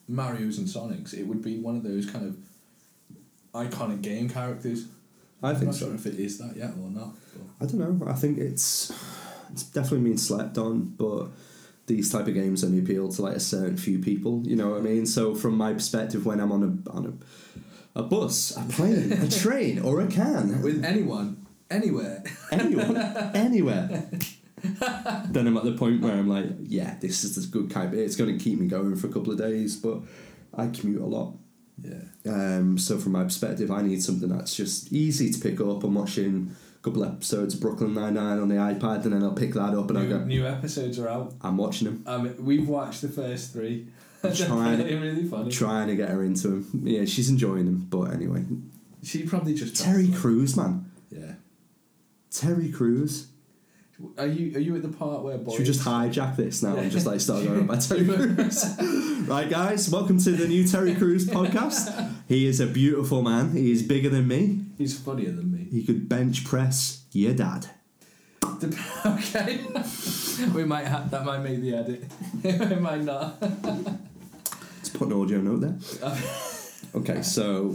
Mario's 0.09 0.59
and 0.59 0.66
Sonics, 0.68 1.14
it 1.14 1.26
would 1.26 1.40
be 1.42 1.59
one 1.59 1.76
of 1.76 1.83
those 1.83 2.05
kind 2.11 2.26
of 2.26 2.37
iconic 3.55 4.03
game 4.03 4.29
characters. 4.29 4.87
I 5.42 5.50
I'm 5.50 5.55
think 5.57 5.66
not 5.66 5.74
so. 5.74 5.87
sure 5.87 5.94
if 5.94 6.05
it 6.07 6.14
is 6.20 6.37
that 6.38 6.57
yet 6.57 6.72
or 6.83 6.90
not. 6.90 7.14
but- 7.35 7.66
I 7.66 7.70
don't 7.70 8.00
know. 8.00 8.07
I 8.07 8.12
think 8.14 8.38
it's 8.38 8.92
it's 9.53 9.62
definitely 9.64 10.09
been 10.11 10.18
slept 10.18 10.59
on, 10.59 10.94
but 10.98 11.29
these 11.87 12.11
type 12.11 12.26
of 12.29 12.35
games 12.35 12.62
only 12.62 12.79
appeal 12.81 13.09
to 13.11 13.22
like 13.22 13.37
a 13.37 13.40
certain 13.40 13.76
few 13.76 13.98
people. 13.98 14.42
You 14.44 14.57
know 14.57 14.70
what 14.70 14.79
I 14.79 14.83
mean? 14.83 15.07
So 15.07 15.35
from 15.35 15.57
my 15.57 15.72
perspective, 15.72 16.26
when 16.26 16.40
I'm 16.40 16.53
on 16.53 16.62
a 16.87 16.90
on 16.90 17.07
a 17.07 18.00
a 18.00 18.03
bus, 18.03 18.57
a 18.57 18.62
plane, 18.64 19.12
a 19.12 19.29
train, 19.42 19.81
or 19.81 20.00
a 20.00 20.07
can, 20.07 20.62
With 20.62 20.85
anyone, 20.85 21.46
Anywhere. 21.70 22.22
anyone, 22.53 22.96
anywhere. 23.35 24.09
then 25.30 25.46
I'm 25.46 25.56
at 25.56 25.64
the 25.64 25.72
point 25.76 26.00
where 26.02 26.12
I'm 26.14 26.28
like, 26.28 26.46
yeah, 26.62 26.96
this 27.00 27.24
is 27.24 27.42
a 27.42 27.48
good 27.48 27.70
kind. 27.70 27.92
It's 27.94 28.16
going 28.16 28.36
to 28.36 28.42
keep 28.42 28.58
me 28.58 28.66
going 28.66 28.96
for 28.96 29.06
a 29.06 29.10
couple 29.12 29.32
of 29.32 29.38
days, 29.38 29.76
but 29.76 30.00
I 30.54 30.66
commute 30.68 31.00
a 31.00 31.06
lot. 31.06 31.34
Yeah. 31.82 32.02
Um, 32.26 32.76
so 32.78 32.98
from 32.98 33.12
my 33.12 33.24
perspective, 33.24 33.70
I 33.70 33.82
need 33.82 34.02
something 34.02 34.28
that's 34.28 34.54
just 34.54 34.92
easy 34.92 35.30
to 35.30 35.40
pick 35.40 35.60
up. 35.60 35.82
I'm 35.82 35.94
watching 35.94 36.54
a 36.78 36.82
couple 36.82 37.04
episodes 37.04 37.54
of 37.54 37.60
Brooklyn 37.60 37.94
Nine 37.94 38.14
Nine 38.14 38.38
on 38.38 38.48
the 38.48 38.56
iPad, 38.56 39.04
and 39.04 39.14
then 39.14 39.22
I'll 39.22 39.32
pick 39.32 39.54
that 39.54 39.74
up 39.74 39.88
and 39.88 39.98
I'll 39.98 40.04
New, 40.04 40.10
go. 40.18 40.24
new 40.24 40.46
episodes 40.46 40.98
are 40.98 41.08
out. 41.08 41.34
I'm 41.40 41.56
watching 41.56 41.86
them, 41.86 42.04
Um, 42.06 42.34
we've 42.44 42.68
watched 42.68 43.00
the 43.02 43.08
first 43.08 43.52
three. 43.52 43.86
Trying- 44.34 44.82
really 45.00 45.24
funny. 45.24 45.50
trying 45.50 45.88
to 45.88 45.96
get 45.96 46.10
her 46.10 46.22
into 46.22 46.48
them. 46.48 46.82
Yeah, 46.84 47.06
she's 47.06 47.30
enjoying 47.30 47.64
them, 47.64 47.86
but 47.88 48.12
anyway, 48.12 48.44
She 49.02 49.22
probably 49.22 49.54
just 49.54 49.82
Terry 49.82 50.08
Crews, 50.08 50.58
man, 50.58 50.90
Yeah. 51.10 51.36
Terry 52.30 52.70
Crews. 52.70 53.28
Are 54.16 54.26
you 54.26 54.56
are 54.56 54.60
you 54.60 54.76
at 54.76 54.82
the 54.82 54.88
part 54.88 55.22
where 55.22 55.36
boys? 55.36 55.54
Should 55.54 55.60
we 55.60 55.64
just 55.66 55.80
hijack 55.80 56.36
this 56.36 56.62
now 56.62 56.76
and 56.76 56.90
just 56.90 57.06
like 57.06 57.20
start 57.20 57.44
going 57.44 57.60
about 57.60 57.82
Terry 57.82 58.02
Yeah. 58.02 58.16
Crews? 58.34 58.76
right, 59.28 59.48
guys, 59.48 59.90
welcome 59.90 60.18
to 60.18 60.30
the 60.30 60.48
new 60.48 60.66
Terry 60.66 60.94
Crews 60.94 61.26
podcast. 61.26 62.14
He 62.26 62.46
is 62.46 62.60
a 62.60 62.66
beautiful 62.66 63.22
man. 63.22 63.52
He 63.52 63.70
is 63.72 63.82
bigger 63.82 64.08
than 64.08 64.26
me. 64.26 64.64
He's 64.78 64.98
funnier 64.98 65.32
than 65.32 65.52
me. 65.52 65.68
He 65.70 65.84
could 65.84 66.08
bench 66.08 66.44
press 66.44 67.04
your 67.12 67.34
dad. 67.34 67.66
okay. 69.06 69.60
we 70.54 70.64
might 70.64 70.86
have 70.86 71.10
that 71.10 71.24
might 71.24 71.40
make 71.40 71.60
the 71.60 71.74
edit. 71.74 72.04
it 72.44 72.80
might 72.80 73.02
not. 73.02 73.40
Let's 73.42 74.88
put 74.94 75.08
an 75.08 75.12
audio 75.12 75.38
note 75.40 75.60
there. 75.60 75.78
Okay, 76.94 77.22
so 77.22 77.74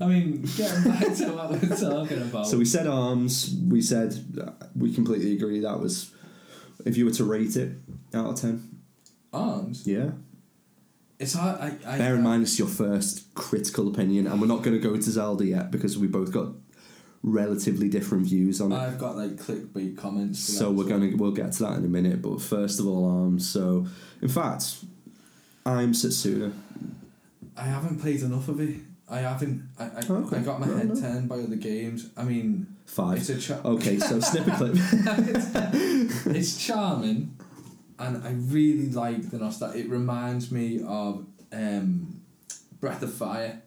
I 0.00 0.06
mean, 0.06 0.42
getting 0.56 0.84
back 0.90 1.14
to 1.16 1.32
what 1.32 1.50
we're 1.50 1.76
talking 1.76 2.22
about. 2.22 2.46
so 2.46 2.58
we 2.58 2.64
said 2.64 2.86
arms. 2.86 3.54
We 3.68 3.82
said 3.82 4.14
uh, 4.40 4.50
we 4.74 4.92
completely 4.92 5.34
agree 5.34 5.60
that 5.60 5.80
was. 5.80 6.10
If 6.84 6.96
you 6.96 7.04
were 7.04 7.12
to 7.12 7.24
rate 7.24 7.56
it 7.56 7.72
out 8.14 8.26
of 8.26 8.40
ten, 8.40 8.80
arms. 9.32 9.86
yeah. 9.86 10.10
It's 11.18 11.32
hard. 11.32 11.60
I, 11.60 11.76
I, 11.86 11.98
Bear 11.98 12.16
in 12.16 12.22
mind 12.22 12.42
it's 12.42 12.58
your 12.58 12.68
first 12.68 13.32
critical 13.34 13.88
opinion, 13.88 14.26
and 14.26 14.40
we're 14.40 14.46
not 14.46 14.62
going 14.62 14.78
to 14.78 14.82
go 14.82 14.94
to 14.94 15.10
Zelda 15.10 15.46
yet 15.46 15.70
because 15.70 15.96
we 15.96 16.06
both 16.06 16.30
got 16.30 16.48
relatively 17.22 17.88
different 17.88 18.26
views 18.26 18.60
on 18.60 18.72
it. 18.72 18.76
I've 18.76 18.98
got 18.98 19.16
like 19.16 19.36
clickbait 19.36 19.96
comments. 19.96 20.40
So 20.40 20.70
we're 20.70 20.86
well. 20.86 20.98
gonna 20.98 21.16
we'll 21.16 21.32
get 21.32 21.52
to 21.52 21.64
that 21.64 21.78
in 21.78 21.84
a 21.84 21.88
minute. 21.88 22.22
But 22.22 22.40
first 22.40 22.80
of 22.80 22.86
all, 22.86 23.04
arms. 23.10 23.48
So, 23.48 23.86
in 24.20 24.28
fact, 24.28 24.76
I'm 25.64 25.92
Setsuna. 25.92 26.52
I 27.56 27.62
haven't 27.64 28.00
played 28.00 28.22
enough 28.22 28.48
of 28.48 28.60
it. 28.60 28.76
I 29.08 29.18
haven't. 29.20 29.68
I, 29.78 29.84
I, 29.84 30.00
Okay. 30.08 30.36
I 30.38 30.40
got 30.40 30.60
my 30.60 30.66
head 30.66 30.90
turned 31.00 31.28
by 31.28 31.36
other 31.36 31.56
games. 31.56 32.10
I 32.16 32.24
mean, 32.24 32.66
Five. 32.86 33.18
it's 33.18 33.28
a 33.28 33.38
cha- 33.40 33.60
Okay, 33.64 33.98
so 33.98 34.18
Snipperclip. 34.30 34.76
it's 36.34 36.56
charming, 36.64 37.36
and 37.98 38.22
I 38.26 38.32
really 38.32 38.90
like 38.90 39.30
the 39.30 39.38
nostalgia. 39.38 39.78
It 39.78 39.88
reminds 39.88 40.50
me 40.50 40.82
of 40.86 41.24
um, 41.52 42.20
Breath 42.80 43.02
of 43.02 43.12
Fire. 43.14 43.62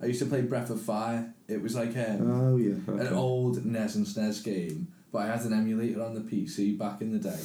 I 0.00 0.06
used 0.06 0.20
to 0.20 0.26
play 0.26 0.42
Breath 0.42 0.70
of 0.70 0.80
Fire. 0.80 1.32
It 1.48 1.60
was 1.62 1.74
like 1.74 1.96
um, 1.96 2.30
Oh 2.52 2.56
yeah. 2.56 2.74
an 3.00 3.12
old 3.12 3.64
NES 3.64 3.94
and 3.96 4.06
SNES 4.06 4.44
game, 4.44 4.88
but 5.12 5.22
I 5.22 5.26
had 5.26 5.40
an 5.46 5.52
emulator 5.52 6.02
on 6.02 6.14
the 6.14 6.20
PC 6.20 6.78
back 6.78 7.00
in 7.00 7.12
the 7.12 7.18
day, 7.18 7.40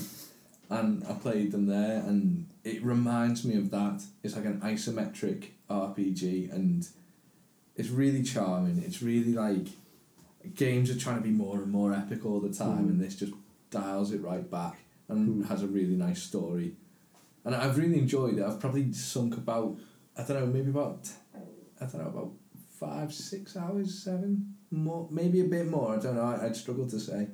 and 0.69 1.03
I 1.07 1.13
played 1.13 1.51
them 1.51 1.65
there, 1.67 1.99
and 2.05 2.45
it 2.63 2.83
reminds 2.83 3.43
me 3.45 3.55
of 3.57 3.71
that. 3.71 4.03
It's 4.23 4.35
like 4.35 4.45
an 4.45 4.59
isometric 4.61 5.45
RPG, 5.71 6.51
and 6.53 6.87
it's 7.75 7.89
really 7.89 8.23
charming. 8.23 8.81
It's 8.85 9.01
really 9.01 9.33
like 9.33 9.67
games 10.55 10.89
are 10.89 10.97
trying 10.99 11.17
to 11.17 11.21
be 11.21 11.29
more 11.31 11.57
and 11.61 11.71
more 11.71 11.93
epic 11.93 12.25
all 12.25 12.39
the 12.39 12.53
time, 12.53 12.85
Mm. 12.85 12.89
and 12.91 13.01
this 13.01 13.15
just 13.15 13.33
dials 13.69 14.11
it 14.11 14.21
right 14.21 14.49
back 14.49 14.79
and 15.07 15.43
Mm. 15.43 15.47
has 15.47 15.61
a 15.63 15.67
really 15.67 15.95
nice 15.95 16.21
story. 16.23 16.75
And 17.45 17.55
I've 17.55 17.77
really 17.77 17.97
enjoyed 17.99 18.37
it. 18.37 18.43
I've 18.43 18.59
probably 18.59 18.91
sunk 18.93 19.37
about 19.37 19.77
I 20.17 20.23
don't 20.23 20.39
know 20.39 20.45
maybe 20.47 20.69
about 20.69 21.09
I 21.79 21.85
don't 21.85 22.01
know 22.03 22.09
about 22.09 22.31
five 22.79 23.13
six 23.13 23.55
hours 23.55 23.89
seven 24.03 24.55
more 24.71 25.07
maybe 25.11 25.39
a 25.41 25.45
bit 25.45 25.67
more 25.69 25.95
I 25.95 25.99
don't 25.99 26.15
know 26.15 26.23
I, 26.23 26.45
I'd 26.45 26.55
struggle 26.55 26.87
to 26.87 26.99
say, 26.99 27.27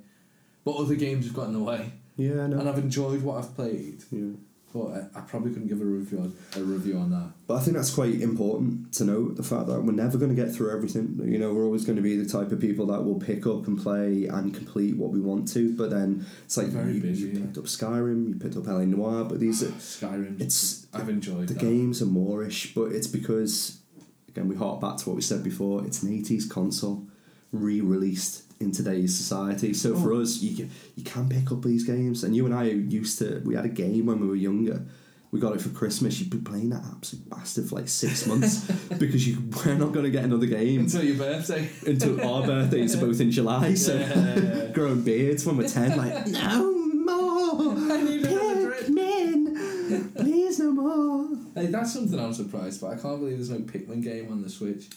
but 0.63 0.76
other 0.76 0.95
games 0.95 1.26
have 1.26 1.34
got 1.36 1.47
in 1.47 1.54
the 1.54 1.63
way, 1.71 1.91
Yeah, 2.17 2.43
and. 2.45 2.54
I've 2.69 2.78
enjoyed 2.78 3.21
what 3.23 3.38
I've 3.39 3.56
played. 3.56 4.04
Yeah. 4.12 4.34
But 4.73 4.88
I, 5.15 5.19
I 5.19 5.21
probably 5.21 5.51
couldn't 5.53 5.69
give 5.69 5.82
a 5.82 5.86
review 5.86 6.19
on 6.19 6.34
a 6.56 6.60
review 6.62 6.97
on 6.97 7.10
that. 7.12 7.32
But 7.47 7.56
I 7.56 7.60
think 7.62 7.77
that's 7.77 7.89
quite 7.89 8.15
important 8.21 8.93
to 8.95 9.06
note 9.06 9.38
the 9.38 9.43
fact 9.43 9.67
that 9.67 9.82
we're 9.82 9.93
never 9.93 10.17
going 10.17 10.36
to 10.36 10.39
get 10.41 10.53
through 10.53 10.71
everything. 10.71 11.19
You 11.25 11.39
know, 11.39 11.53
we're 11.53 11.63
always 11.63 11.86
going 11.86 11.95
to 11.95 12.01
be 12.01 12.17
the 12.17 12.27
type 12.30 12.51
of 12.51 12.60
people 12.60 12.86
that 12.88 13.01
will 13.03 13.17
pick 13.19 13.47
up 13.47 13.65
and 13.67 13.82
play 13.82 14.25
and 14.25 14.53
complete 14.53 14.97
what 14.97 15.12
we 15.12 15.21
want 15.21 15.47
to. 15.53 15.73
But 15.75 15.89
then 15.89 16.25
it's 16.45 16.58
like 16.58 16.67
Very 16.67 16.95
you, 16.95 17.01
busy, 17.01 17.27
you 17.30 17.39
picked 17.39 17.58
up 17.58 17.63
Skyrim, 17.63 18.27
you 18.27 18.36
picked 18.36 18.58
up 18.58 18.67
LA 18.67 18.84
Noire, 18.84 19.23
but 19.23 19.39
these 19.39 19.63
are 19.63 19.67
Skyrim. 19.71 20.36
It's- 20.36 20.86
I've 20.93 21.10
enjoyed 21.10 21.47
the 21.47 21.53
that. 21.53 21.60
games 21.62 22.01
are 22.01 22.06
moorish, 22.06 22.73
But 22.75 22.91
it's 22.91 23.08
because 23.08 23.80
again 24.27 24.47
we 24.49 24.56
hark 24.56 24.82
back 24.82 24.97
to 24.97 25.10
what 25.10 25.15
we 25.15 25.21
said 25.21 25.43
before. 25.43 25.86
It's 25.86 26.03
an 26.03 26.13
eighties 26.13 26.45
console, 26.45 27.08
re-released 27.51 28.43
in 28.60 28.72
today's 28.72 29.15
society. 29.15 29.74
So 29.74 29.96
for 29.96 30.13
Oh. 30.13 30.22
us, 30.22 30.41
you 30.41 30.56
can, 30.56 30.70
you 30.96 31.04
can 31.04 31.30
pick 31.30 31.52
up 31.52 31.62
these 31.63 31.84
games. 31.84 32.24
And 32.24 32.36
you 32.36 32.46
and 32.46 32.54
I 32.56 32.63
used 32.65 33.20
to. 33.20 33.41
We 33.46 33.56
had 33.56 33.65
a 33.65 33.70
game 33.70 34.06
when 34.08 34.20
we 34.20 34.28
were 34.28 34.36
younger. 34.36 34.84
We 35.30 35.39
got 35.41 35.54
it 35.54 35.62
for 35.62 35.70
Christmas. 35.70 36.20
You'd 36.20 36.30
be 36.30 36.38
playing 36.38 36.70
that 36.70 36.84
absolute 36.89 37.30
bastard 37.30 37.67
for 37.67 37.76
like 37.76 37.89
six 37.89 38.26
months 38.26 38.62
because 38.98 39.28
you 39.28 39.38
we're 39.65 39.76
not 39.76 39.91
going 39.91 40.06
to 40.06 40.10
get 40.12 40.24
another 40.24 40.46
game 40.48 40.80
until 40.82 41.04
your 41.04 41.17
birthday. 41.17 41.70
until 41.86 42.22
our 42.26 42.46
birthdays 42.48 42.96
are 42.96 43.06
both 43.06 43.20
in 43.20 43.30
July. 43.32 43.74
So 43.74 43.93
Yeah. 43.96 44.67
growing 44.74 45.02
beards 45.04 45.46
when 45.46 45.58
we're 45.58 45.67
ten, 45.67 45.98
like 45.98 46.28
no 46.28 46.72
more. 46.74 47.74
I 47.93 48.02
need. 48.04 48.24
Pikmin, 48.26 50.15
please 50.15 50.60
no 50.60 50.72
more. 50.72 51.30
Hey, 51.56 51.67
that's 51.67 51.93
something 51.93 52.20
I'm 52.20 52.34
surprised 52.34 52.82
by. 52.82 52.93
I 52.93 52.96
can't 52.96 53.20
believe 53.20 53.38
there's 53.38 53.50
no 53.50 53.60
Pikmin 53.60 54.02
game 54.04 54.32
on 54.32 54.41
the 54.41 54.50
Switch. 54.50 54.88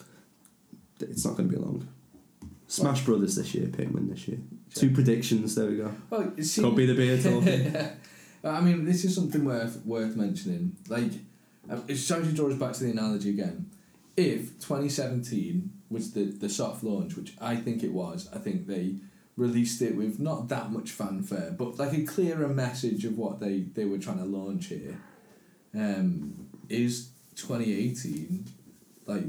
It's 1.01 1.25
not 1.25 1.37
going 1.37 1.49
to 1.51 1.57
be 1.57 1.61
long. 1.61 1.89
Smash 2.71 3.05
Brothers 3.05 3.35
this 3.35 3.53
year, 3.53 3.67
Pikmin 3.67 4.09
this 4.09 4.29
year. 4.29 4.39
Two 4.73 4.91
predictions. 4.91 5.57
There 5.57 5.67
we 5.67 5.77
go. 5.79 5.93
Well, 6.09 6.33
see, 6.41 6.63
Could 6.63 6.77
be 6.77 6.87
the 6.87 6.95
beer 6.95 7.21
talking. 7.23 7.75
I 8.45 8.61
mean, 8.61 8.85
this 8.85 9.05
is 9.05 9.13
something 9.13 9.45
worth 9.45 9.85
worth 9.85 10.15
mentioning. 10.15 10.77
Like, 10.89 11.11
um, 11.69 11.85
it 11.89 11.97
draw 12.37 12.49
us 12.49 12.55
back 12.55 12.73
to 12.75 12.85
the 12.85 12.91
analogy 12.93 13.31
again. 13.31 13.71
If 14.17 14.61
2017 14.61 15.71
was 15.91 16.13
the, 16.13 16.25
the 16.27 16.49
soft 16.49 16.85
launch, 16.85 17.17
which 17.17 17.35
I 17.41 17.57
think 17.57 17.83
it 17.83 17.93
was, 17.93 18.29
I 18.33 18.39
think 18.39 18.69
they 18.69 18.95
released 19.37 19.83
it 19.83 19.97
with 19.97 20.21
not 20.21 20.49
that 20.49 20.71
much 20.71 20.91
fanfare, 20.91 21.51
but 21.59 21.77
like 21.77 21.93
a 21.93 22.05
clearer 22.05 22.49
message 22.49 23.05
of 23.05 23.19
what 23.19 23.41
they, 23.41 23.61
they 23.61 23.85
were 23.85 23.99
trying 23.99 24.19
to 24.19 24.25
launch 24.25 24.67
here. 24.67 24.97
Um, 25.75 26.49
is 26.69 27.11
2018 27.35 28.45
like 29.07 29.25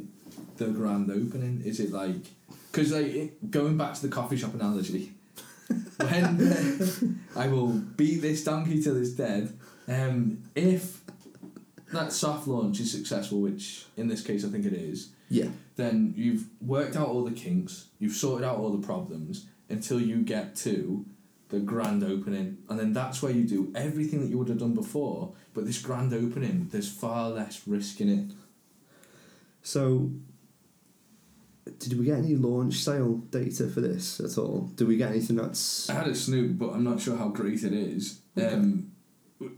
the 0.58 0.68
grand 0.68 1.10
opening? 1.10 1.64
Is 1.66 1.80
it 1.80 1.92
like 1.92 2.26
because 2.72 2.92
like 2.92 3.34
going 3.50 3.78
back 3.78 3.94
to 3.96 4.02
the 4.02 4.08
coffee 4.10 4.38
shop 4.38 4.54
analogy, 4.54 5.14
when 5.98 7.20
I 7.36 7.48
will 7.48 7.70
beat 7.70 8.22
this 8.22 8.44
donkey 8.44 8.82
till 8.82 8.98
it's 8.98 9.12
dead. 9.12 9.58
Um, 9.88 10.44
if 10.56 11.02
that 11.92 12.14
soft 12.14 12.48
launch 12.48 12.80
is 12.80 12.92
successful, 12.92 13.42
which 13.42 13.86
in 13.98 14.08
this 14.08 14.22
case 14.22 14.46
I 14.46 14.50
think 14.50 14.66
it 14.66 14.74
is, 14.74 15.10
Yeah. 15.30 15.50
then 15.76 16.14
you've 16.16 16.46
worked 16.62 16.96
out 16.96 17.08
all 17.08 17.24
the 17.26 17.32
kinks, 17.32 17.88
you've 18.00 18.14
sorted 18.16 18.48
out 18.48 18.58
all 18.58 18.70
the 18.72 18.86
problems 18.86 19.46
until 19.70 20.00
you 20.00 20.22
get 20.22 20.56
to 20.58 21.06
the 21.50 21.60
grand 21.60 22.02
opening, 22.04 22.58
and 22.70 22.80
then 22.80 22.94
that's 22.94 23.22
where 23.22 23.32
you 23.34 23.44
do 23.44 23.72
everything 23.76 24.22
that 24.22 24.28
you 24.30 24.38
would 24.38 24.48
have 24.48 24.60
done 24.60 24.74
before. 24.74 25.34
But 25.54 25.66
this 25.66 25.82
grand 25.82 26.14
opening, 26.14 26.70
there's 26.72 26.90
far 26.90 27.30
less 27.30 27.68
risk 27.68 28.00
in 28.00 28.08
it. 28.08 28.32
So, 29.62 30.12
did 31.80 31.98
we 31.98 32.06
get 32.06 32.18
any 32.18 32.36
launch 32.36 32.76
sale 32.76 33.18
data 33.30 33.68
for 33.68 33.82
this 33.82 34.20
at 34.20 34.38
all? 34.38 34.72
Did 34.76 34.88
we 34.88 34.98
get 34.98 35.12
anything 35.12 35.36
that's 35.36 35.90
I 35.90 35.94
had 35.94 36.08
a 36.08 36.16
snoop, 36.16 36.58
but 36.58 36.74
I'm 36.74 36.84
not 36.84 37.00
sure 37.00 37.18
how 37.18 37.30
great 37.30 37.64
it 37.64 37.74
is. 37.74 38.22
Um, 38.38 38.92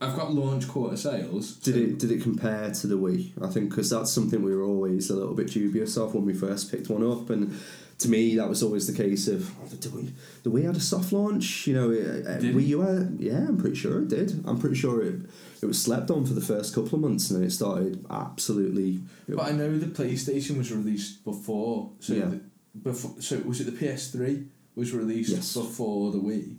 I've 0.02 0.16
got 0.16 0.34
launch 0.34 0.68
quarter 0.68 0.96
sales. 0.98 1.56
Did 1.58 1.76
so- 1.76 1.80
it 1.82 2.00
did 2.00 2.12
it 2.12 2.22
compare 2.24 2.72
to 2.72 2.88
the 2.88 2.98
Wii? 2.98 3.32
I 3.44 3.48
think 3.50 3.70
because 3.70 3.90
that's 3.90 4.12
something 4.12 4.42
we 4.44 4.56
were 4.56 4.64
always 4.64 5.10
a 5.10 5.16
little 5.16 5.34
bit 5.34 5.48
dubious 5.48 5.98
of 5.98 6.14
when 6.16 6.26
we 6.26 6.34
first 6.34 6.72
picked 6.72 6.90
one 6.90 7.04
up, 7.10 7.30
and 7.30 7.58
to 8.00 8.10
me 8.10 8.36
that 8.36 8.50
was 8.50 8.64
always 8.64 8.88
the 8.88 9.04
case 9.04 9.28
of 9.28 9.50
oh, 9.64 9.68
the 9.68 9.78
Wii. 9.90 10.12
The 10.44 10.50
Wii 10.52 10.66
had 10.66 10.76
a 10.76 10.80
soft 10.80 11.14
launch, 11.14 11.68
you 11.68 11.74
know. 11.76 11.90
uh, 11.92 12.30
uh, 12.32 12.40
Did 12.40 12.56
Wii 12.56 12.62
it? 12.64 12.68
U, 12.68 12.82
had- 12.82 13.18
yeah, 13.20 13.38
I'm 13.48 13.58
pretty 13.58 13.76
sure 13.76 14.00
it 14.02 14.10
did. 14.10 14.44
I'm 14.46 14.60
pretty 14.60 14.76
sure 14.76 15.02
it 15.04 15.22
it 15.62 15.66
was 15.66 15.82
slept 15.82 16.10
on 16.12 16.26
for 16.26 16.34
the 16.34 16.42
first 16.42 16.76
couple 16.76 16.96
of 16.96 17.02
months, 17.02 17.30
and 17.30 17.40
then 17.40 17.48
it 17.48 17.52
started 17.52 18.06
absolutely. 18.10 19.02
But 19.30 19.44
I 19.48 19.52
know 19.52 19.78
the 19.78 19.86
PlayStation 19.86 20.58
was 20.58 20.72
released 20.72 21.24
before. 21.24 21.92
So 22.00 22.14
Yeah. 22.14 22.26
the, 22.26 22.42
before, 22.82 23.22
so 23.22 23.38
was 23.46 23.62
it 23.62 23.66
the 23.66 23.72
PS3 23.86 24.48
was 24.76 24.92
released 24.94 25.30
Yes. 25.32 25.54
before 25.54 26.12
the 26.12 26.18
Wii? 26.20 26.58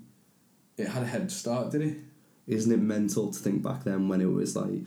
It 0.78 0.88
had 0.88 1.02
a 1.02 1.06
head 1.06 1.30
start, 1.30 1.70
did 1.72 1.82
it? 1.82 1.96
Isn't 2.46 2.72
it 2.72 2.80
mental 2.80 3.32
to 3.32 3.38
think 3.38 3.62
back 3.62 3.84
then 3.84 4.08
when 4.08 4.20
it 4.20 4.26
was 4.32 4.54
like, 4.56 4.82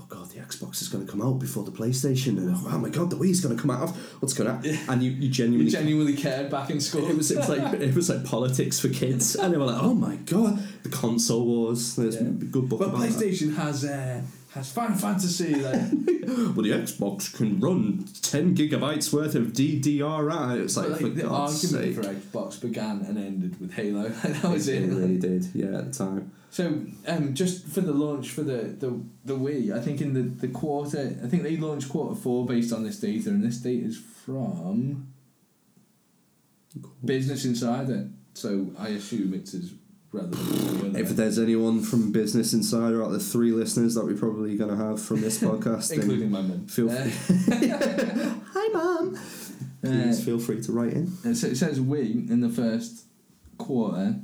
oh 0.00 0.06
god, 0.08 0.30
the 0.30 0.38
Xbox 0.40 0.80
is 0.82 0.88
going 0.88 1.04
to 1.04 1.10
come 1.10 1.20
out 1.22 1.38
before 1.38 1.64
the 1.64 1.70
PlayStation, 1.70 2.38
and 2.38 2.54
oh 2.56 2.78
my 2.78 2.88
god, 2.88 3.10
the 3.10 3.16
Wii's 3.16 3.40
going 3.40 3.54
to 3.54 3.60
come 3.60 3.70
out. 3.70 3.90
What's 4.20 4.32
going 4.32 4.48
to? 4.48 4.54
happen? 4.72 4.92
And 4.92 5.02
you, 5.02 5.10
you 5.10 5.16
You 5.22 5.28
genuinely. 5.30 5.70
genuinely 5.70 6.16
cared 6.16 6.50
back 6.50 6.70
in 6.70 6.80
school. 6.80 7.08
it 7.08 7.16
was, 7.16 7.30
it 7.30 7.38
was 7.38 7.48
like 7.48 7.74
it 7.80 7.94
was 7.94 8.08
like 8.08 8.24
politics 8.24 8.80
for 8.80 8.88
kids, 8.88 9.34
and 9.36 9.52
they 9.52 9.58
were 9.58 9.66
like, 9.66 9.82
"Oh 9.82 9.94
my 9.94 10.16
god, 10.16 10.58
the 10.82 10.88
console 10.88 11.44
wars." 11.44 11.96
There's 11.96 12.14
Yeah. 12.16 12.22
a 12.22 12.30
good 12.54 12.68
book 12.68 12.78
but 12.80 12.88
about 12.88 13.00
that. 13.00 13.10
PlayStation 13.10 13.54
has 13.56 13.84
uh, 13.84 14.22
has 14.52 14.72
Final 14.72 14.96
Fantasy. 14.96 15.54
Like, 15.54 15.80
Well, 16.30 16.62
the 16.62 16.70
Xbox 16.70 17.34
can 17.34 17.58
run 17.58 18.04
ten 18.22 18.54
gigabytes 18.54 19.12
worth 19.12 19.34
of 19.34 19.48
DDR. 19.48 20.60
It's 20.60 20.76
like, 20.76 20.90
but, 20.90 21.00
for 21.00 21.08
the 21.08 21.22
God's 21.22 21.64
argument 21.64 21.96
sake. 21.96 22.04
for 22.04 22.38
Xbox 22.38 22.60
began 22.60 23.00
and 23.00 23.18
ended 23.18 23.60
with 23.60 23.72
Halo. 23.74 24.08
that 24.08 24.44
was 24.44 24.68
it 24.68 24.82
it. 24.82 24.86
really 24.86 25.18
did, 25.18 25.48
yeah, 25.54 25.78
at 25.78 25.92
the 25.92 25.98
time. 25.98 26.30
So, 26.50 26.82
um, 27.06 27.34
just 27.34 27.66
for 27.66 27.80
the 27.80 27.92
launch 27.92 28.30
for 28.30 28.42
the, 28.42 28.74
the, 28.78 29.00
the 29.24 29.36
Wii, 29.36 29.72
I 29.76 29.80
think 29.80 30.00
in 30.00 30.14
the, 30.14 30.22
the 30.22 30.48
quarter, 30.48 31.16
I 31.22 31.26
think 31.28 31.42
they 31.44 31.56
launched 31.56 31.88
quarter 31.88 32.14
four 32.14 32.44
based 32.46 32.72
on 32.72 32.84
this 32.84 32.98
data, 32.98 33.30
and 33.30 33.42
this 33.42 33.58
data 33.58 33.86
is 33.86 33.98
from 33.98 35.12
Business 37.04 37.44
Insider. 37.44 38.08
So 38.34 38.70
I 38.78 38.88
assume 38.88 39.34
it's 39.34 39.54
as 39.54 39.72
relevant. 40.12 40.96
If 40.96 41.10
there's 41.10 41.38
anyone 41.38 41.82
from 41.82 42.12
Business 42.12 42.52
Insider 42.52 43.02
out 43.02 43.12
the 43.12 43.20
three 43.20 43.52
listeners 43.52 43.94
that 43.94 44.04
we're 44.04 44.16
probably 44.16 44.56
going 44.56 44.70
to 44.70 44.76
have 44.76 45.00
from 45.00 45.20
this 45.20 45.38
podcast, 45.42 45.92
including 45.92 46.30
my 46.30 46.42
mum. 46.42 46.66
feel 46.66 46.90
Uh, 46.90 47.08
hi, 48.52 48.68
mum. 48.72 49.18
Please 49.82 50.20
uh, 50.20 50.24
feel 50.24 50.38
free 50.38 50.60
to 50.62 50.72
write 50.72 50.92
in. 50.92 51.34
so 51.34 51.46
it 51.46 51.56
says 51.56 51.80
we 51.80 52.00
in 52.02 52.40
the 52.40 52.50
first 52.50 53.04
quarter 53.56 54.16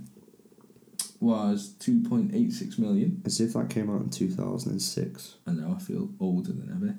was 1.20 1.70
two 1.78 2.02
point 2.02 2.34
eight 2.34 2.52
six 2.52 2.78
million. 2.78 3.22
As 3.24 3.40
if 3.40 3.54
that 3.54 3.70
came 3.70 3.88
out 3.88 4.02
in 4.02 4.10
2006. 4.10 5.36
I 5.46 5.50
know 5.52 5.74
I 5.74 5.82
feel 5.82 6.10
older 6.20 6.52
than 6.52 6.70
ever. 6.70 6.98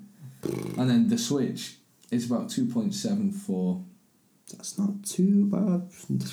And 0.80 0.90
then 0.90 1.08
the 1.08 1.18
Switch 1.18 1.76
is 2.10 2.26
about 2.30 2.50
two 2.50 2.66
point 2.66 2.94
seven 2.94 3.30
four. 3.30 3.84
That's 4.52 4.78
not 4.78 5.04
too 5.04 5.46
bad. 5.46 5.88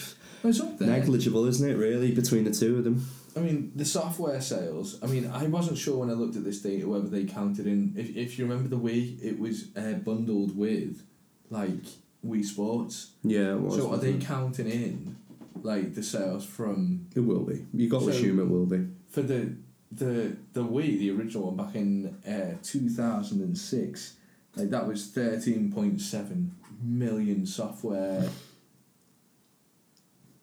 Up 0.62 0.78
there. 0.78 0.88
Negligible, 0.88 1.46
isn't 1.46 1.70
it, 1.70 1.76
really, 1.76 2.12
between 2.12 2.44
the 2.44 2.52
two 2.52 2.78
of 2.78 2.84
them? 2.84 3.06
I 3.36 3.40
mean, 3.42 3.72
the 3.76 3.84
software 3.86 4.40
sales. 4.42 4.98
I 5.04 5.08
mean, 5.08 5.28
I 5.34 5.46
wasn't 5.48 5.78
sure 5.78 5.98
when 5.98 6.10
I 6.10 6.14
looked 6.14 6.36
at 6.38 6.44
this 6.46 6.62
data 6.62 6.88
whether 6.88 7.08
they 7.10 7.26
counted 7.26 7.68
in. 7.68 7.94
If, 7.98 8.16
if 8.16 8.40
you 8.40 8.46
remember 8.46 8.70
the 8.70 8.78
Wii, 8.80 9.22
it 9.24 9.38
was 9.40 9.76
uh, 9.76 9.94
bundled 9.94 10.58
with 10.58 11.04
like 11.50 11.84
Wii 12.26 12.46
Sports. 12.46 13.12
Yeah, 13.24 13.54
it 13.54 13.60
was. 13.60 13.76
so 13.76 13.92
are 13.92 13.98
they 13.98 14.12
it? 14.14 14.22
counting 14.22 14.68
in 14.70 15.18
like 15.62 15.96
the 15.96 16.04
sales 16.04 16.46
from 16.46 17.08
It 17.16 17.22
will 17.22 17.44
be. 17.44 17.66
you 17.74 17.90
got 17.90 18.00
to 18.00 18.06
So- 18.06 18.12
assume 18.12 18.40
it 18.40 18.48
will 18.50 18.66
be. 18.66 18.88
for 19.10 19.22
the 19.22 19.54
the 19.92 20.36
the 20.54 20.64
Wii, 20.64 20.98
the 21.00 21.12
original 21.12 21.52
one 21.52 21.58
back 21.58 21.76
in 21.76 22.16
uh, 22.28 22.56
two 22.64 22.90
thousand 22.90 23.42
and 23.42 23.58
six? 23.58 24.16
Like 24.56 24.70
that 24.70 24.88
was 24.88 25.08
thirteen 25.08 25.72
point 25.74 26.00
seven 26.00 26.56
million 26.82 27.46
software 27.46 28.30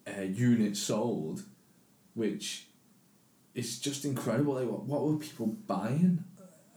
uh, 0.06 0.22
units 0.22 0.80
sold, 0.80 1.42
which 2.14 2.66
is 3.54 3.78
just 3.78 4.04
incredible. 4.04 4.54
Like, 4.54 4.68
what, 4.68 4.84
what 4.84 5.04
were 5.04 5.16
people 5.16 5.46
buying? 5.46 6.24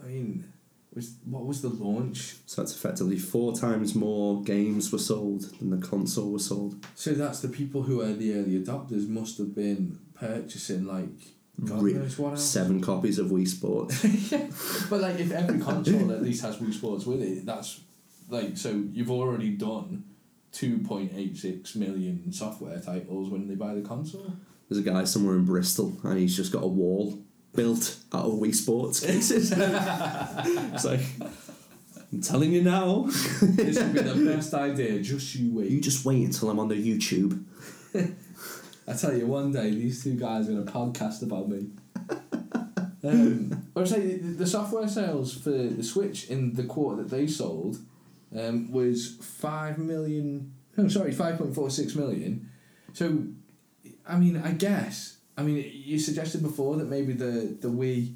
I 0.04 0.08
mean, 0.08 0.52
was 0.96 1.16
what 1.26 1.46
was 1.46 1.62
the 1.62 1.70
launch? 1.70 2.36
So 2.46 2.62
that's 2.62 2.76
effectively 2.76 3.18
four 3.18 3.56
times 3.56 3.96
more 3.96 4.42
games 4.44 4.92
were 4.92 5.00
sold 5.00 5.42
than 5.60 5.70
the 5.70 5.86
console 5.86 6.32
was 6.32 6.46
sold. 6.46 6.86
So 6.96 7.12
that's 7.12 7.42
the 7.42 7.50
people 7.50 7.84
who 7.84 8.02
are 8.02 8.14
the 8.14 8.34
early 8.34 8.60
adopters 8.60 9.08
must 9.08 9.38
have 9.38 9.54
been 9.54 10.00
purchasing 10.14 10.86
like 10.86 11.10
God 11.64 11.82
Re- 11.82 11.94
knows 11.94 12.18
what 12.18 12.32
else. 12.32 12.44
Seven 12.44 12.82
copies 12.82 13.20
of 13.20 13.28
Wii 13.28 13.48
Sports. 13.48 14.04
yeah, 14.32 14.48
but 14.90 15.02
like 15.02 15.20
if 15.20 15.32
every 15.32 15.60
console 15.60 16.12
at 16.12 16.24
least 16.24 16.44
has 16.44 16.58
Wii 16.58 16.74
Sports 16.74 17.06
with 17.06 17.22
it, 17.22 17.46
that's 17.46 17.82
like 18.30 18.58
so 18.58 18.84
you've 18.92 19.12
already 19.12 19.52
done 19.52 20.04
two 20.56 20.80
point 20.80 21.12
eight 21.16 21.38
six 21.38 21.76
million 21.76 22.32
software 22.32 22.80
titles 22.80 23.30
when 23.30 23.48
they 23.48 23.56
buy 23.56 23.74
the 23.74 23.82
console. 23.82 24.34
There's 24.70 24.80
a 24.80 24.90
guy 24.90 25.04
somewhere 25.04 25.36
in 25.36 25.46
Bristol 25.46 25.98
and 26.04 26.18
he's 26.18 26.36
just 26.36 26.52
got 26.52 26.64
a 26.64 26.68
wall 26.68 27.22
built 27.54 27.98
out 28.14 28.26
of 28.26 28.34
Wii 28.34 28.56
Sports 28.56 29.02
cases. 29.02 29.52
it's 29.56 30.86
like, 30.86 31.02
I'm 32.12 32.22
telling 32.22 32.54
you 32.54 32.64
now. 32.64 33.04
this 33.42 33.80
would 33.80 33.94
be 33.94 34.00
the 34.00 34.26
best 34.34 34.54
idea. 34.54 35.00
Just 35.02 35.36
you 35.36 35.54
wait. 35.54 35.70
You 35.70 35.82
just 35.82 36.06
wait 36.06 36.24
until 36.24 36.50
I'm 36.50 36.60
on 36.60 36.70
the 36.70 36.76
YouTube. 36.76 37.44
I 38.88 38.94
tell 38.94 39.16
you, 39.16 39.28
one 39.28 39.52
day 39.52 39.72
these 39.72 40.04
two 40.04 40.16
guys 40.16 40.48
are 40.48 40.54
gonna 40.54 40.72
podcast 40.72 41.22
about 41.22 41.50
me. 41.50 41.68
Um, 43.04 43.68
I 43.76 43.80
would 43.80 43.88
say 43.88 44.18
the, 44.18 44.30
the 44.30 44.48
software 44.48 44.88
sales 44.88 45.38
for 45.38 45.52
the 45.52 45.84
Switch 45.84 46.30
in 46.30 46.54
the 46.54 46.64
quarter 46.64 47.04
that 47.04 47.10
they 47.10 47.28
sold 47.28 47.78
um, 48.38 48.72
was 48.72 49.18
five 49.22 49.78
million. 49.78 50.54
Oh, 50.78 50.88
sorry, 50.88 51.12
five 51.12 51.38
point 51.38 51.56
four 51.56 51.70
six 51.70 51.96
million. 51.96 52.50
So, 52.94 53.26
I 54.08 54.18
mean, 54.18 54.38
I 54.38 54.52
guess. 54.52 55.18
I 55.38 55.44
mean, 55.44 55.70
you 55.74 56.00
suggested 56.00 56.42
before 56.42 56.78
that 56.78 56.86
maybe 56.86 57.14
the 57.14 57.58
the 57.60 57.68
Wii 57.68 58.14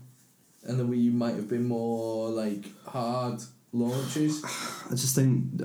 and 0.64 0.80
the 0.80 0.84
Wii 0.84 1.04
U 1.04 1.12
might 1.12 1.36
have 1.36 1.50
been 1.50 1.68
more 1.68 2.30
like 2.30 2.66
hard 2.86 3.42
launches. 3.72 4.44
I 4.88 4.92
just 4.92 5.16
think 5.16 5.62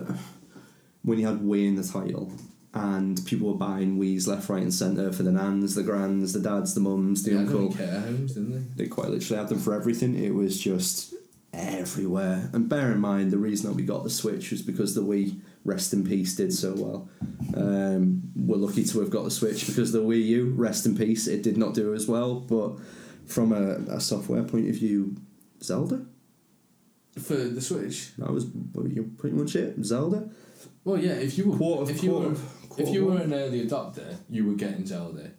when 1.02 1.18
you 1.18 1.26
had 1.26 1.38
Wii 1.40 1.68
in 1.68 1.76
the 1.76 1.84
title 1.84 2.32
and 2.74 3.24
people 3.24 3.48
were 3.48 3.58
buying 3.58 3.98
Wii's 3.98 4.26
left, 4.26 4.48
right, 4.48 4.62
and 4.62 4.74
centre 4.74 5.12
for 5.12 5.22
the 5.22 5.30
nans, 5.30 5.76
the 5.76 5.84
grands, 5.84 6.32
the 6.32 6.40
dads, 6.40 6.74
the 6.74 6.80
mums, 6.80 7.22
the 7.22 7.30
them 7.30 7.46
uncle. 7.46 7.72
care 7.72 8.00
homes, 8.00 8.34
didn't 8.34 8.76
they? 8.76 8.84
They 8.84 8.88
quite 8.88 9.10
literally 9.10 9.38
had 9.40 9.48
them 9.48 9.60
for 9.60 9.74
everything. 9.74 10.16
It 10.16 10.34
was 10.34 10.58
just 10.58 11.14
everywhere. 11.54 12.50
And 12.52 12.68
bear 12.68 12.92
in 12.92 13.00
mind, 13.00 13.30
the 13.30 13.38
reason 13.38 13.68
that 13.68 13.76
we 13.76 13.82
got 13.82 14.04
the 14.04 14.10
Switch 14.10 14.50
was 14.50 14.62
because 14.62 14.94
the 14.94 15.02
Wii, 15.02 15.40
rest 15.64 15.92
in 15.92 16.04
peace, 16.04 16.34
did 16.34 16.52
so 16.52 16.74
well. 16.74 17.08
Um, 17.56 18.22
we're 18.36 18.56
lucky 18.56 18.84
to 18.84 19.00
have 19.00 19.10
got 19.10 19.24
the 19.24 19.30
Switch 19.30 19.66
because 19.66 19.92
the 19.92 20.02
Wii 20.02 20.24
U, 20.26 20.52
rest 20.56 20.86
in 20.86 20.96
peace, 20.96 21.26
it 21.26 21.42
did 21.42 21.56
not 21.56 21.74
do 21.74 21.94
as 21.94 22.06
well. 22.06 22.40
But 22.40 22.78
from 23.26 23.52
a, 23.52 23.94
a 23.94 24.00
software 24.00 24.42
point 24.42 24.68
of 24.68 24.74
view, 24.74 25.16
Zelda. 25.62 26.04
For 27.20 27.36
the 27.36 27.60
Switch. 27.60 28.14
That 28.18 28.32
was 28.32 28.46
pretty 29.18 29.36
much 29.36 29.54
it. 29.54 29.76
Zelda. 29.84 30.28
Well, 30.84 30.98
yeah. 30.98 31.12
If 31.12 31.38
you 31.38 31.50
were 31.50 31.56
Quarter 31.56 31.92
if 31.92 32.02
you 32.02 32.10
quarter, 32.10 32.28
were 32.30 32.36
quarter 32.68 32.82
if 32.82 32.88
you 32.90 33.04
were 33.06 33.18
an 33.18 33.32
early 33.32 33.66
adopter, 33.66 34.16
you 34.28 34.46
were 34.46 34.54
getting 34.54 34.84
Zelda, 34.86 35.30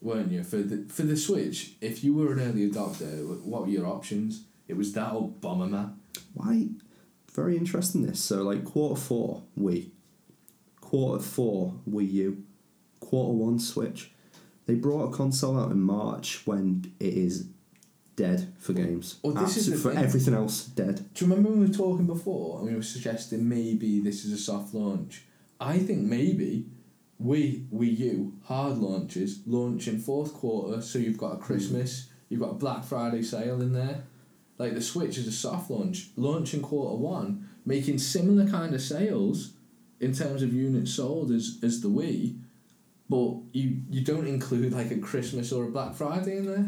weren't 0.00 0.32
you? 0.32 0.42
For 0.44 0.58
the 0.58 0.84
for 0.88 1.02
the 1.02 1.16
Switch, 1.16 1.72
if 1.80 2.04
you 2.04 2.14
were 2.14 2.32
an 2.32 2.40
early 2.40 2.70
adopter, 2.70 3.42
what 3.42 3.62
were 3.62 3.68
your 3.68 3.86
options? 3.86 4.44
It 4.68 4.76
was 4.76 4.92
that 4.94 5.12
or 5.12 5.28
Bomberman. 5.28 5.94
Why? 6.34 6.68
Very 7.32 7.56
interesting. 7.56 8.06
This 8.06 8.20
so 8.20 8.42
like 8.42 8.64
quarter 8.64 9.00
four 9.00 9.42
Wii, 9.58 9.90
quarter 10.80 11.22
four 11.22 11.74
Wii 11.88 12.12
U, 12.12 12.44
quarter 13.00 13.32
one 13.32 13.58
Switch. 13.58 14.12
They 14.66 14.74
brought 14.74 15.12
a 15.12 15.16
console 15.16 15.58
out 15.58 15.70
in 15.70 15.80
March 15.80 16.46
when 16.46 16.92
it 16.98 17.14
is 17.14 17.48
dead 18.16 18.52
for 18.58 18.72
games. 18.72 19.18
Well, 19.22 19.34
this 19.34 19.56
is 19.56 19.70
the 19.70 19.76
for 19.76 19.94
thing. 19.94 20.02
everything 20.02 20.34
else 20.34 20.64
dead. 20.64 20.96
Do 21.14 21.24
you 21.24 21.30
remember 21.30 21.50
when 21.50 21.60
we 21.60 21.66
were 21.66 21.72
talking 21.72 22.06
before 22.06 22.58
and 22.58 22.68
we 22.68 22.74
were 22.74 22.82
suggesting 22.82 23.48
maybe 23.48 24.00
this 24.00 24.24
is 24.24 24.32
a 24.32 24.38
soft 24.38 24.74
launch? 24.74 25.24
I 25.60 25.78
think 25.78 26.00
maybe 26.00 26.66
we 27.18 27.66
Wii 27.72 27.98
U 27.98 28.32
hard 28.44 28.78
launches 28.78 29.40
launch 29.46 29.88
in 29.88 29.98
fourth 29.98 30.34
quarter, 30.34 30.82
so 30.82 30.98
you've 30.98 31.18
got 31.18 31.34
a 31.34 31.38
Christmas, 31.38 32.00
mm. 32.00 32.08
you've 32.28 32.40
got 32.40 32.50
a 32.50 32.54
Black 32.54 32.84
Friday 32.84 33.22
sale 33.22 33.60
in 33.60 33.72
there. 33.72 34.04
Like 34.58 34.74
the 34.74 34.82
Switch 34.82 35.18
is 35.18 35.26
a 35.26 35.32
soft 35.32 35.70
launch, 35.70 36.08
launch 36.16 36.54
in 36.54 36.62
quarter 36.62 36.96
one, 36.96 37.48
making 37.64 37.98
similar 37.98 38.48
kind 38.48 38.74
of 38.74 38.80
sales 38.80 39.52
in 40.00 40.12
terms 40.12 40.42
of 40.42 40.52
units 40.52 40.92
sold 40.94 41.30
as, 41.30 41.58
as 41.62 41.80
the 41.80 41.88
Wii, 41.88 42.38
but 43.08 43.34
you 43.52 43.82
you 43.90 44.02
don't 44.02 44.26
include 44.26 44.72
like 44.72 44.90
a 44.90 44.98
Christmas 44.98 45.52
or 45.52 45.64
a 45.64 45.70
Black 45.70 45.94
Friday 45.94 46.38
in 46.38 46.46
there. 46.46 46.66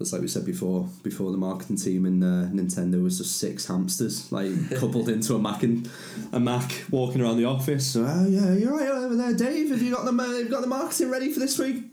It's 0.00 0.12
like 0.12 0.22
we 0.22 0.28
said 0.28 0.46
before. 0.46 0.88
Before 1.02 1.32
the 1.32 1.38
marketing 1.38 1.76
team 1.76 2.06
in 2.06 2.22
uh, 2.22 2.48
Nintendo 2.52 3.02
was 3.02 3.18
just 3.18 3.38
six 3.38 3.66
hamsters, 3.66 4.30
like 4.30 4.52
coupled 4.76 5.08
into 5.08 5.34
a 5.34 5.38
Mac 5.40 5.64
and 5.64 5.90
a 6.32 6.38
Mac, 6.38 6.84
walking 6.90 7.20
around 7.20 7.38
the 7.38 7.46
office. 7.46 7.92
So, 7.92 8.06
oh 8.06 8.26
yeah, 8.28 8.54
you're 8.54 8.76
right 8.76 8.88
over 8.88 9.16
there, 9.16 9.34
Dave. 9.34 9.70
Have 9.70 9.82
you 9.82 9.92
got 9.92 10.04
the 10.04 10.12
have 10.22 10.38
you 10.38 10.48
got 10.48 10.60
the 10.60 10.68
marketing 10.68 11.10
ready 11.10 11.32
for 11.32 11.40
this 11.40 11.58
week? 11.58 11.84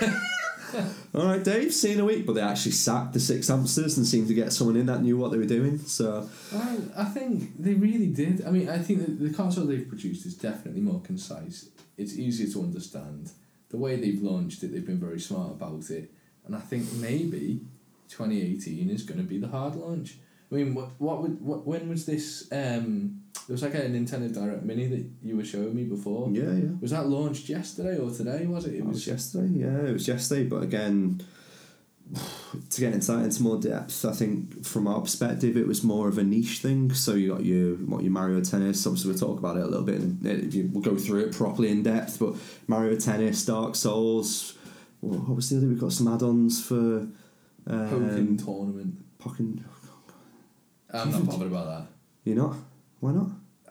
All 1.14 1.26
right, 1.26 1.42
Dave. 1.42 1.72
See 1.72 1.88
you 1.88 1.94
in 1.94 2.00
a 2.00 2.04
week. 2.04 2.26
But 2.26 2.34
they 2.34 2.40
actually 2.40 2.72
sacked 2.72 3.12
the 3.12 3.20
six 3.20 3.48
hamsters 3.48 3.96
and 3.96 4.06
seemed 4.06 4.28
to 4.28 4.34
get 4.34 4.52
someone 4.52 4.76
in 4.76 4.86
that 4.86 5.02
knew 5.02 5.16
what 5.16 5.30
they 5.30 5.38
were 5.38 5.44
doing. 5.44 5.78
So 5.78 6.28
I, 6.54 6.78
I 6.96 7.04
think 7.04 7.62
they 7.62 7.74
really 7.74 8.08
did. 8.08 8.44
I 8.44 8.50
mean, 8.50 8.68
I 8.68 8.78
think 8.78 9.00
that 9.00 9.20
the 9.20 9.32
console 9.32 9.66
they've 9.66 9.88
produced 9.88 10.26
is 10.26 10.34
definitely 10.34 10.80
more 10.80 11.00
concise. 11.00 11.68
It's 11.96 12.16
easier 12.16 12.52
to 12.52 12.60
understand. 12.62 13.32
The 13.70 13.76
way 13.76 13.96
they've 13.96 14.22
launched 14.22 14.62
it, 14.62 14.72
they've 14.72 14.86
been 14.86 15.00
very 15.00 15.20
smart 15.20 15.50
about 15.50 15.90
it. 15.90 16.10
And 16.46 16.56
I 16.56 16.60
think 16.60 16.92
maybe 16.94 17.60
2018 18.08 18.88
is 18.90 19.02
going 19.02 19.18
to 19.18 19.26
be 19.26 19.38
the 19.38 19.48
hard 19.48 19.76
launch. 19.76 20.16
I 20.50 20.54
mean, 20.54 20.74
what 20.74 20.90
what 20.98 21.22
would 21.22 21.40
what 21.42 21.66
when 21.66 21.88
was 21.88 22.06
this? 22.06 22.48
Um, 22.50 23.22
there 23.46 23.54
was 23.54 23.62
like 23.62 23.74
a 23.74 23.80
Nintendo 23.80 24.32
Direct 24.32 24.62
Mini 24.62 24.86
that 24.86 25.06
you 25.22 25.36
were 25.36 25.44
showing 25.44 25.74
me 25.74 25.84
before. 25.84 26.28
yeah, 26.30 26.52
yeah. 26.52 26.70
Was 26.80 26.90
that 26.90 27.06
launched 27.06 27.48
yesterday 27.48 27.98
or 27.98 28.10
today? 28.10 28.46
Was 28.46 28.66
it? 28.66 28.74
It 28.74 28.78
It 28.78 28.86
was 28.86 29.06
yesterday. 29.06 29.48
Yeah, 29.52 29.88
it 29.88 29.92
was 29.92 30.08
yesterday. 30.08 30.44
But 30.44 30.62
again, 30.62 31.20
to 32.70 32.80
get 32.80 32.94
into 32.94 33.12
that 33.12 33.24
into 33.24 33.42
more 33.42 33.60
depth, 33.60 34.06
I 34.06 34.12
think 34.12 34.64
from 34.64 34.86
our 34.86 35.00
perspective, 35.02 35.56
it 35.58 35.66
was 35.66 35.84
more 35.84 36.08
of 36.08 36.16
a 36.16 36.24
niche 36.24 36.58
thing. 36.58 36.94
So 36.94 37.14
you 37.14 37.32
got 37.32 37.44
your 37.44 37.76
what 37.76 38.02
your 38.02 38.12
Mario 38.12 38.40
Tennis. 38.40 38.86
Obviously, 38.86 39.10
we'll 39.10 39.18
talk 39.18 39.38
about 39.38 39.58
it 39.58 39.64
a 39.64 39.66
little 39.66 39.84
bit. 39.84 39.96
And 39.96 40.72
we'll 40.72 40.82
go 40.82 40.96
through 40.96 41.26
it 41.26 41.32
properly 41.32 41.68
in 41.68 41.82
depth. 41.82 42.18
But 42.18 42.36
Mario 42.66 42.96
Tennis, 42.96 43.44
Dark 43.44 43.76
Souls. 43.76 44.54
What 45.00 45.36
was 45.36 45.50
the 45.50 45.58
other? 45.58 45.66
We've 45.68 45.78
got 45.78 45.92
some 45.92 46.08
add-ons 46.08 46.64
for. 46.64 47.06
Um, 47.66 47.90
Pokken 47.90 48.44
tournament. 48.44 49.18
Pokken. 49.18 49.62
I'm 50.92 51.10
not 51.10 51.26
bothered 51.26 51.48
about 51.48 51.66
that. 51.66 51.86
You're 52.24 52.36
not. 52.36 52.56
Why 53.00 53.12
not? 53.12 53.28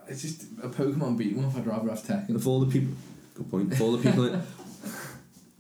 It's 0.07 0.21
just 0.21 0.43
a 0.63 0.69
Pokemon 0.69 1.17
beat 1.17 1.35
'em 1.35 1.45
up. 1.45 1.55
I'd 1.55 1.65
rather 1.67 1.89
have 1.89 2.03
Tekken. 2.03 2.35
Of 2.35 2.47
all 2.47 2.61
the 2.61 2.71
people, 2.71 2.93
good 3.33 3.49
point. 3.51 3.73
Of 3.73 3.81
all 3.81 3.91
the 3.97 4.03
people, 4.09 4.23
that, 4.23 4.41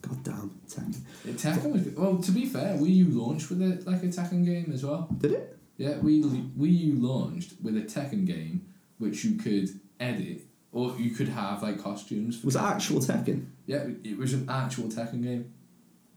God 0.01 0.23
damn, 0.23 0.51
Tekken. 0.69 0.97
Yeah, 1.25 1.33
Tekken 1.33 1.71
was. 1.73 1.87
Well, 1.95 2.17
to 2.17 2.31
be 2.31 2.45
fair, 2.45 2.77
Wii 2.77 2.95
U 2.95 3.05
launched 3.09 3.49
with 3.49 3.61
a 3.61 3.83
like 3.89 4.03
a 4.03 4.07
Tekken 4.07 4.45
game 4.45 4.71
as 4.73 4.85
well. 4.85 5.09
Did 5.17 5.31
it? 5.33 5.57
Yeah, 5.77 5.95
Wii 5.95 6.23
Wii 6.57 6.79
U 6.79 6.93
launched 6.95 7.53
with 7.61 7.75
a 7.75 7.81
Tekken 7.81 8.25
game 8.25 8.61
which 8.99 9.23
you 9.25 9.35
could 9.35 9.69
edit 9.99 10.41
or 10.71 10.95
you 10.97 11.11
could 11.11 11.29
have 11.29 11.61
like 11.61 11.81
costumes. 11.81 12.39
For 12.39 12.47
Was 12.47 12.55
it 12.55 12.61
actual 12.61 12.99
Tekken? 12.99 13.47
Yeah, 13.65 13.85
it 14.03 14.17
was 14.17 14.33
an 14.33 14.49
actual 14.49 14.85
Tekken 14.85 15.23
game. 15.23 15.53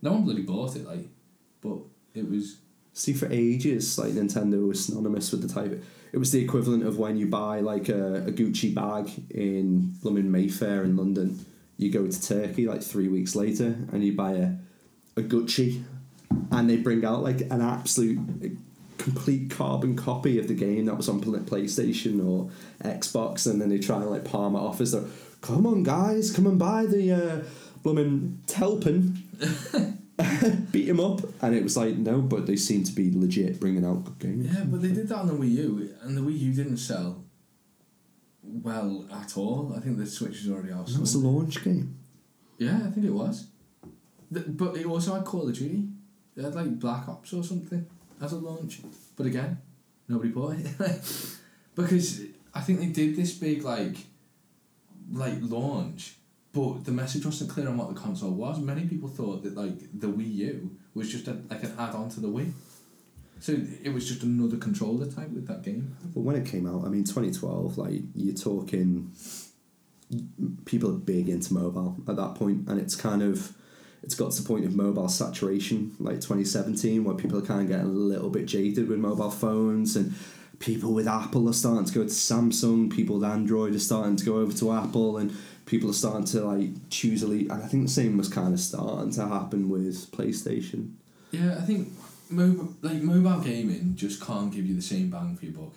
No 0.03 0.13
one 0.13 0.25
bloody 0.25 0.43
bought 0.43 0.77
it, 0.77 0.87
like, 0.87 1.09
but 1.61 1.79
it 2.15 2.29
was. 2.31 2.59
See, 2.93 3.13
for 3.13 3.31
ages, 3.31 3.99
like 3.99 4.13
Nintendo 4.13 4.67
was 4.67 4.85
synonymous 4.85 5.31
with 5.33 5.43
the 5.43 5.53
type. 5.53 5.83
It 6.13 6.19
was 6.19 6.33
the 6.33 6.43
equivalent 6.43 6.85
of 6.85 6.99
when 6.99 7.17
you 7.17 7.27
buy 7.27 7.61
like 7.61 7.89
a, 7.89 8.27
a 8.27 8.33
Gucci 8.33 8.75
bag 8.75 9.11
in 9.31 9.95
blooming 10.03 10.31
Mayfair 10.31 10.83
in 10.83 10.97
London. 10.97 11.45
You 11.77 11.91
go 11.91 12.07
to 12.07 12.23
Turkey 12.23 12.67
like 12.67 12.83
three 12.83 13.09
weeks 13.09 13.35
later 13.37 13.77
and 13.93 14.05
you 14.05 14.15
buy 14.15 14.33
a, 14.33 14.53
a 15.17 15.23
Gucci, 15.23 15.83
and 16.51 16.69
they 16.69 16.77
bring 16.77 17.05
out 17.05 17.23
like 17.23 17.43
an 17.43 17.61
absolute 17.61 18.19
complete 18.99 19.51
carbon 19.51 19.97
copy 19.97 20.39
of 20.39 20.47
the 20.47 20.55
game 20.55 20.85
that 20.85 20.97
was 20.97 21.09
on 21.09 21.21
PlayStation 21.21 22.25
or 22.25 22.51
Xbox, 22.85 23.51
and 23.51 23.61
then 23.61 23.69
they 23.69 23.79
try 23.79 23.97
and 23.97 24.11
like 24.11 24.25
palm 24.25 24.55
it 24.55 24.59
off 24.59 24.81
as 24.81 24.93
though, 24.93 25.09
come 25.41 25.67
on 25.67 25.83
guys, 25.83 26.31
come 26.31 26.47
and 26.47 26.59
buy 26.59 26.87
the 26.87 27.13
uh, 27.13 27.45
blooming 27.83 28.43
Telpin. 28.47 29.23
beat 30.73 30.89
him 30.89 31.01
up, 31.01 31.21
and 31.43 31.55
it 31.55 31.63
was 31.63 31.77
like 31.77 31.97
no, 31.97 32.21
but 32.21 32.47
they 32.47 32.57
seem 32.57 32.85
to 32.85 32.93
be 32.93 33.11
legit 33.13 33.61
bringing 33.61 33.85
out 33.85 34.05
good 34.05 34.19
games. 34.19 34.55
Yeah, 34.55 34.65
but 34.65 34.83
they 34.83 34.93
did 34.93 35.09
that 35.09 35.19
on 35.19 35.27
the 35.27 35.35
Wii 35.35 35.51
U, 35.51 35.95
and 36.03 36.17
the 36.17 36.21
Wii 36.21 36.39
U 36.39 36.53
didn't 36.53 36.79
sell 36.79 37.25
well 38.43 39.07
at 39.13 39.37
all. 39.37 39.75
I 39.77 39.81
think 39.81 39.99
the 39.99 40.07
Switch 40.07 40.37
is 40.37 40.51
already 40.51 40.73
out. 40.73 40.87
that 40.87 41.01
was 41.01 41.13
the 41.13 41.27
launch 41.27 41.63
game. 41.63 41.97
Yeah, 42.59 42.77
I 42.87 42.91
think 42.91 43.07
it 43.07 43.13
was. 43.13 43.47
The, 44.31 44.41
but 44.41 44.77
it 44.77 44.87
also 44.87 45.15
had 45.15 45.25
Call 45.25 45.49
of 45.49 45.55
Duty. 45.55 45.89
It 46.37 46.45
had 46.45 46.55
like 46.55 46.79
Black 46.79 47.09
Ops 47.09 47.33
or 47.33 47.43
something 47.43 47.87
as 48.21 48.33
a 48.33 48.37
launch. 48.37 48.81
But 49.17 49.27
again, 49.27 49.59
nobody 50.09 50.31
bought 50.31 50.57
it. 50.57 50.67
because 51.75 52.23
I 52.55 52.61
think 52.61 52.81
they 52.81 52.87
did 52.87 53.17
this 53.17 53.33
big 53.35 53.63
like 53.63 53.97
like 55.13 55.39
launch, 55.41 56.17
but 56.53 56.85
the 56.85 56.93
message 56.93 57.25
wasn't 57.25 57.51
clear 57.51 57.69
on 57.69 57.77
what 57.77 57.89
the 57.89 58.01
console 58.01 58.33
was. 58.33 58.59
Many 58.59 58.87
people 58.87 59.09
thought 59.09 59.43
that 59.45 59.57
like 59.57 59.79
the 59.93 60.09
Wii 60.09 60.35
U 60.35 60.77
was 60.95 61.11
just 61.11 61.29
a, 61.29 61.37
like 61.49 61.63
an 61.63 61.75
add 61.79 61.95
on 61.95 62.09
to 62.11 62.21
the 62.21 62.29
Wii. 62.29 62.53
So 63.39 63.57
it 63.83 63.95
was 63.95 64.07
just 64.07 64.23
another 64.23 64.57
controller 64.57 65.07
type 65.07 65.31
with 65.31 65.47
that 65.47 65.63
game. 65.63 65.97
But 66.15 66.21
when 66.21 66.37
it 66.37 66.47
came 66.47 66.67
out, 66.67 66.85
I 66.85 66.89
mean, 66.89 67.05
2012, 67.05 67.79
like 67.79 68.03
you're 68.15 68.35
talking, 68.35 69.13
people 70.67 70.91
are 70.91 70.99
big 70.99 71.29
into 71.29 71.55
mobile 71.55 71.97
at 72.07 72.17
that 72.17 72.35
point, 72.35 72.69
and 72.69 72.81
it's 72.81 72.95
kind 72.95 73.23
of. 73.23 73.55
It's 74.03 74.15
got 74.15 74.33
to 74.33 74.43
the 74.43 74.49
point 74.49 74.65
of 74.65 74.75
mobile 74.75 75.11
saturation, 75.11 75.95
like 75.99 76.23
2017, 76.23 77.05
where 77.05 77.15
people 77.15 77.37
are 77.37 77.43
kind 77.43 77.61
of 77.61 77.69
getting 77.69 77.85
a 77.85 77.91
little 77.91 78.31
bit 78.31 78.47
jaded 78.47 78.89
with 78.89 78.99
mobile 78.99 79.31
phones, 79.31 79.95
and 79.95 80.15
people 80.59 80.95
with 80.95 81.07
Apple 81.07 81.47
are 81.51 81.53
starting 81.53 81.85
to 81.85 81.93
go 81.93 82.05
to 82.05 82.09
Samsung, 82.09 82.91
people 82.91 83.19
with 83.19 83.29
Android 83.29 83.75
are 83.75 83.79
starting 83.79 84.17
to 84.17 84.25
go 84.25 84.39
over 84.39 84.55
to 84.55 84.73
Apple, 84.73 85.19
and 85.19 85.37
people 85.71 85.89
are 85.89 85.95
starting 85.95 86.25
to 86.25 86.45
like 86.45 86.91
choose 86.91 87.23
elite. 87.23 87.49
And 87.49 87.63
I 87.63 87.67
think 87.69 87.85
the 87.85 87.93
same 87.93 88.17
was 88.19 88.29
kind 88.29 88.53
of 88.53 88.59
starting 88.59 89.13
to 89.13 89.29
happen 89.29 89.71
with 89.71 90.11
PlayStation. 90.11 90.95
Yeah, 91.31 91.57
I 91.57 91.61
think 91.61 91.93
mobile 92.29 92.75
like 92.83 93.01
mobile 93.01 93.41
gaming 93.41 93.95
just 93.95 94.21
can't 94.21 94.53
give 94.53 94.67
you 94.67 94.75
the 94.75 94.83
same 94.83 95.11
bang 95.11 95.37
for 95.37 95.45
your 95.45 95.55
buck. 95.55 95.75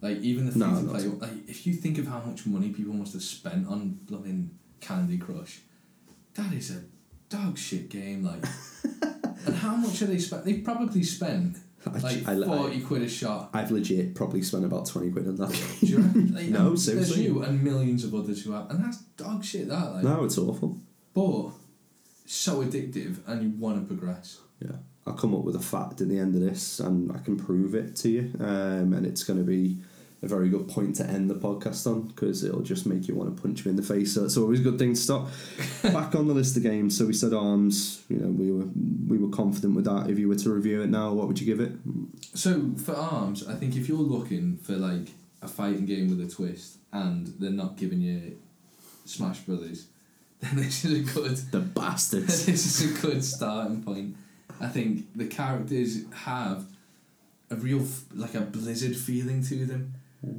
Like 0.00 0.18
even 0.18 0.46
the 0.46 0.52
free 0.52 0.60
No, 0.60 0.80
to 0.80 0.88
play, 0.88 1.28
like 1.28 1.48
if 1.48 1.66
you 1.66 1.74
think 1.74 1.98
of 1.98 2.08
how 2.08 2.20
much 2.20 2.46
money 2.46 2.70
people 2.70 2.94
must 2.94 3.12
have 3.12 3.22
spent 3.22 3.68
on 3.68 3.98
blooming 4.06 4.58
Candy 4.80 5.18
Crush, 5.18 5.60
that 6.34 6.52
is 6.54 6.70
a 6.70 6.82
dog 7.28 7.58
shit 7.58 7.90
game. 7.90 8.24
Like, 8.24 8.44
and 9.46 9.56
how 9.56 9.76
much 9.76 9.98
have 10.00 10.08
they 10.08 10.18
spent? 10.18 10.46
They 10.46 10.54
probably 10.54 11.02
spent 11.02 11.58
I- 11.86 11.98
like 11.98 12.26
I- 12.26 12.56
forty 12.56 12.80
quid 12.80 13.02
a 13.02 13.08
shot. 13.08 13.50
I've 13.52 13.70
legit 13.70 14.14
probably 14.14 14.42
spent 14.42 14.64
about 14.64 14.86
20 14.86 15.10
quid 15.10 15.28
on 15.28 15.36
that 15.36 15.76
Do 15.80 15.86
you 15.86 15.98
reckon? 15.98 16.34
Like, 16.34 16.46
No, 16.48 16.74
seriously. 16.76 17.16
There's 17.16 17.18
you 17.26 17.42
and 17.42 17.62
millions 17.62 18.04
of 18.04 18.14
others 18.14 18.42
who 18.44 18.52
have, 18.52 18.70
and 18.70 18.82
that's 18.84 18.98
dog 19.16 19.44
shit. 19.44 19.68
That 19.68 19.94
like, 19.94 20.04
No, 20.04 20.24
it's 20.24 20.38
awful. 20.38 20.78
but 21.14 21.50
so 22.26 22.62
addictive, 22.64 23.18
and 23.26 23.42
you 23.42 23.50
want 23.58 23.80
to 23.86 23.94
progress. 23.94 24.40
Yeah. 24.60 24.76
I'll 25.06 25.12
come 25.12 25.34
up 25.34 25.42
with 25.44 25.54
a 25.56 25.60
fact 25.60 26.00
at 26.00 26.08
the 26.08 26.18
end 26.18 26.34
of 26.34 26.40
this 26.40 26.80
and 26.80 27.12
I 27.12 27.18
can 27.18 27.36
prove 27.36 27.74
it 27.74 27.94
to 27.96 28.08
you. 28.08 28.32
Um, 28.40 28.94
and 28.94 29.04
it's 29.04 29.22
going 29.22 29.38
to 29.38 29.44
be 29.44 29.76
a 30.22 30.26
very 30.26 30.48
good 30.48 30.68
point 30.68 30.96
to 30.96 31.06
end 31.06 31.28
the 31.28 31.34
podcast 31.34 31.86
on 31.86 32.08
because 32.08 32.42
it'll 32.44 32.62
just 32.62 32.86
make 32.86 33.06
you 33.06 33.14
want 33.14 33.34
to 33.34 33.42
punch 33.42 33.64
me 33.64 33.70
in 33.70 33.76
the 33.76 33.82
face. 33.82 34.14
So 34.14 34.24
it's 34.24 34.36
always 34.36 34.60
a 34.60 34.62
good 34.62 34.78
thing 34.78 34.94
to 34.94 35.00
stop. 35.00 35.28
Back 35.82 36.14
on 36.14 36.26
the 36.26 36.34
list 36.34 36.56
of 36.56 36.62
games. 36.62 36.96
So 36.96 37.06
we 37.06 37.12
said 37.12 37.32
arms. 37.32 38.02
You 38.08 38.18
know, 38.18 38.28
we 38.28 38.50
were 38.50 38.66
we 39.06 39.18
were 39.18 39.34
confident 39.34 39.74
with 39.74 39.84
that. 39.84 40.08
If 40.08 40.18
you 40.18 40.28
were 40.28 40.36
to 40.36 40.50
review 40.50 40.82
it 40.82 40.88
now, 40.88 41.12
what 41.12 41.28
would 41.28 41.40
you 41.40 41.46
give 41.46 41.60
it? 41.60 41.72
So 42.34 42.72
for 42.76 42.94
arms, 42.94 43.46
I 43.46 43.54
think 43.54 43.76
if 43.76 43.88
you're 43.88 43.98
looking 43.98 44.56
for 44.58 44.72
like 44.72 45.08
a 45.42 45.48
fighting 45.48 45.84
game 45.84 46.08
with 46.08 46.26
a 46.26 46.30
twist 46.30 46.78
and 46.92 47.26
they're 47.38 47.50
not 47.50 47.76
giving 47.76 48.00
you 48.00 48.38
Smash 49.04 49.40
Brothers, 49.40 49.88
then 50.40 50.56
this 50.56 50.84
is 50.84 51.00
a 51.00 51.12
good 51.12 51.36
The 51.36 51.60
bastards. 51.60 52.46
this 52.46 52.80
is 52.80 52.96
a 52.96 53.00
good 53.00 53.22
starting 53.22 53.82
point. 53.82 54.16
I 54.60 54.68
think 54.68 55.06
the 55.14 55.26
characters 55.26 56.04
have 56.14 56.64
a 57.50 57.56
real 57.56 57.86
like 58.14 58.34
a 58.34 58.40
Blizzard 58.40 58.96
feeling 58.96 59.42
to 59.44 59.66
them. 59.66 59.94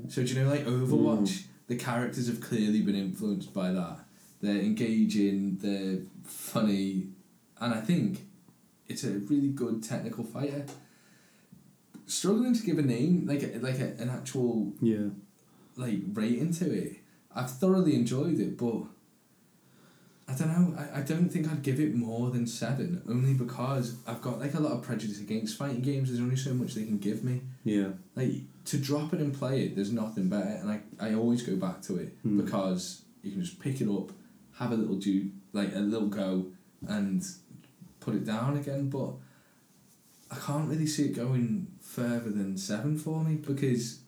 So 0.10 0.24
do 0.24 0.34
you 0.34 0.44
know 0.44 0.50
like 0.50 0.66
Overwatch? 0.66 1.30
Mm. 1.30 1.44
The 1.68 1.76
characters 1.76 2.28
have 2.28 2.42
clearly 2.42 2.82
been 2.82 2.96
influenced 2.96 3.54
by 3.54 3.72
that. 3.72 4.00
They're 4.42 4.60
engaging, 4.60 5.58
they're 5.62 6.02
funny, 6.24 7.08
and 7.60 7.74
I 7.74 7.82
think 7.82 8.20
it's 8.88 9.04
a 9.04 9.12
really 9.12 9.50
good 9.50 9.84
technical 9.84 10.24
fighter. 10.24 10.66
Struggling 12.06 12.54
to 12.54 12.64
give 12.64 12.78
a 12.78 12.84
name 12.84 13.26
like 13.26 13.42
a, 13.42 13.58
like 13.58 13.80
a, 13.80 13.96
an 14.00 14.10
actual 14.10 14.74
yeah. 14.80 15.08
like 15.76 16.00
rating 16.14 16.54
to 16.54 16.72
it. 16.72 16.98
I've 17.34 17.50
thoroughly 17.50 17.96
enjoyed 17.96 18.40
it, 18.40 18.58
but 18.58 18.84
I 20.28 20.34
don't 20.36 20.48
know. 20.48 20.78
I, 20.78 21.00
I 21.00 21.02
don't 21.02 21.30
think 21.30 21.52
I'd 21.52 21.64
give 21.64 21.80
it 21.80 21.96
more 21.96 22.30
than 22.30 22.46
seven, 22.46 23.02
only 23.10 23.34
because 23.34 23.96
I've 24.06 24.22
got 24.22 24.40
like 24.40 24.54
a 24.54 24.60
lot 24.60 24.74
of 24.74 24.84
prejudice 24.84 25.20
against 25.20 25.58
fighting 25.58 25.82
games. 25.82 26.10
There's 26.10 26.22
only 26.22 26.36
so 26.36 26.54
much 26.54 26.76
they 26.76 26.86
can 26.86 27.00
give 27.00 27.24
me. 27.24 27.42
Yeah. 27.64 27.90
Like 28.16 28.34
to 28.66 28.78
drop 28.78 29.14
it 29.14 29.20
and 29.20 29.34
play 29.34 29.64
it, 29.64 29.76
there's 29.76 29.92
nothing 29.92 30.28
better, 30.30 30.50
and 30.62 30.70
I, 30.72 30.82
I 31.00 31.14
always 31.14 31.44
go 31.44 31.56
back 31.56 31.82
to 31.84 31.98
it 31.98 32.18
Hmm. 32.24 32.42
because 32.44 33.04
you 33.24 33.32
can 33.32 33.42
just 33.44 33.60
pick 33.60 33.82
it 33.82 33.90
up, 33.90 34.12
have 34.58 34.72
a 34.72 34.76
little 34.76 34.96
do 34.96 35.30
like 35.54 35.74
a 35.76 35.80
little 35.80 36.08
go, 36.10 36.48
and 36.88 37.24
put 38.00 38.16
it 38.16 38.26
down 38.26 38.58
again. 38.58 38.90
But 38.90 39.12
I 40.32 40.36
can't 40.36 40.68
really 40.70 40.88
see 40.88 41.06
it 41.06 41.16
going 41.16 41.68
further 41.82 42.30
than 42.30 42.58
seven 42.58 42.98
for 42.98 43.24
me 43.24 43.36
because, 43.36 44.00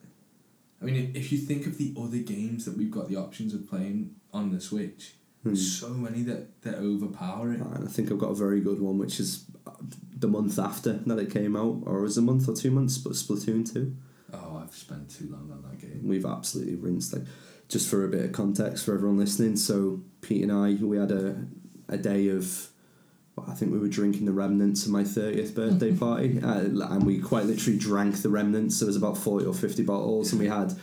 I 0.82 0.86
mean, 0.86 1.12
if 1.16 1.32
you 1.32 1.38
think 1.38 1.68
of 1.68 1.78
the 1.78 1.94
other 2.00 2.18
games 2.18 2.66
that 2.66 2.76
we've 2.78 2.92
got 2.92 3.08
the 3.10 3.16
options 3.16 3.54
of 3.54 3.70
playing 3.70 4.16
on 4.34 4.52
the 4.52 4.60
Switch, 4.60 5.14
Hmm. 5.44 5.54
so 5.56 5.90
many 5.90 6.24
that 6.24 6.62
that 6.64 6.76
overpower 6.76 7.54
it. 7.54 7.62
And 7.62 7.88
I 7.88 7.92
think 7.92 8.12
I've 8.12 8.18
got 8.18 8.32
a 8.32 8.36
very 8.36 8.60
good 8.60 8.82
one, 8.82 8.98
which 8.98 9.20
is 9.20 9.46
the 10.20 10.28
month 10.28 10.58
after 10.58 10.94
that 10.94 11.20
it 11.20 11.30
came 11.32 11.56
out, 11.56 11.84
or 11.86 12.00
it 12.00 12.02
was 12.02 12.18
a 12.18 12.22
month 12.24 12.50
or 12.50 12.56
two 12.56 12.72
months, 12.72 12.98
but 12.98 13.14
Splatoon 13.14 13.72
2. 13.72 13.96
I've 14.68 14.76
spent 14.76 15.10
too 15.10 15.30
long 15.32 15.50
on 15.52 15.62
that 15.70 15.80
game. 15.80 16.02
we've 16.04 16.26
absolutely 16.26 16.76
rinsed 16.76 17.14
like 17.14 17.24
just 17.70 17.90
for 17.90 18.04
a 18.06 18.08
bit 18.08 18.26
of 18.26 18.32
context 18.32 18.86
for 18.86 18.94
everyone 18.94 19.18
listening 19.18 19.56
so 19.56 20.02
pete 20.22 20.44
and 20.44 20.52
i 20.52 20.74
we 20.84 20.98
had 20.98 21.12
a, 21.12 21.46
a 21.90 21.98
day 21.98 22.28
of 22.30 22.70
well, 23.36 23.46
i 23.50 23.54
think 23.54 23.72
we 23.72 23.80
were 23.80 23.88
drinking 23.88 24.26
the 24.26 24.32
remnants 24.32 24.86
of 24.86 24.92
my 24.92 25.04
30th 25.04 25.54
birthday 25.56 25.94
party 26.06 26.40
uh, 26.44 26.60
and 26.94 27.06
we 27.06 27.20
quite 27.20 27.46
literally 27.46 27.78
drank 27.80 28.22
the 28.22 28.30
remnants 28.30 28.80
there 28.80 28.88
was 28.88 28.96
about 28.96 29.18
40 29.18 29.46
or 29.46 29.54
50 29.54 29.84
bottles 29.84 30.32
and 30.32 30.42
we 30.42 30.48
had 30.48 30.74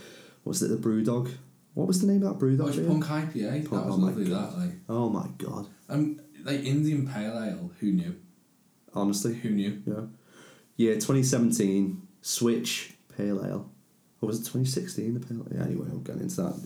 was 0.45 0.63
it 0.63 0.69
the 0.69 0.77
BrewDog 0.77 1.31
what 1.75 1.87
was 1.89 2.01
the 2.01 2.07
name 2.07 2.23
of 2.23 2.29
that 2.35 2.39
brew 2.39 2.55
Oh, 2.55 2.67
dog 2.67 2.77
it's? 2.79 2.87
Punk 2.87 3.05
IPA. 3.05 3.69
Punk- 3.69 3.71
that 3.71 3.87
was 3.87 3.95
oh 3.95 3.99
my 3.99 4.07
lovely. 4.09 4.25
God. 4.27 4.53
That 4.53 4.59
like, 4.59 4.71
oh 4.89 5.09
my 5.11 5.27
god 5.39 5.67
um, 5.89 6.21
like 6.45 6.63
Indian 6.65 7.09
Pale 7.09 7.33
Ale. 7.43 7.71
Who 7.81 7.93
knew? 7.93 8.17
honestly 8.95 9.35
Who 9.35 9.51
knew? 9.51 9.83
yeah 9.87 10.03
yeah 10.77 10.95
2017 10.95 12.01
switch 12.23 12.95
pale 13.17 13.45
ale 13.45 13.71
or 14.25 14.27
was 14.27 14.41
it 14.41 14.45
2016 14.51 15.15
the 15.15 15.35
ale 15.35 15.63
anyway 15.63 15.87
I'm 15.91 16.03
getting 16.03 16.23
into 16.23 16.43
that 16.43 16.61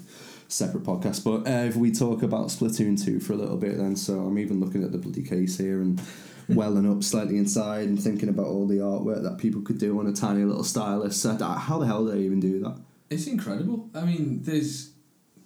separate 0.49 0.85
podcast 0.85 1.25
but 1.25 1.51
uh, 1.51 1.65
if 1.65 1.77
we 1.77 1.91
talk 1.93 2.23
about 2.23 2.49
splatoon 2.49 3.03
2 3.03 3.21
for 3.21 3.35
a 3.35 3.37
little 3.37 3.59
bit 3.59 3.77
then 3.77 3.97
so 3.97 4.21
i'm 4.21 4.39
even 4.39 4.61
looking 4.61 4.83
at 4.83 4.93
the 4.93 4.99
bloody 4.99 5.23
case 5.23 5.59
here 5.59 5.83
and 5.83 6.01
welling 6.49 6.91
up 6.91 7.05
slightly 7.05 7.37
inside 7.37 7.89
and 7.89 8.03
thinking 8.03 8.29
about 8.29 8.47
all 8.47 8.67
the 8.67 8.79
artwork 8.79 9.23
that 9.23 9.39
people 9.39 9.61
could 9.63 9.79
do 9.79 9.99
on 9.99 10.07
a 10.07 10.13
tiny 10.13 10.45
little 10.45 10.65
stylus. 10.65 11.25
Uh, 11.25 11.37
how 11.55 11.79
the 11.79 11.87
hell 11.87 12.05
do 12.05 12.13
they 12.13 12.21
even 12.21 12.41
do 12.41 12.61
that? 12.61 12.77
It's 13.11 13.27
incredible. 13.27 13.91
I 13.95 14.03
mean, 14.03 14.43
there's, 14.43 14.93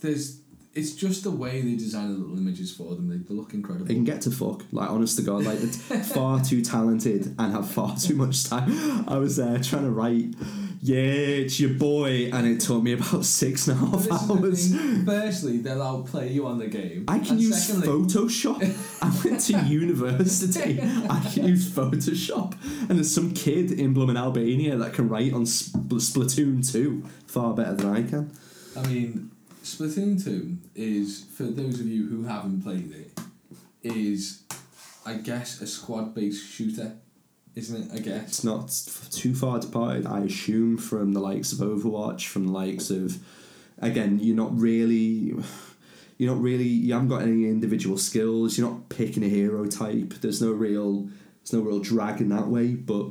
there's, 0.00 0.40
it's 0.74 0.94
just 0.94 1.24
the 1.24 1.30
way 1.30 1.60
they 1.60 1.74
design 1.74 2.12
the 2.12 2.18
little 2.18 2.38
images 2.38 2.74
for 2.74 2.94
them. 2.94 3.08
They, 3.08 3.16
they 3.16 3.34
look 3.34 3.52
incredible. 3.52 3.86
They 3.86 3.94
can 3.94 4.04
get 4.04 4.22
to 4.22 4.30
fuck. 4.30 4.64
Like, 4.72 4.90
honest 4.90 5.16
to 5.18 5.22
God, 5.22 5.44
like, 5.44 5.58
it's 5.60 5.76
far 6.12 6.40
too 6.42 6.62
talented 6.62 7.34
and 7.38 7.52
have 7.52 7.70
far 7.70 7.96
too 7.96 8.14
much 8.14 8.44
time. 8.44 9.08
I 9.08 9.18
was 9.18 9.36
there 9.36 9.58
trying 9.58 9.84
to 9.84 9.90
write, 9.90 10.34
yeah, 10.84 10.96
it's 10.96 11.60
your 11.60 11.74
boy, 11.74 12.28
and 12.32 12.44
it 12.44 12.58
took 12.60 12.82
me 12.82 12.92
about 12.94 13.24
six 13.40 13.68
and 13.68 13.76
a 13.80 13.86
half 13.86 14.08
But 14.08 14.42
this 14.42 14.64
is 14.64 14.72
the 14.72 14.78
hours. 14.78 14.94
thing. 14.96 15.04
Firstly, 15.06 15.58
they'll 15.58 15.80
outplay 15.82 16.32
you 16.32 16.46
on 16.48 16.58
the 16.58 16.66
game. 16.66 17.04
I 17.06 17.20
can 17.20 17.32
and 17.32 17.40
use 17.40 17.64
secondly, 17.66 17.86
Photoshop. 17.88 18.58
I 19.02 19.28
went 19.28 19.40
to 19.42 19.60
university. 19.68 20.80
I 20.82 21.20
can 21.32 21.44
use 21.54 21.70
Photoshop. 21.70 22.54
And 22.88 22.98
there's 22.98 23.14
some 23.14 23.32
kid 23.32 23.70
in 23.70 23.94
Blooming 23.94 24.16
Albania 24.16 24.76
that 24.76 24.92
can 24.92 25.08
write 25.08 25.32
on 25.32 25.44
Spl- 25.44 26.00
Splatoon 26.00 26.68
2 26.70 27.04
far 27.28 27.54
better 27.54 27.74
than 27.74 27.86
I 27.94 28.02
can. 28.02 28.32
I 28.76 28.84
mean, 28.88 29.30
Splatoon 29.62 30.22
2 30.24 30.56
is, 30.74 31.24
for 31.36 31.44
those 31.44 31.78
of 31.78 31.86
you 31.86 32.08
who 32.08 32.24
haven't 32.24 32.62
played 32.62 32.90
it, 32.92 33.20
is, 33.84 34.42
I 35.06 35.14
guess, 35.14 35.60
a 35.60 35.66
squad 35.68 36.12
based 36.14 36.44
shooter, 36.44 36.96
isn't 37.54 37.90
it? 37.90 37.94
I 37.94 38.00
guess. 38.00 38.28
It's 38.28 38.44
not 38.44 38.70
too 39.10 39.34
far 39.34 39.58
departed, 39.58 40.06
I 40.06 40.20
assume, 40.20 40.78
from 40.78 41.12
the 41.12 41.20
likes 41.20 41.52
of 41.52 41.58
Overwatch, 41.58 42.26
from 42.26 42.46
the 42.46 42.52
likes 42.52 42.90
of. 42.90 43.18
Again, 43.78 44.18
you're 44.20 44.36
not 44.36 44.56
really. 44.58 45.34
You're 46.18 46.34
not 46.34 46.42
really. 46.42 46.68
You 46.68 46.92
haven't 46.92 47.08
got 47.08 47.22
any 47.22 47.48
individual 47.48 47.98
skills. 47.98 48.56
You're 48.56 48.70
not 48.70 48.88
picking 48.88 49.24
a 49.24 49.28
hero 49.28 49.66
type. 49.66 50.14
There's 50.20 50.40
no 50.40 50.52
real. 50.52 51.08
There's 51.40 51.52
no 51.52 51.60
real 51.62 51.80
drag 51.80 52.20
in 52.20 52.28
that 52.28 52.46
way, 52.46 52.74
but 52.74 53.06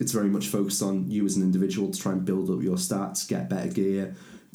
it's 0.00 0.12
very 0.12 0.28
much 0.28 0.48
focused 0.48 0.82
on 0.82 1.10
you 1.10 1.26
as 1.26 1.36
an 1.36 1.42
individual 1.42 1.90
to 1.90 2.00
try 2.00 2.12
and 2.12 2.24
build 2.24 2.48
up 2.50 2.62
your 2.62 2.76
stats, 2.76 3.28
get 3.28 3.50
better 3.50 3.68
gear, 3.68 4.14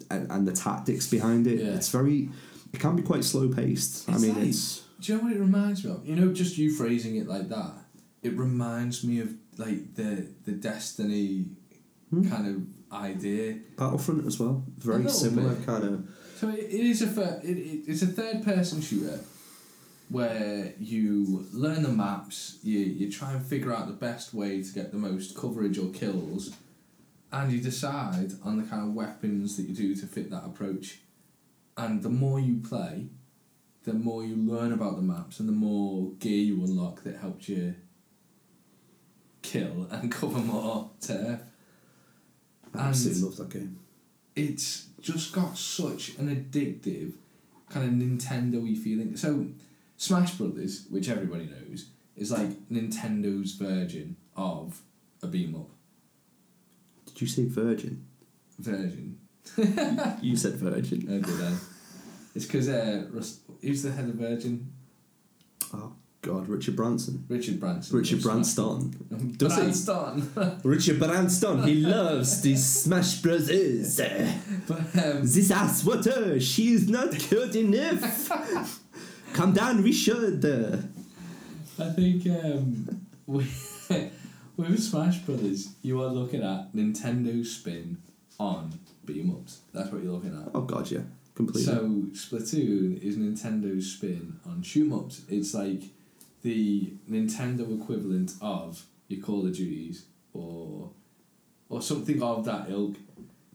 and, 0.09 0.31
and 0.31 0.47
the 0.47 0.53
tactics 0.53 1.07
behind 1.07 1.45
it. 1.45 1.59
Yeah. 1.59 1.75
It's 1.75 1.89
very. 1.89 2.29
It 2.73 2.79
can 2.79 2.95
be 2.95 3.03
quite 3.03 3.23
slow 3.23 3.49
paced. 3.49 4.09
I 4.09 4.17
mean, 4.17 4.35
like- 4.35 4.47
it's. 4.47 4.83
Do 4.99 5.11
you 5.11 5.17
know 5.17 5.23
what 5.25 5.33
it 5.33 5.39
reminds 5.39 5.83
me 5.83 5.91
of? 5.91 6.05
You 6.07 6.15
know, 6.15 6.31
just 6.31 6.57
you 6.57 6.73
phrasing 6.75 7.15
it 7.17 7.27
like 7.27 7.49
that, 7.49 7.71
it 8.21 8.37
reminds 8.37 9.03
me 9.03 9.19
of, 9.19 9.33
like, 9.57 9.95
the, 9.95 10.27
the 10.45 10.51
Destiny 10.53 11.45
Hmm. 12.09 12.29
kind 12.29 12.47
of 12.47 12.93
idea. 12.93 13.59
Battlefront 13.77 14.25
as 14.25 14.37
well. 14.37 14.65
Very 14.77 15.07
similar 15.09 15.53
bit. 15.55 15.65
kind 15.65 15.83
of. 15.85 16.09
So 16.35 16.49
it, 16.49 16.59
it 16.59 16.85
is 16.85 17.01
a 17.01 17.07
fir- 17.07 17.39
it, 17.43 17.57
it, 17.57 17.83
it's 17.87 18.01
a 18.01 18.07
third 18.07 18.43
person 18.43 18.81
shooter 18.81 19.19
where 20.09 20.73
you 20.77 21.47
learn 21.53 21.83
the 21.83 21.89
maps, 21.89 22.59
you, 22.63 22.79
you 22.79 23.09
try 23.09 23.31
and 23.31 23.45
figure 23.45 23.73
out 23.73 23.87
the 23.87 23.93
best 23.93 24.33
way 24.33 24.61
to 24.61 24.73
get 24.73 24.91
the 24.91 24.97
most 24.97 25.37
coverage 25.37 25.77
or 25.77 25.89
kills, 25.91 26.51
and 27.31 27.49
you 27.51 27.61
decide 27.61 28.33
on 28.43 28.57
the 28.57 28.63
kind 28.67 28.81
of 28.89 28.93
weapons 28.93 29.55
that 29.55 29.63
you 29.63 29.73
do 29.73 29.95
to 29.95 30.05
fit 30.05 30.29
that 30.29 30.43
approach. 30.43 30.99
And 31.77 32.03
the 32.03 32.09
more 32.09 32.41
you 32.41 32.57
play, 32.59 33.07
the 33.85 33.93
more 33.93 34.23
you 34.25 34.35
learn 34.35 34.73
about 34.73 34.97
the 34.97 35.01
maps 35.01 35.39
and 35.39 35.47
the 35.47 35.53
more 35.53 36.11
gear 36.19 36.43
you 36.43 36.61
unlock 36.65 37.03
that 37.03 37.15
helps 37.17 37.47
you 37.47 37.75
kill 39.41 39.87
and 39.91 40.11
cover 40.19 40.39
more 40.39 40.89
turf. 41.01 41.41
I 42.73 42.87
absolutely 42.89 43.23
love 43.23 43.37
that 43.37 43.49
game. 43.49 43.79
it's 44.35 44.87
just 45.01 45.33
got 45.33 45.57
such 45.57 46.15
an 46.17 46.29
addictive 46.33 47.13
kind 47.69 47.85
of 47.87 48.07
Nintendo-y 48.07 48.75
feeling. 48.75 49.15
So, 49.17 49.47
Smash 49.97 50.35
Brothers, 50.35 50.85
which 50.89 51.09
everybody 51.09 51.45
knows, 51.45 51.87
is 52.15 52.31
like 52.31 52.49
Nintendo's 52.69 53.53
version 53.53 54.15
of 54.35 54.81
a 55.23 55.27
beat 55.27 55.47
'em 55.49 55.55
up 55.55 55.69
Did 57.07 57.21
you 57.21 57.27
say 57.27 57.45
Virgin? 57.45 58.05
Virgin. 58.59 59.17
You 60.21 60.35
said 60.37 60.53
Virgin. 60.55 61.07
Oh, 61.09 61.19
did 61.19 61.41
I? 61.41 61.57
It's 62.35 62.45
because 62.45 62.69
uh, 62.69 63.07
Rus- 63.11 63.39
who's 63.61 63.83
the 63.83 63.91
head 63.91 64.05
of 64.07 64.15
Virgin? 64.15 64.71
Oh 65.73 65.93
God, 66.21 66.47
Richard 66.47 66.75
Branson. 66.75 67.25
Richard 67.29 67.59
Branson. 67.59 67.97
Richard 67.97 68.21
Branston. 68.21 69.33
Does? 69.37 69.55
Branston. 69.85 70.59
Richard 70.63 70.99
Branston. 70.99 71.63
He 71.63 71.75
loves 71.75 72.41
these 72.41 72.63
Smash 72.63 73.21
Brothers. 73.21 73.99
but 74.67 74.79
um, 75.03 75.21
This 75.23 75.49
ass 75.49 75.83
water. 75.83 76.39
She 76.39 76.73
is 76.73 76.87
not 76.87 77.09
good 77.29 77.55
enough. 77.55 78.79
Come 79.33 79.53
down, 79.53 79.81
Richard. 79.81 80.45
I 81.79 81.89
think 81.93 82.27
um, 82.27 83.01
with, 83.25 84.11
with 84.57 84.79
Smash 84.79 85.19
Brothers, 85.19 85.69
you 85.81 86.01
are 86.03 86.07
looking 86.09 86.43
at 86.43 86.71
Nintendo's 86.75 87.55
spin 87.55 87.97
on 88.39 88.77
beam 89.05 89.31
ups. 89.31 89.61
That's 89.73 89.91
what 89.91 90.03
you're 90.03 90.13
looking 90.13 90.37
at. 90.39 90.49
Oh 90.53 90.61
God, 90.61 90.91
yeah, 90.91 90.99
completely. 91.33 91.63
So 91.63 91.79
Splatoon 92.11 93.01
is 93.01 93.17
Nintendo's 93.17 93.91
spin 93.93 94.39
on 94.45 94.61
shoot 94.61 94.85
'em 94.91 94.93
ups. 94.99 95.21
It's 95.29 95.53
like 95.55 95.83
the 96.41 96.93
Nintendo 97.09 97.81
equivalent 97.81 98.33
of 98.41 98.85
your 99.07 99.21
Call 99.21 99.45
of 99.45 99.55
Duties 99.55 100.05
or 100.33 100.91
or 101.69 101.81
something 101.81 102.21
of 102.21 102.45
that 102.45 102.69
ilk. 102.69 102.95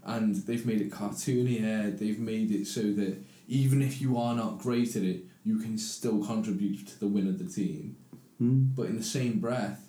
And 0.05 0.37
they've 0.37 0.65
made 0.65 0.81
it 0.81 0.91
cartoonier. 0.91 1.99
They've 1.99 2.19
made 2.19 2.51
it 2.53 2.67
so 2.67 2.81
that 2.81 3.19
even 3.49 3.83
if 3.83 4.01
you 4.01 4.17
are 4.17 4.35
not 4.35 4.59
great 4.59 4.95
at 4.97 5.03
it, 5.03 5.25
you 5.45 5.59
can 5.59 5.77
still 5.79 6.25
contribute 6.25 6.87
to 6.89 7.01
the 7.01 7.07
win 7.07 7.29
of 7.29 7.39
the 7.39 7.45
team. 7.45 7.97
Hmm. 8.39 8.67
But 8.75 8.87
in 8.87 8.97
the 8.97 9.05
same 9.05 9.41
breath, 9.41 9.89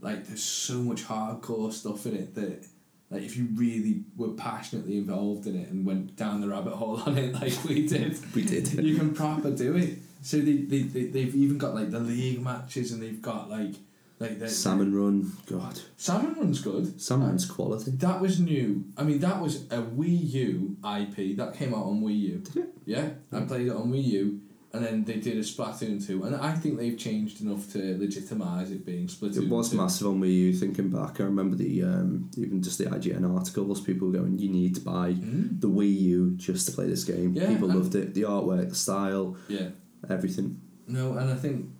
like 0.00 0.26
there's 0.26 0.42
so 0.42 0.78
much 0.78 1.04
hardcore 1.04 1.72
stuff 1.72 2.06
in 2.06 2.14
it 2.14 2.34
that 2.34 2.66
like 3.10 3.22
if 3.22 3.36
you 3.36 3.48
really 3.54 4.04
were 4.16 4.28
passionately 4.28 4.98
involved 4.98 5.46
in 5.46 5.56
it 5.56 5.68
and 5.68 5.86
went 5.86 6.16
down 6.16 6.40
the 6.40 6.48
rabbit 6.48 6.74
hole 6.74 7.00
on 7.06 7.16
it 7.16 7.34
like 7.40 7.64
we 7.64 7.86
did, 7.86 8.16
we 8.34 8.42
did. 8.42 8.72
you 8.72 8.96
can 8.96 9.14
proper 9.14 9.50
do 9.50 9.76
it. 9.76 9.98
So 10.22 10.38
they, 10.38 10.56
they, 10.58 10.82
they 10.82 11.04
they've 11.06 11.34
even 11.34 11.58
got 11.58 11.74
like 11.74 11.90
the 11.90 12.00
league 12.00 12.42
matches 12.42 12.92
and 12.92 13.02
they've 13.02 13.20
got 13.22 13.48
like 13.50 13.74
like 14.20 14.38
the 14.40 14.48
Salmon 14.48 14.92
Run. 14.94 15.32
God, 15.46 15.78
Salmon 15.96 16.34
Run's 16.34 16.60
good. 16.60 17.00
Salmon 17.00 17.28
Run's 17.28 17.46
quality. 17.46 17.92
That 17.92 18.20
was 18.20 18.40
new. 18.40 18.84
I 18.96 19.04
mean, 19.04 19.20
that 19.20 19.40
was 19.40 19.62
a 19.70 19.78
Wii 19.82 20.32
U 20.32 20.76
IP 20.84 21.36
that 21.36 21.54
came 21.54 21.72
out 21.72 21.84
on 21.84 22.02
Wii 22.02 22.18
U. 22.20 22.38
Did 22.38 22.56
it? 22.56 22.74
Yeah, 22.84 23.10
I 23.32 23.40
played 23.42 23.68
it 23.68 23.70
on 23.72 23.92
Wii 23.92 24.02
U, 24.04 24.40
and 24.72 24.84
then 24.84 25.04
they 25.04 25.18
did 25.20 25.36
a 25.36 25.42
Splatoon 25.42 26.04
two, 26.04 26.24
and 26.24 26.34
I 26.34 26.52
think 26.54 26.78
they've 26.78 26.98
changed 26.98 27.40
enough 27.42 27.70
to 27.74 27.96
legitimize 27.96 28.72
it 28.72 28.84
being 28.84 29.06
Splatoon. 29.06 29.44
It 29.44 29.48
was 29.48 29.70
2. 29.70 29.76
massive 29.76 30.08
on 30.08 30.20
Wii 30.20 30.34
U. 30.34 30.52
Thinking 30.52 30.88
back, 30.88 31.20
I 31.20 31.24
remember 31.24 31.54
the 31.54 31.84
um, 31.84 32.28
even 32.36 32.60
just 32.60 32.78
the 32.78 32.86
IGN 32.86 33.24
articles. 33.36 33.80
People 33.80 34.10
going, 34.10 34.36
"You 34.40 34.48
need 34.48 34.74
to 34.74 34.80
buy 34.80 35.12
Mm. 35.12 35.60
the 35.60 35.68
Wii 35.68 36.00
U 36.00 36.32
just 36.36 36.66
to 36.66 36.72
play 36.72 36.88
this 36.88 37.04
game." 37.04 37.34
Yeah, 37.34 37.46
people 37.52 37.68
loved 37.68 37.94
it. 37.94 38.14
The 38.14 38.22
artwork, 38.22 38.70
the 38.70 38.74
style, 38.74 39.36
Yeah. 39.48 39.68
Everything. 40.08 40.60
No, 40.86 41.16
and 41.18 41.30
I 41.30 41.36
think 41.36 41.70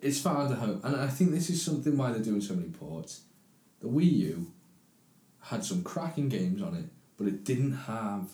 it's 0.00 0.20
far 0.20 0.46
a 0.46 0.54
home, 0.54 0.80
and 0.84 0.96
I 0.96 1.08
think 1.08 1.30
this 1.30 1.50
is 1.50 1.62
something 1.62 1.96
why 1.96 2.12
they're 2.12 2.22
doing 2.22 2.40
so 2.40 2.54
many 2.54 2.68
ports. 2.68 3.22
The 3.80 3.88
Wii 3.88 4.12
U 4.12 4.52
had 5.40 5.64
some 5.64 5.82
cracking 5.82 6.28
games 6.28 6.60
on 6.62 6.74
it, 6.74 6.86
but 7.16 7.26
it 7.26 7.44
didn't 7.44 7.72
have 7.72 8.30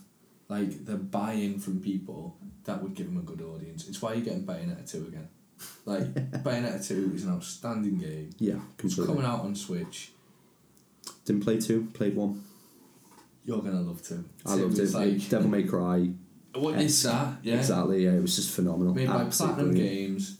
like 0.49 0.85
the 0.85 0.97
buy-in 0.97 1.59
from 1.59 1.81
people 1.81 2.37
that 2.65 2.83
would 2.83 2.95
give 2.95 3.07
them 3.07 3.19
a 3.19 3.23
good 3.23 3.41
audience. 3.43 3.89
It's 3.89 4.01
why 4.01 4.15
you're 4.15 4.25
getting 4.25 4.45
Bayonetta 4.45 4.91
two 4.91 5.07
again. 5.07 5.29
Like 5.85 6.13
Bayonetta 6.43 6.87
two 6.87 7.13
is 7.15 7.25
an 7.25 7.33
outstanding 7.35 7.99
game. 7.99 8.31
Yeah, 8.39 8.61
It's 8.83 8.97
coming 8.97 9.25
out 9.25 9.41
on 9.41 9.55
Switch. 9.55 10.11
Didn't 11.25 11.43
play 11.43 11.61
two, 11.61 11.89
played 11.95 12.17
one. 12.17 12.45
You're 13.45 13.61
gonna 13.63 13.81
love 13.81 14.03
two. 14.03 14.25
I 14.47 14.57
Two 14.57 14.63
loved 14.63 14.79
it. 14.79 14.93
Like, 14.93 15.29
Devil 15.29 15.49
May 15.49 15.65
Cry. 15.65 16.11
What 16.57 16.81
is 16.81 17.03
that? 17.03 17.39
Yeah. 17.43 17.57
Exactly. 17.57 18.05
Yeah, 18.05 18.13
it 18.13 18.23
was 18.23 18.37
just 18.37 18.51
phenomenal. 18.51 18.95
Made 18.95 19.09
by 19.09 19.23
Absolutely 19.23 19.55
Platinum 19.55 19.75
brilliant. 19.75 20.09
Games. 20.09 20.39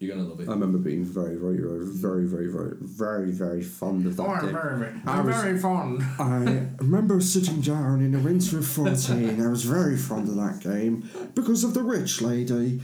You're 0.00 0.14
gonna 0.16 0.28
love 0.28 0.38
it. 0.40 0.48
I 0.48 0.52
remember 0.52 0.78
being 0.78 1.04
very, 1.04 1.34
very, 1.34 1.56
very, 1.58 1.84
very, 1.86 2.26
very, 2.26 2.76
very, 2.80 3.32
very, 3.32 3.62
fond 3.62 4.06
of 4.06 4.16
that 4.16 4.42
game. 4.42 4.52
very, 4.52 4.92
I 5.04 5.20
was- 5.20 5.34
very 5.34 5.58
fond. 5.58 6.02
I 6.20 6.68
remember 6.78 7.20
sitting 7.20 7.60
down 7.60 8.00
in 8.00 8.12
the 8.12 8.20
winter 8.20 8.58
of 8.58 8.66
14. 8.68 9.40
I 9.44 9.48
was 9.48 9.64
very 9.64 9.96
fond 9.96 10.28
of 10.28 10.36
that 10.36 10.60
game 10.60 11.08
because 11.34 11.64
of 11.64 11.74
the 11.74 11.82
rich 11.82 12.22
lady. 12.22 12.80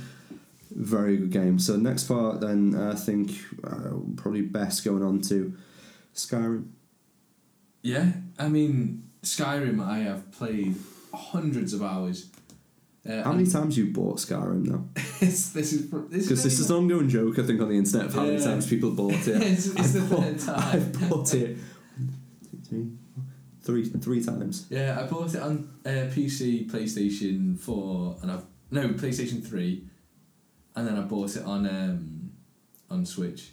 Very 0.72 1.16
good 1.18 1.30
game. 1.30 1.60
So, 1.60 1.76
next 1.76 2.04
part, 2.08 2.40
then, 2.40 2.74
I 2.74 2.96
think 2.96 3.30
uh, 3.62 3.90
probably 4.16 4.42
best 4.42 4.84
going 4.84 5.04
on 5.04 5.20
to 5.22 5.54
Skyrim. 6.16 6.64
Yeah, 7.82 8.10
I 8.40 8.48
mean 8.48 9.04
Skyrim. 9.22 9.80
I 9.80 9.98
have 10.00 10.32
played 10.32 10.74
hundreds 11.12 11.72
of 11.74 11.82
hours. 11.82 12.26
Uh, 13.08 13.22
How 13.22 13.32
many 13.32 13.46
times 13.46 13.76
you 13.76 13.92
bought 13.92 14.16
Skyrim 14.18 14.64
now? 14.66 14.84
this, 15.20 15.50
this 15.50 15.72
is 15.74 15.90
this 15.90 16.24
Because 16.24 16.42
this 16.42 16.58
is 16.58 16.70
an 16.70 16.76
ongoing 16.76 17.08
joke, 17.08 17.38
I 17.38 17.42
think, 17.42 17.60
on 17.60 17.68
the 17.68 17.76
internet 17.76 18.06
of 18.06 18.14
how 18.14 18.22
many 18.22 18.38
Yeah. 18.38 18.44
times 18.44 18.66
people 18.66 18.92
bought 18.92 19.12
it. 19.28 19.42
it's, 19.42 19.66
it's 19.66 19.92
the 19.92 20.00
third 20.02 20.38
time. 20.48 20.58
I've 20.72 21.08
bought 21.10 21.34
it 21.34 21.58
three, 22.66 22.88
three, 23.62 23.84
three 23.84 24.24
times. 24.24 24.66
Yeah, 24.70 24.98
I 25.00 25.06
bought 25.06 25.34
it 25.34 25.42
on 25.42 25.68
uh, 25.84 25.88
PC, 26.14 26.70
PlayStation 26.70 27.58
Four, 27.58 28.16
and 28.22 28.30
I've 28.32 28.44
no 28.70 28.88
PlayStation 28.88 29.46
Three, 29.46 29.84
and 30.74 30.86
then 30.88 30.96
I 30.96 31.02
bought 31.02 31.36
it 31.36 31.44
on 31.44 31.66
um, 31.66 32.30
on 32.90 33.04
Switch, 33.04 33.52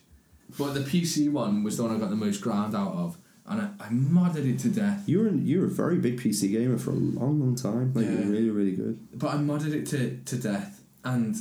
But 0.58 0.74
the 0.74 0.80
PC 0.82 1.30
one 1.32 1.64
was 1.64 1.76
the 1.78 1.84
one 1.84 1.96
I 1.96 2.00
got 2.00 2.10
the 2.10 2.16
most 2.16 2.40
ground 2.42 2.74
out 2.76 2.94
of, 2.94 3.18
and 3.52 3.62
I, 3.62 3.86
I 3.86 3.88
modded 3.90 4.46
it 4.52 4.60
to 4.60 4.70
death. 4.70 5.04
You 5.08 5.20
were 5.20 5.30
you 5.30 5.60
were 5.60 5.66
a 5.68 5.70
very 5.70 5.98
big 5.98 6.20
PC 6.20 6.52
gamer 6.52 6.78
for 6.78 6.92
a 6.92 6.96
long, 6.96 7.40
long 7.40 7.56
time. 7.56 7.94
Like 7.94 8.06
Yeah. 8.06 8.28
really, 8.30 8.50
really 8.50 8.72
good. 8.72 8.98
But 9.14 9.36
I 9.36 9.38
modded 9.38 9.74
it 9.74 9.86
to, 9.88 10.18
to 10.26 10.36
death. 10.38 10.82
And 11.04 11.36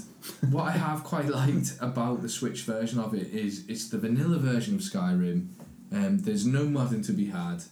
what 0.51 0.65
I 0.65 0.71
have 0.73 1.05
quite 1.05 1.29
liked 1.41 1.75
about 1.81 2.23
the 2.23 2.29
Switch 2.29 2.63
version 2.63 2.99
of 2.99 3.15
it 3.15 3.29
is 3.29 3.65
it's 3.69 3.89
the 3.91 3.99
vanilla 3.99 4.39
version 4.39 4.75
of 4.75 4.81
Skyrim. 4.81 5.49
Um, 5.93 6.19
there's 6.19 6.47
no 6.47 6.65
modding 6.67 7.05
to 7.07 7.13
be 7.13 7.27
had, 7.27 7.63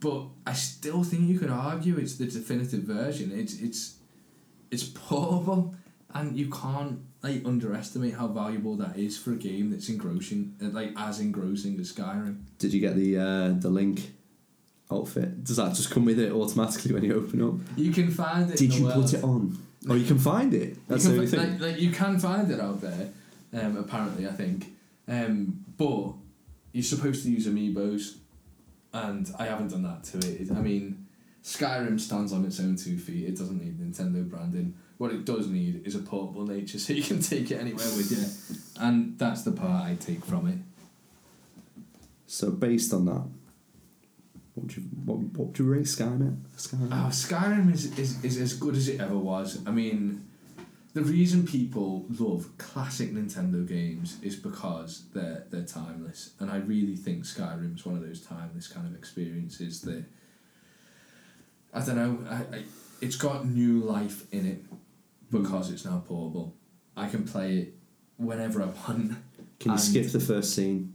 but 0.00 0.22
I 0.46 0.52
still 0.52 1.02
think 1.02 1.28
you 1.28 1.38
could 1.38 1.50
argue 1.50 1.96
it's 1.98 2.16
the 2.16 2.26
definitive 2.26 2.82
version. 2.82 3.32
It's 3.34 3.54
it's 3.60 3.96
it's 4.70 4.84
portable, 5.08 5.74
and 6.16 6.36
you 6.36 6.50
can't 6.50 7.00
like 7.22 7.44
underestimate 7.44 8.14
how 8.14 8.28
valuable 8.28 8.76
that 8.76 8.96
is 8.96 9.18
for 9.18 9.32
a 9.32 9.36
game 9.36 9.70
that's 9.70 9.88
engrossing, 9.88 10.54
uh, 10.62 10.68
like 10.68 10.92
as 10.96 11.20
engrossing 11.20 11.78
as 11.80 11.92
Skyrim. 11.92 12.42
Did 12.58 12.72
you 12.72 12.80
get 12.80 12.96
the 12.96 13.18
uh, 13.18 13.48
the 13.58 13.68
link 13.68 14.12
outfit? 14.90 15.44
Does 15.44 15.56
that 15.56 15.74
just 15.74 15.90
come 15.90 16.04
with 16.04 16.18
it 16.18 16.32
automatically 16.32 16.92
when 16.92 17.04
you 17.04 17.14
open 17.14 17.42
up? 17.42 17.54
You 17.76 17.92
can 17.92 18.10
find 18.10 18.50
it. 18.50 18.56
Did 18.56 18.74
you 18.74 18.86
the 18.86 18.94
put 18.94 19.12
it 19.12 19.24
on? 19.24 19.58
Oh, 19.88 19.94
you 19.94 20.06
can 20.06 20.18
find 20.18 20.52
it. 20.54 20.76
That's 20.88 21.04
you 21.04 21.10
the 21.10 21.16
only 21.16 21.26
fi- 21.26 21.36
thing. 21.36 21.50
Like, 21.52 21.60
like 21.60 21.80
you 21.80 21.90
can 21.90 22.18
find 22.18 22.50
it 22.50 22.60
out 22.60 22.80
there, 22.80 23.10
um, 23.54 23.76
apparently, 23.76 24.26
I 24.26 24.32
think. 24.32 24.74
Um, 25.08 25.64
but 25.76 26.14
you're 26.72 26.82
supposed 26.82 27.22
to 27.24 27.30
use 27.30 27.46
amiibos, 27.46 28.16
and 28.92 29.30
I 29.38 29.46
haven't 29.46 29.68
done 29.68 29.82
that 29.82 30.04
to 30.04 30.18
it. 30.18 30.50
I 30.50 30.60
mean, 30.60 31.06
Skyrim 31.44 32.00
stands 32.00 32.32
on 32.32 32.44
its 32.44 32.58
own 32.58 32.76
two 32.76 32.98
feet. 32.98 33.28
It 33.28 33.36
doesn't 33.36 33.62
need 33.62 33.78
Nintendo 33.78 34.28
branding. 34.28 34.74
What 34.98 35.12
it 35.12 35.24
does 35.24 35.48
need 35.48 35.86
is 35.86 35.94
a 35.94 35.98
portable 35.98 36.46
nature, 36.46 36.78
so 36.84 36.92
you 36.92 37.02
can 37.02 37.20
take 37.20 37.50
it 37.50 37.60
anywhere 37.60 37.86
with 37.96 38.10
you, 38.10 38.82
and 38.82 39.18
that's 39.18 39.42
the 39.42 39.52
part 39.52 39.84
I 39.84 39.96
take 39.96 40.24
from 40.24 40.46
it. 40.46 40.58
So 42.26 42.50
based 42.50 42.92
on 42.92 43.04
that, 43.06 43.24
what 44.54 44.68
do 44.68 44.80
you 44.80 44.86
what, 45.04 45.18
what 45.18 45.48
would 45.48 45.58
you 45.58 45.66
rate 45.66 45.84
Skynet? 45.84 46.36
Skynet. 46.56 46.88
Oh, 46.90 47.10
Skyrim 47.10 47.72
is, 47.72 47.96
is, 47.98 48.24
is 48.24 48.40
as 48.40 48.54
good 48.54 48.74
as 48.74 48.88
it 48.88 49.00
ever 49.00 49.16
was. 49.16 49.60
I 49.66 49.70
mean, 49.70 50.26
the 50.94 51.02
reason 51.02 51.46
people 51.46 52.06
love 52.18 52.48
classic 52.56 53.12
Nintendo 53.12 53.68
games 53.68 54.16
is 54.22 54.34
because 54.34 55.04
they're 55.12 55.44
they're 55.50 55.66
timeless, 55.66 56.30
and 56.40 56.50
I 56.50 56.56
really 56.56 56.96
think 56.96 57.24
Skyrim 57.24 57.76
is 57.76 57.84
one 57.84 57.96
of 57.96 58.02
those 58.02 58.22
timeless 58.22 58.66
kind 58.66 58.86
of 58.86 58.94
experiences 58.94 59.82
that 59.82 60.04
I 61.74 61.80
don't 61.84 61.96
know. 61.96 62.18
I, 62.30 62.56
I, 62.56 62.62
it's 63.02 63.16
got 63.16 63.46
new 63.46 63.80
life 63.80 64.24
in 64.32 64.46
it 64.46 64.64
because 65.42 65.70
it's 65.70 65.84
now 65.84 66.02
portable. 66.06 66.54
I 66.96 67.08
can 67.08 67.24
play 67.24 67.58
it 67.58 67.74
whenever 68.16 68.62
I 68.62 68.66
want. 68.66 69.12
Can 69.58 69.66
you 69.66 69.70
and- 69.72 69.80
skip 69.80 70.10
the 70.12 70.20
first 70.20 70.54
scene 70.54 70.92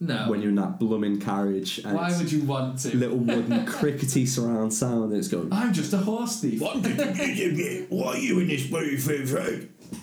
No. 0.00 0.26
when 0.28 0.40
you're 0.40 0.50
in 0.50 0.56
that 0.56 0.78
blooming 0.78 1.18
carriage 1.20 1.78
and 1.78 1.94
Why 1.96 2.08
it's 2.10 2.18
would 2.18 2.30
you 2.32 2.42
want 2.42 2.78
to? 2.80 2.96
little 2.96 3.18
wooden 3.18 3.64
crickety 3.76 4.26
surround 4.26 4.72
sound 4.74 5.10
and 5.10 5.18
it's 5.18 5.28
going 5.28 5.52
I'm 5.52 5.72
just 5.72 5.92
a 5.92 5.98
horse 5.98 6.40
thief. 6.40 6.60
What 6.60 6.76
are 6.84 8.18
you 8.18 8.40
in 8.40 8.48
this 8.48 8.70
movie? 8.70 8.96
For? 8.96 9.40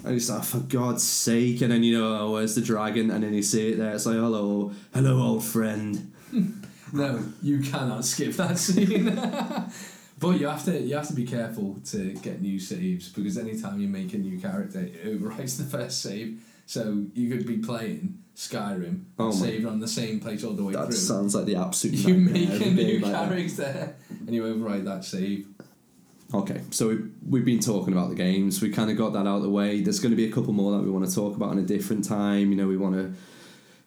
And 0.06 0.16
it's 0.16 0.30
like, 0.30 0.44
for 0.46 0.60
God's 0.60 1.04
sake, 1.04 1.62
and 1.62 1.72
then 1.72 1.84
you 1.84 2.00
know, 2.00 2.16
oh, 2.18 2.32
where's 2.34 2.56
the 2.56 2.62
dragon? 2.62 3.12
And 3.12 3.22
then 3.24 3.34
you 3.34 3.44
see 3.44 3.74
it 3.74 3.78
there, 3.78 3.94
it's 3.94 4.06
like, 4.06 4.16
hello, 4.16 4.72
hello, 4.94 5.22
old 5.22 5.44
friend. 5.44 6.12
No, 6.96 7.24
you 7.42 7.60
cannot 7.60 8.06
skip 8.06 8.34
that 8.34 8.56
scene. 8.60 9.08
but 10.24 10.40
you 10.40 10.48
have 10.48 10.64
to 10.66 10.80
you 10.82 10.96
have 10.96 11.08
to 11.08 11.14
be 11.14 11.26
careful 11.26 11.78
to 11.92 12.14
get 12.14 12.42
new 12.42 12.60
saves 12.60 13.10
because 13.10 13.38
anytime 13.38 13.80
you 13.80 13.88
make 13.88 14.14
a 14.14 14.18
new 14.18 14.40
character, 14.40 14.80
it 14.80 15.06
overwrites 15.06 15.58
the 15.62 15.66
first 15.66 16.02
save. 16.02 16.42
So 16.66 17.06
you 17.14 17.30
could 17.30 17.46
be 17.46 17.58
playing 17.58 18.20
Skyrim, 18.36 19.04
Oh 19.20 19.32
saved 19.32 19.66
on 19.66 19.80
the 19.80 19.88
same 19.88 20.20
place 20.20 20.44
all 20.44 20.54
the 20.54 20.64
way 20.64 20.74
That 20.74 20.86
through. 20.88 20.96
sounds 20.96 21.36
like 21.36 21.46
the 21.46 21.58
absolute 21.58 21.98
you 21.98 22.16
make 22.16 22.50
a 22.50 22.70
new 22.72 23.00
like 23.00 23.12
that. 23.12 23.30
character 23.30 23.96
and 24.26 24.34
you 24.34 24.46
override 24.46 24.86
that 24.86 25.04
save. 25.06 25.46
Okay, 26.34 26.62
so 26.72 26.88
we, 26.88 26.98
we've 27.30 27.46
been 27.46 27.60
talking 27.60 27.94
about 27.94 28.10
the 28.10 28.16
games. 28.16 28.60
We 28.62 28.72
kind 28.72 28.90
of 28.90 28.98
got 28.98 29.14
that 29.14 29.28
out 29.28 29.38
of 29.38 29.44
the 29.44 29.50
way. 29.50 29.82
There's 29.82 30.00
going 30.00 30.12
to 30.14 30.16
be 30.16 30.26
a 30.26 30.32
couple 30.32 30.52
more 30.52 30.72
that 30.72 30.84
we 30.84 30.90
want 30.90 31.08
to 31.08 31.14
talk 31.14 31.36
about 31.36 31.52
in 31.52 31.60
a 31.60 31.68
different 31.76 32.06
time. 32.06 32.50
You 32.50 32.56
know, 32.58 32.68
we 32.68 32.78
want 32.78 32.96
to 32.96 33.14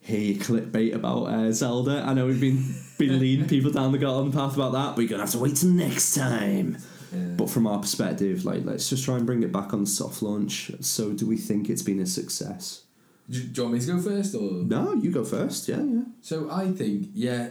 hear 0.07 0.20
your 0.20 0.42
clickbait 0.42 0.94
about 0.94 1.24
uh, 1.24 1.52
Zelda. 1.52 2.04
I 2.07 2.14
know 2.14 2.26
we've 2.26 2.40
been 2.40 2.64
been 2.96 3.18
leading 3.20 3.48
people 3.48 3.72
down 3.72 3.92
the 3.92 3.98
garden 3.98 4.32
path 4.32 4.54
about 4.54 4.72
that, 4.72 4.94
but 4.94 5.02
you're 5.02 5.09
going 5.09 5.18
to 5.18 5.24
have 5.24 5.32
to 5.32 5.38
wait 5.38 5.57
till 5.57 5.70
next 5.70 6.14
time. 6.14 6.78
Yeah. 7.12 7.20
But 7.36 7.50
from 7.50 7.66
our 7.66 7.78
perspective, 7.78 8.44
like, 8.44 8.64
let's 8.64 8.88
just 8.88 9.04
try 9.04 9.16
and 9.16 9.26
bring 9.26 9.42
it 9.42 9.52
back 9.52 9.74
on 9.74 9.84
soft 9.84 10.22
launch. 10.22 10.70
So, 10.80 11.12
do 11.12 11.26
we 11.26 11.36
think 11.36 11.68
it's 11.68 11.82
been 11.82 12.00
a 12.00 12.07
success? 12.07 12.82
do, 13.28 13.42
do 13.42 13.61
you 13.61 13.68
want 13.68 13.74
me 13.74 13.80
to 13.80 13.92
go 13.92 14.00
first 14.00 14.34
or? 14.34 14.52
No, 14.52 14.92
you 14.94 15.11
go 15.11 15.24
first. 15.24 15.68
Yeah, 15.68 15.82
yeah. 15.82 16.02
So 16.20 16.50
I 16.50 16.70
think, 16.70 17.09
yeah, 17.12 17.50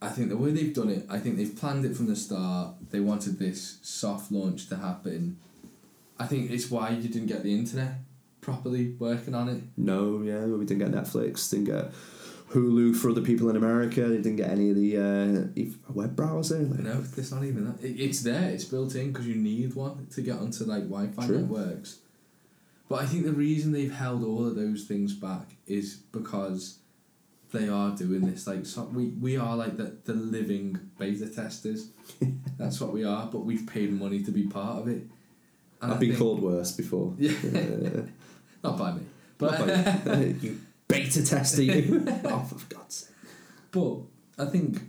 I 0.00 0.08
think 0.08 0.30
the 0.30 0.36
way 0.36 0.50
they've 0.50 0.74
done 0.74 0.88
it, 0.88 1.06
I 1.10 1.18
think 1.18 1.36
they've 1.36 1.54
planned 1.54 1.84
it 1.84 1.96
from 1.96 2.06
the 2.06 2.16
start. 2.16 2.76
They 2.90 3.00
wanted 3.00 3.38
this 3.38 3.78
soft 3.82 4.32
launch 4.32 4.68
to 4.70 4.76
happen. 4.76 5.38
I 6.18 6.26
think 6.26 6.50
it's 6.50 6.70
why 6.70 6.90
you 6.90 7.08
didn't 7.08 7.26
get 7.28 7.42
the 7.42 7.52
internet 7.52 7.94
properly 8.40 8.94
working 8.98 9.34
on 9.34 9.48
it. 9.48 9.62
No, 9.76 10.22
yeah, 10.22 10.44
we 10.46 10.64
didn't 10.64 10.78
get 10.78 10.92
Netflix, 10.92 11.50
didn't 11.50 11.66
get 11.66 11.92
Hulu 12.52 12.96
for 12.96 13.10
other 13.10 13.20
people 13.20 13.48
in 13.50 13.56
America. 13.56 14.00
They 14.08 14.16
didn't 14.16 14.36
get 14.36 14.50
any 14.50 14.70
of 14.70 14.76
the 14.76 14.96
uh, 15.58 15.62
web 15.92 16.16
browser. 16.16 16.58
Like, 16.58 16.80
No, 16.80 17.04
it's 17.16 17.30
not 17.32 17.44
even 17.44 17.64
that. 17.66 17.84
It, 17.84 18.00
it's 18.00 18.22
there. 18.22 18.50
It's 18.50 18.64
built 18.64 18.94
in 18.94 19.12
because 19.12 19.26
you 19.26 19.36
need 19.36 19.74
one 19.74 20.06
to 20.14 20.22
get 20.22 20.36
onto 20.38 20.64
like 20.64 20.84
Wi-Fi 20.88 21.26
True. 21.26 21.38
networks. 21.40 21.98
But 22.88 23.02
I 23.02 23.06
think 23.06 23.24
the 23.24 23.32
reason 23.32 23.70
they've 23.72 23.92
held 23.94 24.24
all 24.24 24.44
of 24.46 24.56
those 24.56 24.84
things 24.84 25.14
back 25.14 25.54
is 25.68 25.94
because 26.10 26.78
they 27.52 27.68
are 27.68 27.94
doing 27.94 28.22
this. 28.22 28.48
Like 28.48 28.66
so 28.66 28.82
we 28.84 29.06
we 29.10 29.36
are 29.36 29.56
like 29.56 29.76
the 29.76 29.94
the 30.04 30.14
living 30.14 30.76
beta 30.98 31.28
testers. 31.28 31.90
That's 32.58 32.80
what 32.80 32.92
we 32.92 33.04
are. 33.04 33.26
But 33.26 33.40
we've 33.44 33.64
paid 33.66 33.92
money 33.92 34.24
to 34.24 34.32
be 34.32 34.44
part 34.48 34.80
of 34.80 34.88
it. 34.88 35.02
And 35.80 35.92
I 35.92 35.94
I've 35.94 36.00
been 36.00 36.10
think- 36.10 36.18
called 36.18 36.42
worse 36.42 36.72
before. 36.72 37.14
Yeah. 37.18 37.30
Not 38.62 38.78
by 38.78 38.92
me. 38.92 39.02
But 39.38 39.58
not 39.58 40.04
by 40.04 40.14
you. 40.20 40.36
you 40.40 40.60
beta 40.88 41.24
tester, 41.24 41.62
you. 41.62 42.04
oh, 42.24 42.40
for 42.40 42.74
God's 42.74 42.96
sake. 42.96 43.14
But 43.70 43.98
I 44.38 44.46
think 44.50 44.80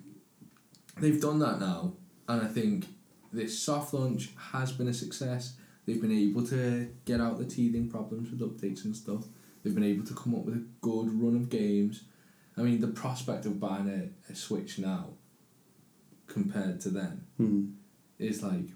they've 1.00 1.22
done 1.22 1.40
that 1.40 1.60
now, 1.60 1.94
and 2.28 2.42
I 2.42 2.48
think 2.48 2.86
this 3.32 3.62
soft 3.62 3.94
launch 3.94 4.30
has 4.52 4.72
been 4.72 4.88
a 4.88 4.94
success. 4.94 5.56
They've 5.86 6.02
been 6.02 6.12
able 6.12 6.46
to 6.48 6.90
get 7.06 7.22
out 7.22 7.38
the 7.38 7.46
teething 7.46 7.90
problems 7.90 8.30
with 8.32 8.40
updates 8.42 8.86
and 8.86 8.96
stuff. 8.96 9.26
They've 9.64 9.74
been 9.74 9.84
able 9.84 10.06
to 10.06 10.14
come 10.14 10.36
up 10.36 10.46
with 10.46 10.56
a 10.56 10.66
good 10.82 11.10
run 11.22 11.36
of 11.36 11.50
games. 11.50 12.04
I 12.58 12.62
mean, 12.62 12.82
the 12.82 12.88
prospect 12.88 13.46
of 13.46 13.60
buying 13.60 13.88
a, 13.90 14.32
a 14.32 14.36
Switch 14.36 14.78
now 14.80 15.12
compared 16.28 16.80
to 16.82 16.90
then 16.90 17.26
Hmm. 17.38 17.66
is 18.20 18.42
like, 18.44 18.70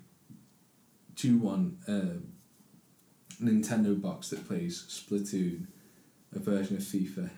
do 1.15 1.27
you 1.29 1.37
want 1.37 1.75
a 1.87 2.17
Nintendo 3.41 3.99
box 3.99 4.29
that 4.29 4.47
plays 4.47 4.85
Splatoon, 4.89 5.67
a 6.35 6.39
version 6.39 6.77
of 6.77 6.83
FIFA 6.83 7.29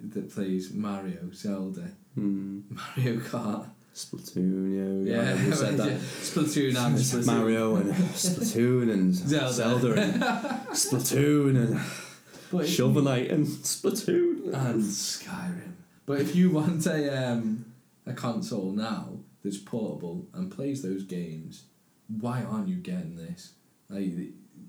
that 0.00 0.30
plays 0.32 0.72
Mario, 0.72 1.30
Zelda, 1.32 1.90
Hmm. 2.14 2.60
Mario 2.70 3.16
Kart. 3.20 3.68
Splatoon, 3.94 5.06
yeah. 5.06 5.14
Yeah, 5.22 5.44
we 5.46 5.52
said 5.52 5.76
that. 5.78 5.98
Splatoon 6.00 6.76
and 6.76 6.96
Splatoon. 6.96 7.26
Mario 7.26 7.76
and 7.76 7.92
Splatoon 8.14 8.90
and 8.92 9.14
Zelda. 9.14 9.52
Zelda 9.52 9.92
and 10.02 10.22
Splatoon 10.72 11.56
and 11.56 11.80
But 12.50 12.68
Shovel 12.68 13.02
Knight 13.02 13.30
and 13.30 13.46
Splatoon. 13.46 14.52
and 14.52 14.82
Skyrim. 14.82 15.72
But 16.04 16.20
if 16.20 16.36
you 16.36 16.50
want 16.50 16.86
a 16.86 17.30
um, 17.32 17.64
a 18.06 18.12
console 18.12 18.72
now 18.72 19.18
that's 19.42 19.56
portable 19.58 20.26
and 20.34 20.50
plays 20.52 20.82
those 20.82 21.02
games, 21.04 21.64
why 22.08 22.42
aren't 22.42 22.68
you 22.68 22.76
getting 22.76 23.16
this? 23.16 23.52
Like, 23.88 24.12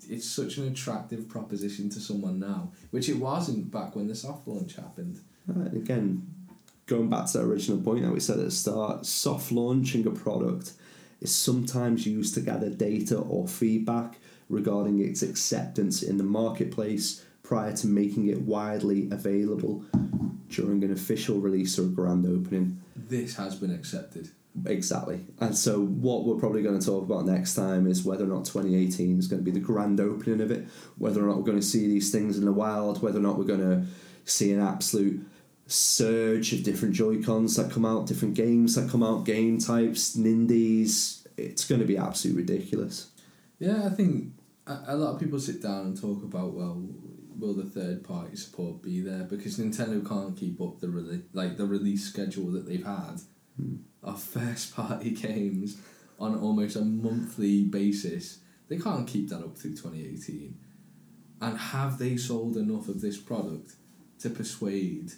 it's 0.10 0.30
such 0.30 0.58
an 0.58 0.68
attractive 0.68 1.28
proposition 1.28 1.90
to 1.90 2.00
someone 2.00 2.40
now, 2.40 2.72
which 2.92 3.10
it 3.10 3.18
wasn't 3.18 3.72
back 3.72 3.96
when 3.96 4.08
the 4.08 4.16
soft 4.16 4.48
launch 4.48 4.76
happened. 4.76 5.20
Uh, 5.50 5.66
again, 5.76 6.26
going 6.86 7.10
back 7.10 7.28
to 7.28 7.40
the 7.40 7.44
original 7.44 7.82
point 7.82 8.04
that 8.04 8.12
we 8.12 8.20
said 8.20 8.40
at 8.40 8.46
the 8.46 8.52
start, 8.52 9.06
soft 9.06 9.52
launching 9.52 10.06
a 10.08 10.12
product 10.12 10.74
is 11.22 11.34
sometimes 11.34 12.06
used 12.06 12.34
to 12.36 12.42
gather 12.42 12.70
data 12.70 13.18
or 13.18 13.48
feedback 13.48 14.18
regarding 14.50 15.00
its 15.00 15.22
acceptance 15.22 16.02
in 16.02 16.18
the 16.18 16.24
marketplace 16.24 17.26
prior 17.44 17.76
to 17.76 17.88
making 17.88 18.28
it 18.28 18.42
widely 18.42 19.10
available 19.12 19.84
during 20.50 20.84
an 20.84 20.92
official 20.92 21.40
release 21.40 21.78
or 21.78 21.84
grand 21.84 22.26
opening. 22.26 22.82
This 22.96 23.36
has 23.36 23.56
been 23.56 23.74
accepted. 23.74 24.30
Exactly. 24.66 25.26
And 25.40 25.56
so, 25.56 25.80
what 25.82 26.26
we're 26.26 26.40
probably 26.40 26.64
going 26.64 26.80
to 26.80 26.86
talk 26.86 27.04
about 27.04 27.26
next 27.26 27.56
time 27.56 27.88
is 27.88 28.04
whether 28.04 28.24
or 28.24 28.28
not 28.28 28.46
2018 28.46 29.20
is 29.20 29.28
going 29.28 29.44
to 29.44 29.46
be 29.46 29.52
the 29.52 29.64
grand 29.64 30.00
opening 30.00 30.42
of 30.42 30.52
it, 30.52 30.68
whether 30.98 31.24
or 31.24 31.28
not 31.28 31.38
we're 31.38 31.44
going 31.44 31.60
to 31.60 31.66
see 31.66 31.88
these 31.88 32.12
things 32.12 32.38
in 32.38 32.46
the 32.46 32.52
wild, 32.52 33.02
whether 33.02 33.20
or 33.20 33.22
not 33.22 33.38
we're 33.38 33.46
going 33.46 33.60
to 33.60 33.86
see 34.26 34.52
an 34.54 34.62
absolute 34.62 35.26
surge 35.68 36.54
of 36.54 36.64
different 36.64 36.96
Joy-Cons 36.96 37.56
that 37.58 37.72
come 37.72 37.86
out, 37.86 38.08
different 38.08 38.36
games 38.36 38.76
that 38.76 38.90
come 38.90 39.04
out, 39.04 39.26
game 39.26 39.60
types, 39.60 40.16
Nindies. 40.16 41.26
It's 41.36 41.66
going 41.66 41.82
to 41.82 41.88
be 41.88 41.98
absolutely 41.98 42.44
ridiculous. 42.44 43.12
Yeah, 43.60 43.86
I 43.86 43.90
think 43.90 44.34
a, 44.66 44.96
lot 44.96 45.14
of 45.14 45.20
people 45.20 45.40
sit 45.40 45.62
down 45.62 45.88
and 45.88 46.02
talk 46.02 46.24
about 46.24 46.54
well, 46.54 46.84
will 47.38 47.54
the 47.54 47.66
third 47.66 48.04
party 48.04 48.36
support 48.36 48.82
be 48.82 49.02
there? 49.02 49.24
Because 49.24 49.60
Nintendo 49.60 50.08
can't 50.08 50.36
keep 50.36 50.60
up 50.62 50.80
the 50.80 50.88
rele- 50.88 51.24
like 51.34 51.58
the 51.58 51.66
release 51.66 52.06
schedule 52.06 52.52
that 52.52 52.66
they've 52.68 52.86
had 52.86 53.22
Hmm. 53.58 53.76
Of 54.08 54.22
first 54.22 54.76
party 54.76 55.12
games 55.12 55.78
on 56.20 56.38
almost 56.38 56.76
a 56.76 56.82
monthly 56.82 57.64
basis. 57.64 58.40
They 58.70 58.78
can't 58.78 59.08
keep 59.08 59.30
that 59.30 59.38
up 59.40 59.58
through 59.58 59.76
2018. 59.76 60.58
And 61.42 61.58
have 61.58 61.98
they 62.00 62.18
sold 62.18 62.58
enough 62.58 62.88
of 62.88 63.02
this 63.02 63.18
product 63.18 63.74
to 64.20 64.30
persuade 64.30 65.12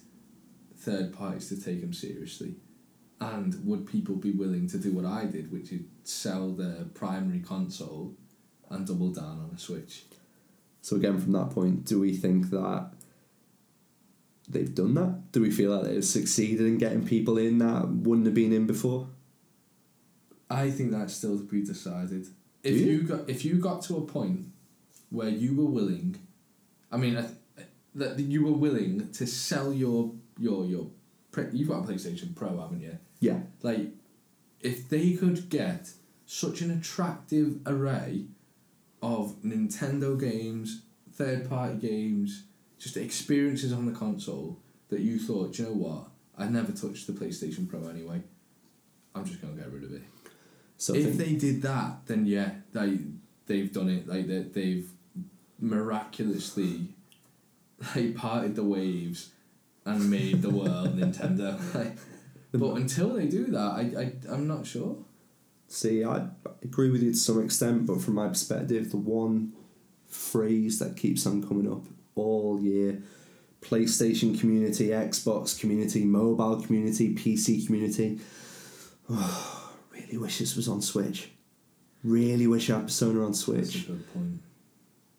third 0.77 1.13
parties 1.13 1.49
to 1.49 1.61
take 1.61 1.81
them 1.81 1.93
seriously? 1.93 2.55
And 3.21 3.65
would 3.65 3.87
people 3.87 4.15
be 4.15 4.31
willing 4.31 4.67
to 4.69 4.77
do 4.77 4.93
what 4.93 5.05
I 5.05 5.25
did, 5.25 5.51
which 5.51 5.71
is 5.71 5.81
sell 6.03 6.51
their 6.51 6.85
primary 6.93 7.39
console 7.39 8.15
and 8.69 8.85
double 8.85 9.11
down 9.11 9.39
on 9.39 9.51
a 9.55 9.59
Switch? 9.59 10.03
So 10.81 10.95
again, 10.95 11.19
from 11.19 11.33
that 11.33 11.49
point, 11.49 11.85
do 11.85 11.99
we 11.99 12.15
think 12.15 12.49
that 12.51 12.91
they've 14.49 14.73
done 14.73 14.95
that? 14.95 15.31
Do 15.31 15.41
we 15.41 15.51
feel 15.51 15.75
like 15.75 15.85
they've 15.85 16.03
succeeded 16.03 16.65
in 16.65 16.77
getting 16.77 17.05
people 17.05 17.37
in 17.37 17.59
that 17.59 17.87
wouldn't 17.87 18.25
have 18.25 18.35
been 18.35 18.51
in 18.51 18.65
before? 18.65 19.07
I 20.49 20.71
think 20.71 20.91
that's 20.91 21.13
still 21.13 21.37
to 21.37 21.43
be 21.43 21.63
decided. 21.63 22.27
If 22.63 22.75
you? 22.75 22.85
you 22.87 23.03
got 23.03 23.29
if 23.29 23.45
you 23.45 23.55
got 23.55 23.81
to 23.83 23.97
a 23.97 24.01
point 24.01 24.47
where 25.09 25.29
you 25.29 25.55
were 25.55 25.69
willing, 25.69 26.17
I 26.91 26.97
mean, 26.97 27.23
that 27.95 28.19
you 28.19 28.43
were 28.45 28.53
willing 28.53 29.11
to 29.11 29.27
sell 29.27 29.71
your 29.71 30.11
your 30.39 30.65
your 30.65 30.87
pre- 31.31 31.49
you've 31.53 31.69
got 31.69 31.83
a 31.83 31.87
PlayStation 31.87 32.35
Pro, 32.35 32.59
haven't 32.59 32.81
you? 32.81 32.97
Yeah. 33.19 33.39
Like, 33.61 33.89
if 34.61 34.89
they 34.89 35.13
could 35.13 35.49
get 35.49 35.91
such 36.25 36.61
an 36.61 36.71
attractive 36.71 37.59
array 37.65 38.25
of 39.01 39.41
Nintendo 39.43 40.19
games, 40.19 40.81
third 41.11 41.49
party 41.49 41.75
games, 41.75 42.43
just 42.79 42.97
experiences 42.97 43.71
on 43.71 43.85
the 43.85 43.91
console 43.91 44.57
that 44.89 45.01
you 45.01 45.19
thought, 45.19 45.53
"Do 45.53 45.63
you 45.63 45.69
know 45.69 45.75
what? 45.75 46.09
I'd 46.37 46.53
never 46.53 46.71
touched 46.71 47.05
the 47.05 47.13
PlayStation 47.13 47.67
Pro 47.67 47.87
anyway. 47.87 48.21
I'm 49.13 49.25
just 49.25 49.41
gonna 49.41 49.53
get 49.53 49.71
rid 49.71 49.83
of 49.83 49.93
it. 49.93 50.03
So 50.77 50.95
if 50.95 51.17
they 51.17 51.33
did 51.33 51.61
that, 51.63 52.05
then 52.07 52.25
yeah, 52.25 52.51
they 52.71 52.99
they've 53.45 53.71
done 53.71 53.89
it. 53.89 54.07
Like 54.07 54.27
they 54.27 54.43
they've 54.43 54.89
miraculously 55.59 56.87
like 57.95 58.15
parted 58.15 58.55
the 58.55 58.63
waves 58.63 59.31
and 59.85 60.09
made 60.09 60.41
the 60.41 60.49
world 60.49 60.97
Nintendo. 60.97 61.59
Like, 61.75 61.97
but 62.51 62.77
until 62.77 63.09
they 63.13 63.27
do 63.27 63.45
that, 63.47 63.59
I, 63.59 63.81
I 64.01 64.33
I'm 64.33 64.47
not 64.47 64.65
sure. 64.65 64.97
See, 65.67 66.03
I 66.03 66.29
agree 66.63 66.89
with 66.89 67.03
you 67.03 67.11
to 67.11 67.17
some 67.17 67.43
extent, 67.43 67.85
but 67.85 68.01
from 68.01 68.15
my 68.15 68.27
perspective, 68.27 68.89
the 68.89 68.97
one 68.97 69.53
phrase 70.07 70.79
that 70.79 70.97
keeps 70.97 71.27
on 71.27 71.47
coming 71.47 71.71
up 71.71 71.83
all 72.19 72.59
year 72.61 73.01
PlayStation 73.61 74.39
community, 74.39 74.87
Xbox 74.89 75.59
community, 75.59 76.05
mobile 76.05 76.61
community, 76.61 77.13
PC 77.13 77.65
community. 77.65 78.19
Oh, 79.09 79.71
really 79.91 80.17
wish 80.17 80.39
this 80.39 80.55
was 80.55 80.67
on 80.67 80.81
Switch. 80.81 81.29
Really 82.03 82.47
wish 82.47 82.69
I 82.69 82.75
had 82.75 82.85
Persona 82.85 83.25
on 83.25 83.33
Switch. 83.33 83.87
good 83.87 84.13
point. 84.13 84.41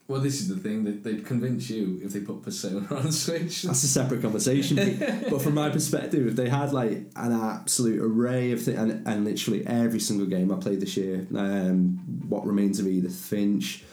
Well, 0.09 0.21
this 0.21 0.41
is 0.41 0.49
the 0.49 0.57
thing 0.57 0.83
that 0.85 1.05
they'd 1.05 1.25
convince 1.25 1.71
you 1.71 2.01
if 2.03 2.13
they 2.13 2.21
put 2.21 2.43
Persona 2.43 2.85
on 2.91 3.13
Switch. 3.13 3.63
That's 3.63 3.85
a 3.85 3.89
separate 3.89 4.23
conversation. 4.23 4.99
but 5.31 5.41
from 5.41 5.55
my 5.55 5.69
perspective, 5.71 6.27
if 6.27 6.35
they 6.35 6.49
had 6.49 6.73
like 6.73 6.93
an 7.15 7.33
absolute 7.33 8.03
array 8.03 8.51
of 8.53 8.63
things, 8.63 8.79
and, 8.79 9.07
and 9.07 9.25
literally 9.25 9.65
every 9.67 10.01
single 10.01 10.27
game 10.27 10.51
I 10.51 10.57
played 10.57 10.81
this 10.81 10.97
year, 10.97 11.27
um, 11.37 12.01
what 12.29 12.45
remains 12.45 12.81
of 12.81 12.89
Edith 12.89 13.15
Finch, 13.15 13.85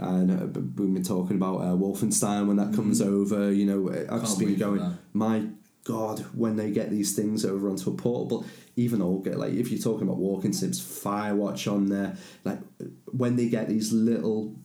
and 0.00 0.30
uh, 0.30 0.60
we've 0.76 0.94
been 0.94 1.04
talking 1.04 1.36
about 1.36 1.58
uh, 1.58 1.76
Wolfenstein 1.76 2.46
when 2.46 2.56
that 2.56 2.74
comes 2.74 3.00
over. 3.00 3.52
You 3.52 3.66
know, 3.66 3.90
I've 3.90 4.08
Can't 4.08 4.22
just 4.22 4.38
been 4.38 4.56
going. 4.56 4.98
My 5.12 5.46
God, 5.84 6.20
when 6.34 6.56
they 6.56 6.70
get 6.70 6.90
these 6.90 7.14
things 7.14 7.44
over 7.44 7.68
onto 7.68 7.90
a 7.90 7.94
portable, 7.94 8.44
even 8.76 9.02
all 9.02 9.18
get 9.18 9.38
like 9.38 9.52
if 9.52 9.70
you're 9.70 9.80
talking 9.80 10.06
about 10.06 10.18
walking 10.18 10.52
sims, 10.52 10.80
Firewatch 10.80 11.70
on 11.70 11.86
there, 11.86 12.16
like 12.44 12.58
when 13.06 13.36
they 13.36 13.48
get 13.48 13.68
these 13.68 13.92
little 13.92 14.56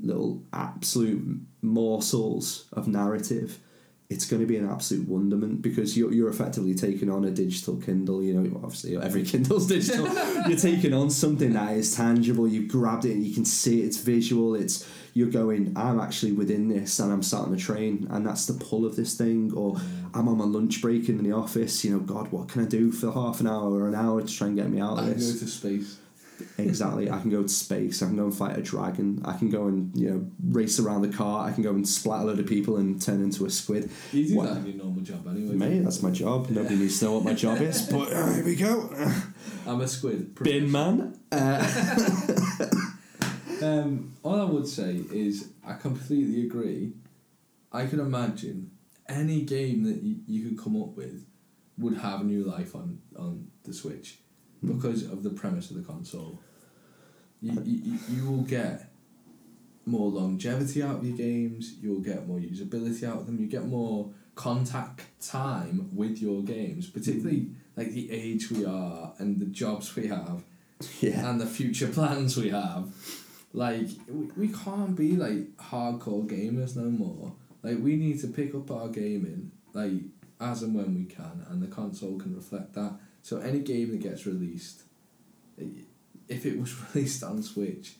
little 0.00 0.44
absolute 0.52 1.40
morsels 1.62 2.68
of 2.72 2.88
narrative, 2.88 3.58
it's 4.10 4.24
going 4.24 4.40
to 4.40 4.46
be 4.46 4.56
an 4.56 4.68
absolute 4.68 5.06
wonderment 5.06 5.60
because 5.60 5.96
you're, 5.96 6.10
you're 6.12 6.30
effectively 6.30 6.74
taking 6.74 7.10
on 7.10 7.26
a 7.26 7.30
digital 7.30 7.76
Kindle. 7.76 8.22
You 8.22 8.34
know, 8.34 8.60
obviously 8.64 8.96
every 8.96 9.22
Kindle's 9.30 9.66
digital. 9.66 10.06
you're 10.48 10.58
taking 10.58 10.94
on 10.94 11.10
something 11.10 11.52
that 11.52 11.76
is 11.76 11.94
tangible. 11.94 12.48
You've 12.48 12.68
grabbed 12.68 13.04
it 13.04 13.12
and 13.12 13.22
you 13.22 13.34
can 13.34 13.44
see 13.44 13.82
it. 13.82 13.86
It's 13.86 13.98
visual. 13.98 14.54
It's 14.54 14.88
you're 15.12 15.30
going. 15.30 15.72
I'm 15.76 16.00
actually 16.00 16.32
within 16.32 16.68
this, 16.68 16.98
and 17.00 17.12
I'm 17.12 17.22
sat 17.22 17.40
on 17.40 17.52
a 17.52 17.56
train, 17.56 18.06
and 18.10 18.24
that's 18.24 18.46
the 18.46 18.52
pull 18.54 18.86
of 18.86 18.94
this 18.94 19.14
thing. 19.14 19.52
Or 19.52 19.76
I'm 20.14 20.28
on 20.28 20.38
my 20.38 20.44
lunch 20.44 20.80
break 20.80 21.08
in 21.08 21.22
the 21.22 21.32
office. 21.32 21.84
You 21.84 21.92
know, 21.92 21.98
God, 21.98 22.30
what 22.30 22.48
can 22.48 22.62
I 22.62 22.66
do 22.66 22.92
for 22.92 23.10
half 23.10 23.40
an 23.40 23.48
hour 23.48 23.72
or 23.72 23.88
an 23.88 23.94
hour 23.94 24.22
to 24.22 24.32
try 24.32 24.46
and 24.46 24.56
get 24.56 24.70
me 24.70 24.80
out 24.80 24.98
I 24.98 25.02
of 25.02 25.08
go 25.08 25.14
this? 25.14 25.40
to 25.40 25.46
space. 25.48 25.98
Exactly. 26.58 27.10
I 27.10 27.20
can 27.20 27.30
go 27.30 27.42
to 27.42 27.48
space. 27.48 28.02
I 28.02 28.06
can 28.06 28.16
go 28.16 28.24
and 28.24 28.34
fight 28.34 28.56
a 28.58 28.62
dragon. 28.62 29.20
I 29.24 29.36
can 29.36 29.50
go 29.50 29.66
and 29.66 29.96
you 29.96 30.10
know 30.10 30.30
race 30.50 30.78
around 30.78 31.02
the 31.02 31.08
car. 31.16 31.48
I 31.48 31.52
can 31.52 31.62
go 31.62 31.70
and 31.70 31.86
splat 31.88 32.22
a 32.22 32.24
load 32.24 32.38
of 32.38 32.46
people 32.46 32.76
and 32.76 33.00
turn 33.00 33.22
into 33.22 33.44
a 33.46 33.50
squid. 33.50 33.90
You 34.12 34.28
do 34.28 34.36
What- 34.36 34.48
that 34.48 34.56
in 34.58 34.66
your 34.66 34.84
normal 34.84 35.02
job 35.02 35.26
anyway. 35.28 35.54
Mate, 35.54 35.84
that's 35.84 36.02
my 36.02 36.10
job. 36.10 36.50
Nobody 36.50 36.76
needs 36.76 36.98
to 37.00 37.06
know 37.06 37.12
what 37.14 37.24
my 37.24 37.34
job 37.34 37.60
is, 37.60 37.82
but 37.82 38.12
uh, 38.12 38.32
here 38.34 38.44
we 38.44 38.54
go. 38.56 38.90
I'm 39.66 39.80
a 39.80 39.88
squid. 39.88 40.34
Bin 40.36 40.70
man. 40.70 41.18
Uh, 41.32 41.64
Um, 43.60 44.14
all 44.22 44.40
I 44.40 44.44
would 44.44 44.68
say 44.68 45.00
is 45.12 45.48
I 45.66 45.72
completely 45.74 46.46
agree. 46.46 46.92
I 47.72 47.86
can 47.86 47.98
imagine 47.98 48.70
any 49.08 49.42
game 49.42 49.82
that 49.84 50.00
you, 50.02 50.20
you 50.28 50.48
could 50.48 50.62
come 50.62 50.80
up 50.80 50.96
with 50.96 51.26
would 51.76 51.96
have 51.98 52.24
new 52.24 52.44
life 52.44 52.76
on, 52.76 53.00
on 53.18 53.48
the 53.64 53.72
Switch 53.72 54.18
because 54.64 55.04
of 55.04 55.22
the 55.22 55.30
premise 55.30 55.70
of 55.70 55.76
the 55.76 55.82
console. 55.82 56.40
You, 57.40 57.62
you, 57.64 57.98
you- 58.10 58.30
will 58.30 58.42
get 58.42 58.90
more 59.86 60.10
longevity 60.10 60.82
out 60.82 60.96
of 60.96 61.06
your 61.06 61.16
games, 61.16 61.76
you'll 61.80 62.00
get 62.00 62.26
more 62.26 62.38
usability 62.38 63.04
out 63.08 63.18
of 63.20 63.26
them, 63.26 63.40
you 63.40 63.46
get 63.46 63.64
more 63.66 64.10
contact 64.34 65.02
time 65.20 65.88
with 65.94 66.20
your 66.20 66.42
games, 66.42 66.88
particularly 66.88 67.50
like 67.76 67.92
the 67.92 68.10
age 68.10 68.50
we 68.50 68.64
are 68.64 69.14
and 69.18 69.38
the 69.38 69.46
jobs 69.46 69.94
we 69.96 70.08
have 70.08 70.42
yeah. 71.00 71.28
and 71.30 71.40
the 71.40 71.46
future 71.46 71.88
plans 71.88 72.36
we 72.36 72.50
have. 72.50 72.88
Like 73.54 73.88
we, 74.08 74.26
we 74.36 74.48
can't 74.48 74.94
be 74.94 75.12
like 75.16 75.56
hardcore 75.56 76.26
gamers 76.28 76.76
no 76.76 76.90
more. 76.90 77.32
Like 77.62 77.78
we 77.80 77.96
need 77.96 78.20
to 78.20 78.26
pick 78.28 78.54
up 78.54 78.70
our 78.70 78.88
gaming 78.88 79.52
like 79.72 79.92
as 80.40 80.62
and 80.62 80.74
when 80.74 80.94
we 80.94 81.04
can, 81.04 81.44
and 81.48 81.62
the 81.62 81.66
console 81.66 82.18
can 82.18 82.36
reflect 82.36 82.74
that. 82.74 82.92
So 83.22 83.38
any 83.38 83.60
game 83.60 83.90
that 83.90 84.00
gets 84.00 84.26
released, 84.26 84.82
if 86.28 86.46
it 86.46 86.58
was 86.58 86.74
released 86.94 87.22
on 87.22 87.42
Switch, 87.42 87.96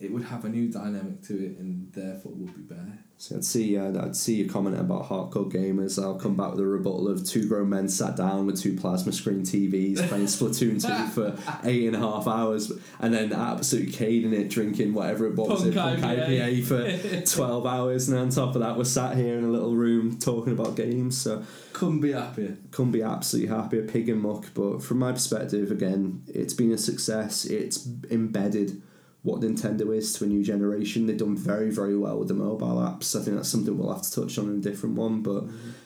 it 0.00 0.12
would 0.12 0.24
have 0.24 0.44
a 0.44 0.48
new 0.48 0.68
dynamic 0.68 1.22
to 1.22 1.34
it, 1.34 1.58
and 1.58 1.92
therefore 1.92 2.32
would 2.32 2.54
be 2.54 2.74
better. 2.74 2.98
So 3.20 3.36
I'd 3.36 3.44
see, 3.44 3.76
uh, 3.76 4.02
I'd 4.02 4.16
see 4.16 4.36
you 4.36 4.48
comment 4.48 4.80
about 4.80 5.10
hardcore 5.10 5.52
gamers. 5.52 6.02
I'll 6.02 6.14
come 6.14 6.36
back 6.38 6.52
with 6.52 6.60
a 6.60 6.66
rebuttal 6.66 7.06
of 7.06 7.22
two 7.22 7.46
grown 7.46 7.68
men 7.68 7.86
sat 7.86 8.16
down 8.16 8.46
with 8.46 8.58
two 8.58 8.74
plasma 8.78 9.12
screen 9.12 9.42
TVs 9.42 10.08
playing 10.08 10.24
Splatoon 10.26 10.80
two 10.80 11.12
for 11.12 11.36
eight 11.68 11.86
and 11.86 11.94
a 11.94 11.98
half 11.98 12.26
hours, 12.26 12.72
and 12.98 13.12
then 13.12 13.34
absolutely 13.34 13.92
cading 13.92 14.32
it, 14.32 14.48
drinking 14.48 14.94
whatever 14.94 15.26
it 15.26 15.36
was, 15.36 15.60
Punk 15.60 15.66
it, 15.66 15.74
Punk 15.74 16.00
IPA. 16.00 16.62
IPA 16.64 17.24
for 17.26 17.26
twelve 17.36 17.66
hours, 17.66 18.08
and 18.08 18.18
on 18.18 18.30
top 18.30 18.54
of 18.54 18.62
that, 18.62 18.78
we're 18.78 18.84
sat 18.84 19.18
here 19.18 19.36
in 19.36 19.44
a 19.44 19.50
little 19.50 19.74
room 19.76 20.18
talking 20.18 20.54
about 20.54 20.74
games. 20.74 21.20
So 21.20 21.44
Couldn't 21.74 22.00
be 22.00 22.12
happier. 22.12 22.56
couldn't 22.70 22.92
be 22.92 23.02
absolutely 23.02 23.54
happier, 23.54 23.82
pig 23.82 24.08
and 24.08 24.22
muck. 24.22 24.46
But 24.54 24.82
from 24.82 24.98
my 24.98 25.12
perspective, 25.12 25.70
again, 25.70 26.22
it's 26.26 26.54
been 26.54 26.72
a 26.72 26.78
success. 26.78 27.44
It's 27.44 27.86
embedded 28.10 28.80
what 29.22 29.40
Nintendo 29.40 29.94
is 29.94 30.14
to 30.14 30.24
a 30.24 30.26
new 30.26 30.42
generation. 30.42 31.06
They've 31.06 31.16
done 31.16 31.36
very, 31.36 31.70
very 31.70 31.96
well 31.96 32.18
with 32.18 32.28
the 32.28 32.34
mobile 32.34 32.76
apps. 32.76 33.18
I 33.18 33.22
think 33.22 33.36
that's 33.36 33.50
something 33.50 33.76
we'll 33.76 33.92
have 33.92 34.02
to 34.02 34.20
touch 34.22 34.38
on 34.38 34.46
in 34.46 34.58
a 34.58 34.60
different 34.60 34.96
one. 34.96 35.22
But 35.22 35.44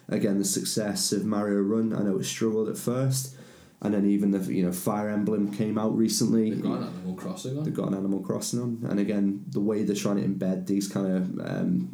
again, 0.09 0.39
the 0.39 0.45
success 0.45 1.12
of 1.12 1.24
Mario 1.24 1.61
Run, 1.61 1.95
I 1.95 2.03
know 2.03 2.18
it 2.18 2.24
struggled 2.24 2.68
at 2.68 2.78
first, 2.78 3.37
and 3.82 3.93
then 3.93 4.07
even 4.07 4.30
the 4.30 4.39
you 4.53 4.64
know 4.64 4.72
Fire 4.72 5.11
Emblem 5.11 5.53
came 5.53 5.78
out 5.78 5.97
recently. 5.97 6.51
They've 6.51 6.62
got 6.62 6.78
an 6.80 6.85
Animal 6.85 7.14
Crossing 7.14 7.59
on. 7.59 7.64
They've 7.64 7.74
got 7.74 7.89
an 7.89 7.95
Animal 7.95 8.20
Crossing 8.20 8.61
on, 8.61 8.87
and 8.89 9.01
again, 9.01 9.45
the 9.49 9.61
way 9.61 9.82
they're 9.82 9.97
trying 9.97 10.16
to 10.16 10.28
embed 10.28 10.66
these 10.66 10.87
kind 10.87 11.07
of 11.09 11.47
um, 11.47 11.89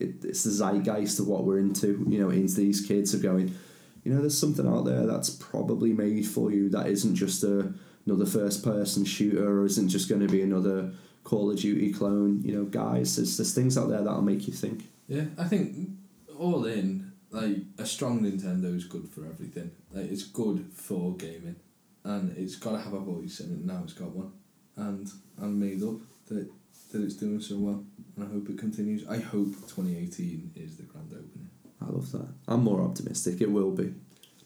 it, 0.00 0.24
it's 0.24 0.42
the 0.42 0.50
zeitgeist 0.50 1.20
of 1.20 1.28
what 1.28 1.44
we're 1.44 1.58
into. 1.58 2.04
You 2.08 2.18
know, 2.18 2.30
into 2.30 2.56
these 2.56 2.80
kids 2.80 3.14
of 3.14 3.22
going, 3.22 3.54
you 4.02 4.12
know, 4.12 4.20
there's 4.20 4.38
something 4.38 4.66
out 4.66 4.86
there 4.86 5.06
that's 5.06 5.30
probably 5.30 5.92
made 5.92 6.26
for 6.26 6.50
you 6.50 6.68
that 6.70 6.88
isn't 6.88 7.14
just 7.14 7.44
a 7.44 7.72
another 8.06 8.26
first 8.26 8.64
person 8.64 9.04
shooter 9.04 9.60
or 9.60 9.64
isn't 9.64 9.88
just 9.88 10.08
going 10.08 10.20
to 10.20 10.28
be 10.28 10.42
another 10.42 10.92
Call 11.24 11.50
of 11.50 11.58
Duty 11.58 11.92
clone. 11.92 12.42
You 12.42 12.56
know, 12.56 12.64
guys, 12.64 13.16
there's 13.16 13.36
there's 13.36 13.54
things 13.54 13.76
out 13.76 13.88
there 13.88 14.02
that'll 14.02 14.22
make 14.22 14.46
you 14.46 14.52
think. 14.52 14.88
Yeah, 15.06 15.24
I 15.38 15.44
think 15.44 15.90
all 16.38 16.64
in, 16.64 17.12
like 17.30 17.56
a 17.78 17.86
strong 17.86 18.20
Nintendo 18.22 18.74
is 18.74 18.84
good 18.84 19.08
for 19.08 19.26
everything. 19.26 19.70
Like 19.92 20.10
it's 20.10 20.24
good 20.24 20.66
for 20.72 21.16
gaming, 21.16 21.56
and 22.04 22.36
it's 22.36 22.56
got 22.56 22.72
to 22.72 22.78
have 22.78 22.94
a 22.94 23.00
voice, 23.00 23.40
and 23.40 23.66
now 23.66 23.82
it's 23.84 23.92
got 23.92 24.10
one. 24.10 24.32
And 24.76 25.08
I'm 25.40 25.60
made 25.60 25.82
up 25.82 26.00
that 26.28 26.50
that 26.92 27.02
it's 27.02 27.14
doing 27.14 27.40
so 27.40 27.56
well, 27.56 27.84
and 28.16 28.24
I 28.24 28.32
hope 28.32 28.48
it 28.48 28.58
continues. 28.58 29.06
I 29.08 29.18
hope 29.18 29.54
2018 29.68 30.52
is 30.56 30.76
the 30.76 30.84
grand 30.84 31.12
opening. 31.12 31.50
I 31.80 31.86
love 31.86 32.10
that. 32.12 32.28
I'm 32.48 32.64
more 32.64 32.82
optimistic. 32.82 33.40
It 33.40 33.50
will 33.50 33.70
be, 33.70 33.94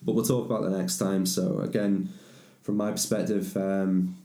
but 0.03 0.15
we'll 0.15 0.25
talk 0.25 0.47
about 0.47 0.63
that 0.63 0.77
next 0.77 0.99
time. 0.99 1.25
So 1.27 1.61
again, 1.61 2.11
from 2.65 2.79
my 2.79 2.91
perspective, 2.91 3.55
um, 3.59 4.17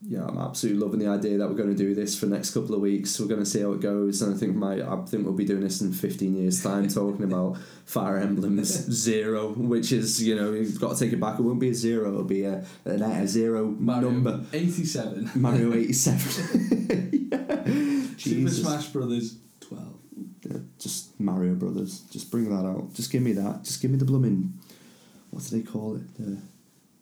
yeah, 0.00 0.24
I'm 0.24 0.38
absolutely 0.38 0.80
loving 0.80 1.00
the 1.00 1.08
idea 1.08 1.36
that 1.36 1.48
we're 1.48 1.56
going 1.56 1.74
to 1.74 1.76
do 1.76 1.94
this 1.94 2.18
for 2.18 2.26
the 2.26 2.34
next 2.34 2.52
couple 2.52 2.74
of 2.76 2.80
weeks. 2.80 3.18
We're 3.18 3.26
going 3.26 3.40
to 3.40 3.46
see 3.46 3.60
how 3.60 3.72
it 3.72 3.80
goes, 3.80 4.22
and 4.22 4.34
I 4.34 4.38
think 4.38 4.54
my 4.54 4.74
I 4.74 5.04
think 5.04 5.24
we'll 5.24 5.34
be 5.34 5.44
doing 5.44 5.62
this 5.62 5.80
in 5.80 5.92
15 5.92 6.36
years' 6.36 6.62
time, 6.62 6.88
talking 6.88 7.24
about 7.30 7.58
Fire 7.84 8.18
Emblems 8.18 8.68
Zero, 8.90 9.48
which 9.52 9.90
is 9.90 10.22
you 10.22 10.36
know 10.36 10.52
you've 10.52 10.80
got 10.80 10.96
to 10.96 11.04
take 11.04 11.12
it 11.12 11.20
back. 11.20 11.38
It 11.38 11.42
won't 11.42 11.60
be 11.60 11.70
a 11.70 11.74
zero; 11.74 12.08
it'll 12.08 12.24
be 12.24 12.44
a 12.44 12.64
a, 12.84 12.92
a 12.92 13.26
zero 13.26 13.66
Mario 13.66 14.10
number. 14.10 14.44
87. 14.52 15.32
Mario 15.34 15.74
87. 15.74 17.28
yeah. 17.30 17.64
Super 18.16 18.50
Smash 18.50 18.86
Brothers 18.88 19.36
12. 19.60 19.94
Yeah, 20.42 20.58
just 20.78 21.18
Mario 21.18 21.54
Brothers. 21.54 22.00
Just 22.10 22.30
bring 22.30 22.48
that 22.48 22.66
out. 22.66 22.94
Just 22.94 23.10
give 23.10 23.22
me 23.22 23.32
that. 23.32 23.64
Just 23.64 23.82
give 23.82 23.90
me 23.90 23.98
the 23.98 24.04
blooming. 24.04 24.54
What 25.30 25.42
do 25.42 25.56
they 25.56 25.62
call 25.62 25.96
it? 25.96 26.14
The 26.16 26.38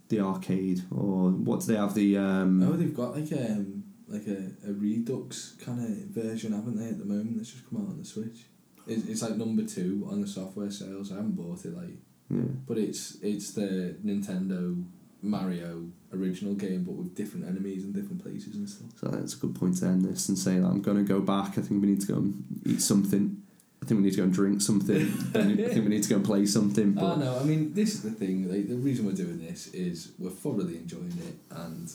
the 0.09 0.21
arcade 0.21 0.83
or 0.91 1.31
what 1.31 1.61
do 1.61 1.67
they 1.67 1.77
have? 1.77 1.95
The 1.95 2.19
um. 2.19 2.63
Oh, 2.63 2.77
they've 2.77 2.95
got 2.95 3.17
like 3.17 3.33
um 3.33 3.85
like 4.09 4.27
a, 4.27 4.53
a 4.69 4.73
Redux 4.73 5.57
kind 5.65 5.81
of 5.81 5.89
version, 6.09 6.53
haven't 6.53 6.77
they? 6.77 6.89
At 6.89 6.99
the 6.99 7.05
moment, 7.05 7.37
that's 7.37 7.53
just 7.53 7.69
come 7.69 7.81
out 7.81 7.89
on 7.89 7.99
the 7.99 8.05
Switch. 8.05 8.47
It's, 8.87 9.07
it's 9.07 9.23
like 9.23 9.37
number 9.37 9.65
two 9.65 10.07
on 10.11 10.21
the 10.21 10.27
software 10.27 10.71
sales. 10.71 11.11
I 11.11 11.17
haven't 11.17 11.37
bought 11.37 11.65
it, 11.65 11.75
like, 11.75 11.97
yeah. 12.31 12.43
but 12.67 12.79
it's 12.79 13.17
it's 13.23 13.53
the 13.53 13.97
Nintendo 14.05 14.85
Mario 15.23 15.91
original 16.13 16.55
game, 16.55 16.85
but 16.85 16.93
with 16.93 17.15
different 17.15 17.47
enemies 17.47 17.85
and 17.85 17.95
different 17.95 18.23
places 18.23 18.57
and 18.57 18.69
stuff. 18.69 18.91
So 19.01 19.09
that's 19.09 19.35
a 19.35 19.39
good 19.39 19.55
point 19.55 19.79
to 19.79 19.87
end 19.87 20.05
this 20.05 20.29
and 20.29 20.39
say 20.39 20.59
that 20.59 20.67
I'm 20.67 20.83
going 20.83 20.99
to 20.99 21.03
go 21.03 21.21
back. 21.21 21.59
I 21.59 21.63
think 21.63 21.81
we 21.83 21.89
need 21.89 22.03
to 22.03 22.07
go 22.07 22.17
and 22.17 22.45
eat 22.67 22.83
something. 22.83 23.43
I 23.85 23.87
think 23.87 23.99
we 23.99 24.05
need 24.05 24.13
to 24.13 24.17
go 24.17 24.23
and 24.23 24.33
drink 24.33 24.63
something. 24.63 24.97
I 25.35 25.43
think 25.43 25.85
we 25.85 25.89
need 25.89 26.03
to 26.05 26.09
go 26.09 26.17
and 26.17 26.25
play 26.25 26.47
something. 26.47 26.93
But 26.95 27.03
Oh 27.03 27.17
no, 27.17 27.39
I 27.39 27.43
mean 27.43 27.75
this 27.75 27.93
is 27.95 28.03
the 28.03 28.11
thing. 28.11 28.51
Like, 28.51 28.67
the 28.67 28.77
reason 28.77 29.05
we're 29.05 29.13
doing 29.13 29.39
this 29.47 29.67
is 29.75 30.13
we're 30.19 30.31
thoroughly 30.31 30.77
enjoying 30.77 31.13
it 31.29 31.37
and 31.51 31.91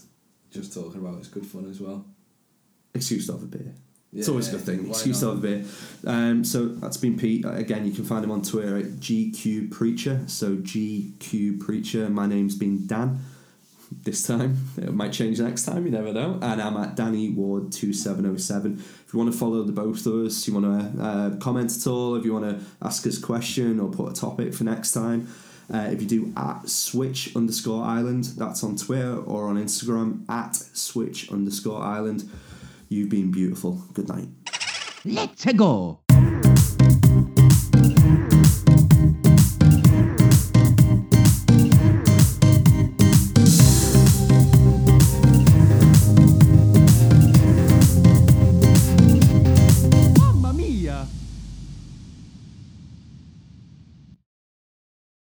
just 0.51 0.71
talking 0.71 1.01
about 1.01 1.17
it's 1.17 1.29
good 1.29 1.45
fun 1.47 1.67
as 1.69 1.79
well. 1.81 2.05
excuse 2.93 3.25
to 3.25 3.33
have 3.33 3.41
a 3.43 3.45
beer. 3.45 3.73
It's 4.13 4.29
always 4.29 4.47
a 4.49 4.51
good 4.51 4.61
thing. 4.61 4.87
Excuse 4.89 5.19
to 5.21 5.27
have 5.29 5.37
a 5.37 5.41
beer. 5.41 5.63
Um, 6.05 6.43
so 6.43 6.67
that's 6.67 6.97
been 6.97 7.17
Pete. 7.17 7.45
Again, 7.47 7.85
you 7.85 7.91
can 7.91 8.03
find 8.05 8.23
him 8.23 8.31
on 8.31 8.41
Twitter 8.41 8.77
at 8.77 8.85
GQ 8.99 9.71
Preacher. 9.71 10.21
So 10.27 10.55
GQ 10.57 11.59
Preacher. 11.59 12.09
My 12.09 12.25
name's 12.27 12.55
been 12.55 12.87
Dan. 12.87 13.19
This 13.91 14.25
time 14.25 14.57
it 14.77 14.93
might 14.93 15.11
change 15.11 15.39
next 15.39 15.65
time. 15.65 15.85
You 15.85 15.91
never 15.91 16.13
know. 16.13 16.39
And 16.41 16.61
I'm 16.61 16.77
at 16.77 16.95
Danny 16.95 17.31
Ward 17.31 17.71
two 17.71 17.91
seven 17.91 18.23
zero 18.23 18.37
seven. 18.37 18.73
If 18.73 19.13
you 19.13 19.19
want 19.19 19.31
to 19.31 19.37
follow 19.37 19.63
the 19.63 19.71
both 19.71 20.05
of 20.05 20.13
us, 20.25 20.47
you 20.47 20.53
want 20.53 20.95
to 20.95 21.03
uh, 21.03 21.35
comment 21.37 21.75
at 21.75 21.87
all, 21.87 22.15
if 22.15 22.23
you 22.23 22.33
want 22.33 22.45
to 22.45 22.65
ask 22.81 23.05
us 23.07 23.17
a 23.17 23.21
question 23.21 23.79
or 23.79 23.89
put 23.89 24.11
a 24.11 24.13
topic 24.13 24.53
for 24.53 24.63
next 24.63 24.91
time. 24.93 25.27
Uh, 25.71 25.89
if 25.91 26.01
you 26.01 26.07
do 26.07 26.33
at 26.35 26.67
switch 26.67 27.35
underscore 27.35 27.83
island, 27.83 28.25
that's 28.37 28.63
on 28.63 28.75
Twitter 28.75 29.17
or 29.17 29.47
on 29.47 29.55
Instagram 29.55 30.27
at 30.29 30.55
switch 30.55 31.31
underscore 31.31 31.81
island. 31.81 32.29
You've 32.89 33.09
been 33.09 33.31
beautiful. 33.31 33.83
Good 33.93 34.07
night. 34.07 34.29
Let's 35.05 35.45
go. 35.53 35.99